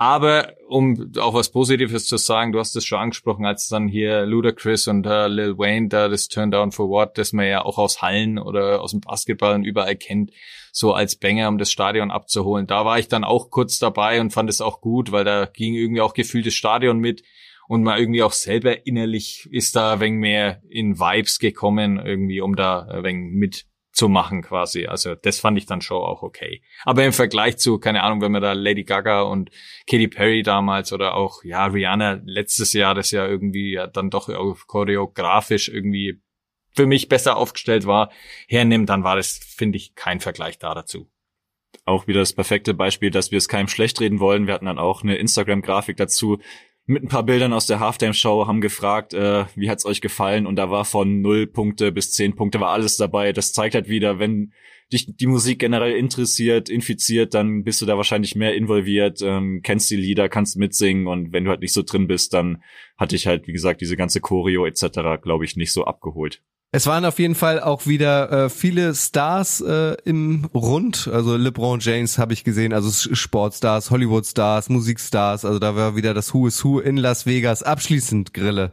Aber 0.00 0.54
um 0.68 1.12
auch 1.18 1.34
was 1.34 1.50
Positives 1.50 2.06
zu 2.06 2.18
sagen, 2.18 2.52
du 2.52 2.60
hast 2.60 2.76
es 2.76 2.84
schon 2.84 3.00
angesprochen, 3.00 3.44
als 3.44 3.66
dann 3.66 3.88
hier 3.88 4.26
Ludacris 4.26 4.86
und 4.86 5.04
uh, 5.08 5.26
Lil 5.26 5.58
Wayne 5.58 5.88
da 5.88 6.06
das 6.06 6.28
Turn 6.28 6.52
Down 6.52 6.70
for 6.70 6.88
What, 6.88 7.18
das 7.18 7.32
man 7.32 7.48
ja 7.48 7.64
auch 7.64 7.78
aus 7.78 8.00
Hallen 8.00 8.38
oder 8.38 8.80
aus 8.80 8.92
dem 8.92 9.00
Basketball 9.00 9.56
und 9.56 9.64
überall 9.64 9.96
kennt, 9.96 10.30
so 10.70 10.92
als 10.92 11.16
Banger, 11.16 11.48
um 11.48 11.58
das 11.58 11.72
Stadion 11.72 12.12
abzuholen. 12.12 12.68
Da 12.68 12.84
war 12.84 13.00
ich 13.00 13.08
dann 13.08 13.24
auch 13.24 13.50
kurz 13.50 13.80
dabei 13.80 14.20
und 14.20 14.32
fand 14.32 14.48
es 14.48 14.60
auch 14.60 14.80
gut, 14.80 15.10
weil 15.10 15.24
da 15.24 15.46
ging 15.46 15.74
irgendwie 15.74 16.00
auch 16.00 16.14
gefühltes 16.14 16.54
Stadion 16.54 17.00
mit 17.00 17.24
und 17.66 17.82
man 17.82 17.98
irgendwie 17.98 18.22
auch 18.22 18.32
selber 18.32 18.86
innerlich 18.86 19.48
ist 19.50 19.74
da 19.74 19.94
ein 19.94 20.00
wenig 20.00 20.20
mehr 20.20 20.62
in 20.70 21.00
Vibes 21.00 21.40
gekommen, 21.40 21.98
irgendwie, 21.98 22.40
um 22.40 22.54
da 22.54 22.82
ein 22.82 23.02
wenig 23.02 23.32
mit 23.32 23.66
zu 23.92 24.08
machen 24.08 24.42
quasi. 24.42 24.86
Also 24.86 25.14
das 25.14 25.40
fand 25.40 25.58
ich 25.58 25.66
dann 25.66 25.80
schon 25.80 26.02
auch 26.02 26.22
okay. 26.22 26.62
Aber 26.84 27.04
im 27.04 27.12
Vergleich 27.12 27.58
zu, 27.58 27.78
keine 27.78 28.02
Ahnung, 28.02 28.20
wenn 28.20 28.32
man 28.32 28.42
da 28.42 28.52
Lady 28.52 28.84
Gaga 28.84 29.22
und 29.22 29.50
Katy 29.88 30.08
Perry 30.08 30.42
damals 30.42 30.92
oder 30.92 31.14
auch, 31.14 31.42
ja, 31.42 31.66
Rihanna 31.66 32.20
letztes 32.24 32.72
Jahr, 32.72 32.94
das 32.94 33.10
ja 33.10 33.26
irgendwie 33.26 33.72
ja 33.72 33.86
dann 33.86 34.10
doch 34.10 34.28
choreografisch 34.66 35.68
irgendwie 35.68 36.20
für 36.74 36.86
mich 36.86 37.08
besser 37.08 37.36
aufgestellt 37.36 37.86
war, 37.86 38.10
hernimmt, 38.46 38.88
dann 38.88 39.02
war 39.02 39.16
das, 39.16 39.38
finde 39.38 39.78
ich, 39.78 39.94
kein 39.94 40.20
Vergleich 40.20 40.58
da 40.58 40.74
dazu. 40.74 41.10
Auch 41.84 42.06
wieder 42.06 42.20
das 42.20 42.34
perfekte 42.34 42.74
Beispiel, 42.74 43.10
dass 43.10 43.30
wir 43.30 43.38
es 43.38 43.48
keinem 43.48 43.68
schlecht 43.68 44.00
reden 44.00 44.20
wollen. 44.20 44.46
Wir 44.46 44.54
hatten 44.54 44.66
dann 44.66 44.78
auch 44.78 45.02
eine 45.02 45.16
Instagram-Grafik 45.16 45.96
dazu, 45.96 46.38
mit 46.88 47.02
ein 47.02 47.08
paar 47.08 47.22
Bildern 47.22 47.52
aus 47.52 47.66
der 47.66 47.80
Halftime-Show, 47.80 48.46
haben 48.46 48.62
gefragt, 48.62 49.12
äh, 49.12 49.44
wie 49.54 49.68
hat's 49.68 49.84
euch 49.84 50.00
gefallen? 50.00 50.46
Und 50.46 50.56
da 50.56 50.70
war 50.70 50.86
von 50.86 51.20
null 51.20 51.46
Punkte 51.46 51.92
bis 51.92 52.12
zehn 52.12 52.34
Punkte 52.34 52.60
war 52.60 52.70
alles 52.70 52.96
dabei. 52.96 53.34
Das 53.34 53.52
zeigt 53.52 53.74
halt 53.74 53.90
wieder, 53.90 54.18
wenn 54.18 54.54
dich 54.90 55.14
die 55.14 55.26
Musik 55.26 55.58
generell 55.58 55.94
interessiert, 55.94 56.70
infiziert, 56.70 57.34
dann 57.34 57.62
bist 57.62 57.82
du 57.82 57.86
da 57.86 57.98
wahrscheinlich 57.98 58.36
mehr 58.36 58.54
involviert, 58.54 59.20
ähm, 59.20 59.60
kennst 59.62 59.90
die 59.90 59.96
Lieder, 59.96 60.30
kannst 60.30 60.56
mitsingen 60.56 61.06
und 61.06 61.30
wenn 61.30 61.44
du 61.44 61.50
halt 61.50 61.60
nicht 61.60 61.74
so 61.74 61.82
drin 61.82 62.08
bist, 62.08 62.32
dann 62.32 62.62
hatte 62.96 63.16
ich 63.16 63.26
halt, 63.26 63.46
wie 63.46 63.52
gesagt, 63.52 63.82
diese 63.82 63.98
ganze 63.98 64.22
Choreo 64.22 64.64
etc., 64.64 65.20
glaube 65.22 65.44
ich, 65.44 65.56
nicht 65.56 65.72
so 65.72 65.84
abgeholt. 65.84 66.42
Es 66.70 66.86
waren 66.86 67.06
auf 67.06 67.18
jeden 67.18 67.34
Fall 67.34 67.60
auch 67.60 67.86
wieder 67.86 68.30
äh, 68.30 68.50
viele 68.50 68.94
Stars 68.94 69.62
äh, 69.62 69.96
im 70.04 70.44
Rund. 70.54 71.08
Also 71.10 71.34
LeBron 71.36 71.80
James 71.80 72.18
habe 72.18 72.34
ich 72.34 72.44
gesehen, 72.44 72.74
also 72.74 72.90
Sportstars, 73.14 73.90
Hollywood-Stars, 73.90 74.68
Musikstars. 74.68 75.46
Also 75.46 75.58
da 75.58 75.76
war 75.76 75.96
wieder 75.96 76.12
das 76.12 76.34
Who 76.34 76.46
is 76.46 76.62
Who 76.62 76.80
in 76.80 76.98
Las 76.98 77.24
Vegas. 77.24 77.62
Abschließend 77.62 78.34
Grille. 78.34 78.72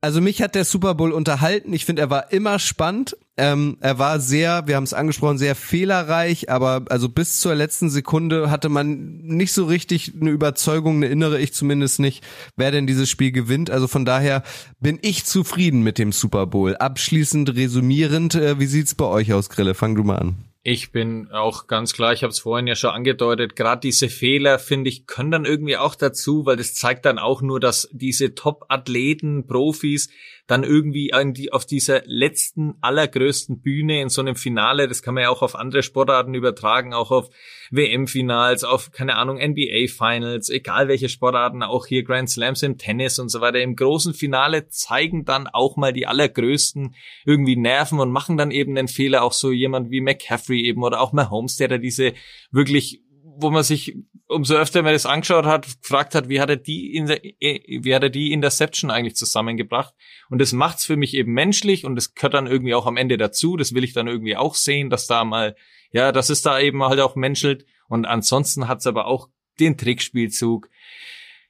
Also 0.00 0.20
mich 0.20 0.40
hat 0.40 0.54
der 0.54 0.64
Super 0.64 0.94
Bowl 0.94 1.10
unterhalten. 1.10 1.72
Ich 1.72 1.84
finde, 1.84 2.02
er 2.02 2.10
war 2.10 2.30
immer 2.32 2.60
spannend. 2.60 3.16
Ähm, 3.38 3.76
er 3.80 3.98
war 3.98 4.18
sehr, 4.18 4.66
wir 4.66 4.76
haben 4.76 4.84
es 4.84 4.94
angesprochen, 4.94 5.36
sehr 5.36 5.54
fehlerreich, 5.54 6.50
aber 6.50 6.84
also 6.88 7.10
bis 7.10 7.38
zur 7.38 7.54
letzten 7.54 7.90
Sekunde 7.90 8.50
hatte 8.50 8.70
man 8.70 9.18
nicht 9.18 9.52
so 9.52 9.66
richtig 9.66 10.12
eine 10.18 10.30
Überzeugung, 10.30 10.96
eine 10.96 11.08
innere 11.08 11.38
ich 11.38 11.52
zumindest 11.52 12.00
nicht, 12.00 12.24
wer 12.56 12.70
denn 12.70 12.86
dieses 12.86 13.10
Spiel 13.10 13.32
gewinnt. 13.32 13.70
Also 13.70 13.88
von 13.88 14.06
daher 14.06 14.42
bin 14.80 14.98
ich 15.02 15.26
zufrieden 15.26 15.82
mit 15.82 15.98
dem 15.98 16.12
Super 16.12 16.46
Bowl. 16.46 16.76
Abschließend 16.76 17.54
resümierend, 17.54 18.36
äh, 18.36 18.58
wie 18.58 18.66
sieht's 18.66 18.94
bei 18.94 19.04
euch 19.04 19.34
aus, 19.34 19.50
Grille? 19.50 19.74
Fang 19.74 19.94
du 19.94 20.02
mal 20.02 20.16
an. 20.16 20.36
Ich 20.68 20.90
bin 20.90 21.30
auch 21.30 21.68
ganz 21.68 21.92
klar, 21.92 22.12
ich 22.12 22.24
habe 22.24 22.32
es 22.32 22.40
vorhin 22.40 22.66
ja 22.66 22.74
schon 22.74 22.90
angedeutet, 22.90 23.54
gerade 23.54 23.82
diese 23.82 24.08
Fehler, 24.08 24.58
finde 24.58 24.90
ich, 24.90 25.06
können 25.06 25.30
dann 25.30 25.44
irgendwie 25.44 25.76
auch 25.76 25.94
dazu, 25.94 26.44
weil 26.44 26.56
das 26.56 26.74
zeigt 26.74 27.04
dann 27.04 27.20
auch 27.20 27.40
nur, 27.40 27.60
dass 27.60 27.88
diese 27.92 28.34
Top-Athleten, 28.34 29.46
Profis, 29.46 30.08
dann 30.46 30.62
irgendwie 30.62 31.10
die, 31.32 31.52
auf 31.52 31.66
dieser 31.66 32.02
letzten, 32.04 32.74
allergrößten 32.80 33.60
Bühne 33.60 34.00
in 34.00 34.08
so 34.08 34.20
einem 34.20 34.36
Finale, 34.36 34.86
das 34.86 35.02
kann 35.02 35.14
man 35.14 35.24
ja 35.24 35.30
auch 35.30 35.42
auf 35.42 35.56
andere 35.56 35.82
Sportarten 35.82 36.34
übertragen, 36.34 36.94
auch 36.94 37.10
auf 37.10 37.30
WM-Finals, 37.70 38.62
auf, 38.62 38.92
keine 38.92 39.16
Ahnung, 39.16 39.38
NBA-Finals, 39.38 40.50
egal 40.50 40.88
welche 40.88 41.08
Sportarten, 41.08 41.62
auch 41.62 41.86
hier 41.86 42.04
Grand 42.04 42.30
Slams 42.30 42.62
im 42.62 42.78
Tennis 42.78 43.18
und 43.18 43.28
so 43.28 43.40
weiter, 43.40 43.60
im 43.60 43.74
großen 43.74 44.14
Finale 44.14 44.68
zeigen 44.68 45.24
dann 45.24 45.48
auch 45.48 45.76
mal 45.76 45.92
die 45.92 46.06
allergrößten 46.06 46.94
irgendwie 47.24 47.56
Nerven 47.56 47.98
und 47.98 48.12
machen 48.12 48.36
dann 48.36 48.52
eben 48.52 48.76
den 48.76 48.88
Fehler, 48.88 49.24
auch 49.24 49.32
so 49.32 49.50
jemand 49.50 49.90
wie 49.90 50.00
McCaffrey 50.00 50.64
eben 50.64 50.84
oder 50.84 51.00
auch 51.00 51.12
Mahomes, 51.12 51.56
der 51.56 51.68
da 51.68 51.78
diese 51.78 52.12
wirklich 52.52 53.02
wo 53.38 53.50
man 53.50 53.62
sich 53.62 53.96
umso 54.28 54.54
öfter 54.54 54.82
man 54.82 54.92
das 54.92 55.06
angeschaut 55.06 55.44
hat, 55.44 55.66
gefragt 55.82 56.14
hat, 56.14 56.28
wie 56.28 56.40
hat 56.40 56.50
er 56.50 56.56
die, 56.56 56.94
in 56.94 57.06
der, 57.06 57.20
wie 57.22 57.94
hat 57.94 58.02
er 58.02 58.10
die 58.10 58.32
Interception 58.32 58.90
eigentlich 58.90 59.16
zusammengebracht? 59.16 59.94
Und 60.30 60.40
das 60.40 60.52
macht's 60.52 60.84
für 60.84 60.96
mich 60.96 61.14
eben 61.14 61.32
menschlich 61.32 61.84
und 61.84 61.94
das 61.94 62.14
gehört 62.14 62.34
dann 62.34 62.46
irgendwie 62.46 62.74
auch 62.74 62.86
am 62.86 62.96
Ende 62.96 63.16
dazu. 63.16 63.56
Das 63.56 63.74
will 63.74 63.84
ich 63.84 63.92
dann 63.92 64.08
irgendwie 64.08 64.36
auch 64.36 64.54
sehen, 64.54 64.90
dass 64.90 65.06
da 65.06 65.24
mal, 65.24 65.56
ja, 65.92 66.12
dass 66.12 66.30
es 66.30 66.42
da 66.42 66.58
eben 66.58 66.82
halt 66.82 67.00
auch 67.00 67.14
menschelt. 67.14 67.66
Und 67.88 68.04
ansonsten 68.04 68.66
hat's 68.66 68.86
aber 68.86 69.06
auch 69.06 69.28
den 69.60 69.78
Trickspielzug, 69.78 70.68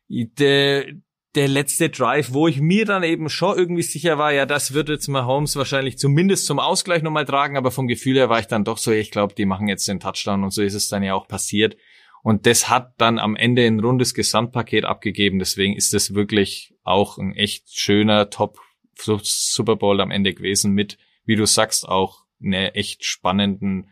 der, 0.09 0.87
der 1.35 1.49
letzte 1.49 1.91
Drive, 1.91 2.33
wo 2.33 2.47
ich 2.47 2.61
mir 2.61 2.85
dann 2.85 3.03
eben 3.03 3.29
schon 3.29 3.57
irgendwie 3.57 3.83
sicher 3.83 4.19
war, 4.19 4.33
ja, 4.33 4.47
das 4.47 4.75
wird 4.75 4.89
jetzt 4.89 5.09
Mahomes 5.09 5.57
wahrscheinlich 5.57 5.99
zumindest 5.99 6.47
zum 6.47 6.59
Ausgleich 6.59 7.03
nochmal 7.03 7.25
tragen, 7.25 7.57
aber 7.57 7.71
vom 7.71 7.89
Gefühl 7.89 8.17
her 8.17 8.29
war 8.29 8.39
ich 8.39 8.47
dann 8.47 8.65
doch 8.65 8.79
so, 8.79 8.93
ich 8.93 9.11
glaube, 9.11 9.35
die 9.35 9.47
machen 9.47 9.67
jetzt 9.67 9.89
den 9.89 9.99
Touchdown 9.99 10.45
und 10.45 10.51
so 10.51 10.63
ist 10.63 10.75
es 10.75 10.89
dann 10.89 11.03
ja 11.03 11.15
auch 11.15 11.27
passiert. 11.27 11.77
Und 12.23 12.47
das 12.47 12.69
hat 12.69 12.95
dann 12.99 13.19
am 13.19 13.37
Ende 13.37 13.67
ein 13.67 13.81
rundes 13.81 14.15
Gesamtpaket 14.15 14.85
abgegeben. 14.85 15.39
Deswegen 15.39 15.77
ist 15.77 15.95
es 15.95 16.15
wirklich 16.15 16.75
auch 16.83 17.19
ein 17.19 17.35
echt 17.35 17.79
schöner 17.79 18.31
Top 18.31 18.59
Super 18.97 19.77
Bowl 19.77 20.01
am 20.01 20.11
Ende 20.11 20.35
gewesen 20.35 20.73
mit, 20.73 20.99
wie 21.25 21.37
du 21.37 21.47
sagst, 21.47 21.87
auch 21.87 22.25
einer 22.41 22.77
echt 22.77 23.05
spannenden 23.05 23.91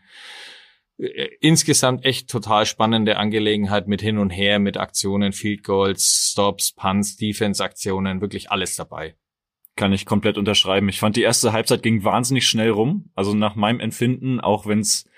äh, 0.98 1.28
insgesamt 1.40 2.04
echt 2.04 2.30
total 2.30 2.66
spannende 2.66 3.16
Angelegenheit 3.16 3.88
mit 3.88 4.00
hin 4.00 4.18
und 4.18 4.30
her, 4.30 4.58
mit 4.58 4.76
Aktionen, 4.76 5.32
Field 5.32 5.64
Goals, 5.64 6.30
Stops, 6.32 6.72
Punts, 6.72 7.16
Defense-Aktionen, 7.16 8.20
wirklich 8.20 8.50
alles 8.50 8.76
dabei. 8.76 9.16
Kann 9.76 9.92
ich 9.92 10.06
komplett 10.06 10.38
unterschreiben. 10.38 10.88
Ich 10.88 11.00
fand 11.00 11.16
die 11.16 11.22
erste 11.22 11.52
Halbzeit 11.52 11.82
ging 11.82 12.04
wahnsinnig 12.04 12.46
schnell 12.46 12.70
rum. 12.70 13.10
Also 13.16 13.34
nach 13.34 13.56
meinem 13.56 13.80
Empfinden, 13.80 14.40
auch 14.40 14.66
wenn 14.66 14.78
es 14.78 15.08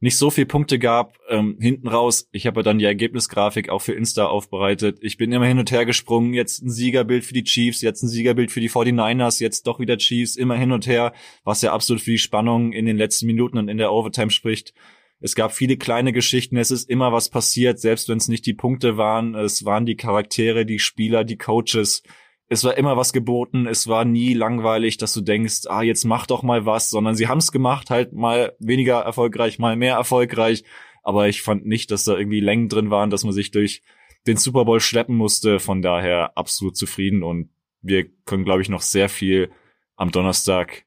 nicht 0.00 0.16
so 0.16 0.30
viel 0.30 0.46
Punkte 0.46 0.78
gab, 0.78 1.18
ähm, 1.28 1.56
hinten 1.60 1.88
raus. 1.88 2.28
Ich 2.32 2.46
habe 2.46 2.62
dann 2.62 2.78
die 2.78 2.84
Ergebnisgrafik 2.84 3.68
auch 3.68 3.80
für 3.80 3.92
Insta 3.92 4.26
aufbereitet. 4.26 4.98
Ich 5.00 5.16
bin 5.16 5.32
immer 5.32 5.46
hin 5.46 5.58
und 5.58 5.70
her 5.70 5.86
gesprungen. 5.86 6.34
Jetzt 6.34 6.62
ein 6.62 6.70
Siegerbild 6.70 7.24
für 7.24 7.34
die 7.34 7.44
Chiefs, 7.44 7.80
jetzt 7.80 8.02
ein 8.02 8.08
Siegerbild 8.08 8.50
für 8.50 8.60
die 8.60 8.70
49ers, 8.70 9.40
jetzt 9.40 9.66
doch 9.66 9.80
wieder 9.80 9.96
Chiefs, 9.96 10.36
immer 10.36 10.56
hin 10.56 10.72
und 10.72 10.86
her, 10.86 11.12
was 11.44 11.62
ja 11.62 11.72
absolut 11.72 12.02
für 12.02 12.10
die 12.10 12.18
Spannung 12.18 12.72
in 12.72 12.86
den 12.86 12.96
letzten 12.96 13.26
Minuten 13.26 13.58
und 13.58 13.68
in 13.68 13.78
der 13.78 13.92
Overtime 13.92 14.30
spricht. 14.30 14.74
Es 15.20 15.34
gab 15.34 15.52
viele 15.52 15.78
kleine 15.78 16.12
Geschichten, 16.12 16.56
es 16.58 16.70
ist 16.70 16.90
immer 16.90 17.12
was 17.12 17.30
passiert, 17.30 17.80
selbst 17.80 18.08
wenn 18.08 18.18
es 18.18 18.28
nicht 18.28 18.44
die 18.44 18.52
Punkte 18.52 18.98
waren, 18.98 19.34
es 19.34 19.64
waren 19.64 19.86
die 19.86 19.96
Charaktere, 19.96 20.66
die 20.66 20.78
Spieler, 20.78 21.24
die 21.24 21.38
Coaches. 21.38 22.02
Es 22.48 22.62
war 22.64 22.76
immer 22.76 22.96
was 22.96 23.12
geboten, 23.12 23.66
es 23.66 23.88
war 23.88 24.04
nie 24.04 24.34
langweilig, 24.34 24.98
dass 24.98 25.14
du 25.14 25.22
denkst, 25.22 25.62
ah, 25.66 25.82
jetzt 25.82 26.04
mach 26.04 26.26
doch 26.26 26.42
mal 26.42 26.66
was, 26.66 26.90
sondern 26.90 27.14
sie 27.14 27.26
haben 27.26 27.38
es 27.38 27.52
gemacht, 27.52 27.90
halt 27.90 28.12
mal 28.12 28.54
weniger 28.58 29.00
erfolgreich, 29.00 29.58
mal 29.58 29.76
mehr 29.76 29.94
erfolgreich. 29.94 30.64
Aber 31.02 31.28
ich 31.28 31.42
fand 31.42 31.66
nicht, 31.66 31.90
dass 31.90 32.04
da 32.04 32.16
irgendwie 32.16 32.40
Längen 32.40 32.68
drin 32.68 32.90
waren, 32.90 33.10
dass 33.10 33.24
man 33.24 33.32
sich 33.32 33.50
durch 33.50 33.82
den 34.26 34.36
Super 34.36 34.64
Bowl 34.64 34.80
schleppen 34.80 35.16
musste. 35.16 35.58
Von 35.58 35.82
daher 35.82 36.36
absolut 36.36 36.76
zufrieden 36.76 37.22
und 37.22 37.50
wir 37.80 38.08
können, 38.24 38.44
glaube 38.44 38.62
ich, 38.62 38.68
noch 38.68 38.82
sehr 38.82 39.08
viel 39.08 39.50
am 39.96 40.10
Donnerstag 40.10 40.86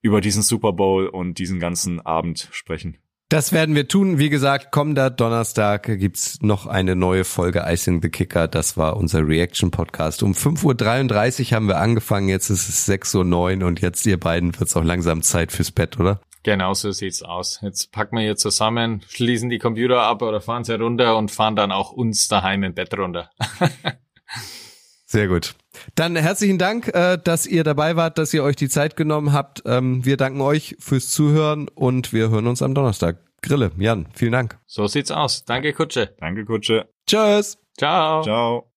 über 0.00 0.20
diesen 0.20 0.42
Super 0.42 0.72
Bowl 0.72 1.06
und 1.06 1.38
diesen 1.38 1.60
ganzen 1.60 2.00
Abend 2.00 2.48
sprechen. 2.52 2.98
Das 3.30 3.52
werden 3.52 3.74
wir 3.74 3.88
tun. 3.88 4.18
Wie 4.18 4.28
gesagt, 4.28 4.70
kommender 4.70 5.08
Donnerstag 5.08 5.84
gibt's 5.98 6.42
noch 6.42 6.66
eine 6.66 6.94
neue 6.94 7.24
Folge 7.24 7.64
Icing 7.66 8.02
the 8.02 8.10
Kicker. 8.10 8.48
Das 8.48 8.76
war 8.76 8.96
unser 8.96 9.26
Reaction-Podcast. 9.26 10.22
Um 10.22 10.32
5.33 10.32 11.46
Uhr 11.50 11.56
haben 11.56 11.66
wir 11.66 11.78
angefangen, 11.78 12.28
jetzt 12.28 12.50
ist 12.50 12.68
es 12.68 12.88
6.09 12.88 13.62
Uhr 13.62 13.66
und 13.66 13.80
jetzt 13.80 14.06
ihr 14.06 14.20
beiden 14.20 14.58
wird's 14.60 14.76
auch 14.76 14.84
langsam 14.84 15.22
Zeit 15.22 15.52
fürs 15.52 15.70
Bett, 15.70 15.98
oder? 15.98 16.20
Genau 16.42 16.74
so 16.74 16.92
sieht's 16.92 17.22
aus. 17.22 17.60
Jetzt 17.62 17.90
packen 17.90 18.16
wir 18.16 18.22
hier 18.22 18.36
zusammen, 18.36 19.02
schließen 19.08 19.48
die 19.48 19.58
Computer 19.58 20.02
ab 20.02 20.20
oder 20.20 20.42
fahren 20.42 20.64
sie 20.64 20.78
runter 20.78 21.16
und 21.16 21.30
fahren 21.30 21.56
dann 21.56 21.72
auch 21.72 21.92
uns 21.92 22.28
daheim 22.28 22.62
im 22.62 22.74
Bett 22.74 22.96
runter. 22.96 23.30
Sehr 25.06 25.28
gut. 25.28 25.54
Dann 25.94 26.16
herzlichen 26.16 26.58
Dank, 26.58 26.88
äh, 26.94 27.18
dass 27.22 27.46
ihr 27.46 27.64
dabei 27.64 27.96
wart, 27.96 28.18
dass 28.18 28.34
ihr 28.34 28.42
euch 28.42 28.56
die 28.56 28.68
Zeit 28.68 28.96
genommen 28.96 29.32
habt. 29.32 29.62
Ähm, 29.66 30.04
wir 30.04 30.16
danken 30.16 30.40
euch 30.40 30.76
fürs 30.78 31.10
Zuhören 31.10 31.68
und 31.68 32.12
wir 32.12 32.30
hören 32.30 32.46
uns 32.46 32.62
am 32.62 32.74
Donnerstag. 32.74 33.18
Grille, 33.42 33.72
Jan, 33.78 34.06
vielen 34.14 34.32
Dank. 34.32 34.58
So 34.66 34.86
sieht's 34.86 35.10
aus. 35.10 35.44
Danke, 35.44 35.72
Kutsche. 35.72 36.14
Danke, 36.18 36.44
Kutsche. 36.44 36.88
Tschüss. 37.06 37.58
Ciao. 37.76 38.22
Ciao. 38.22 38.70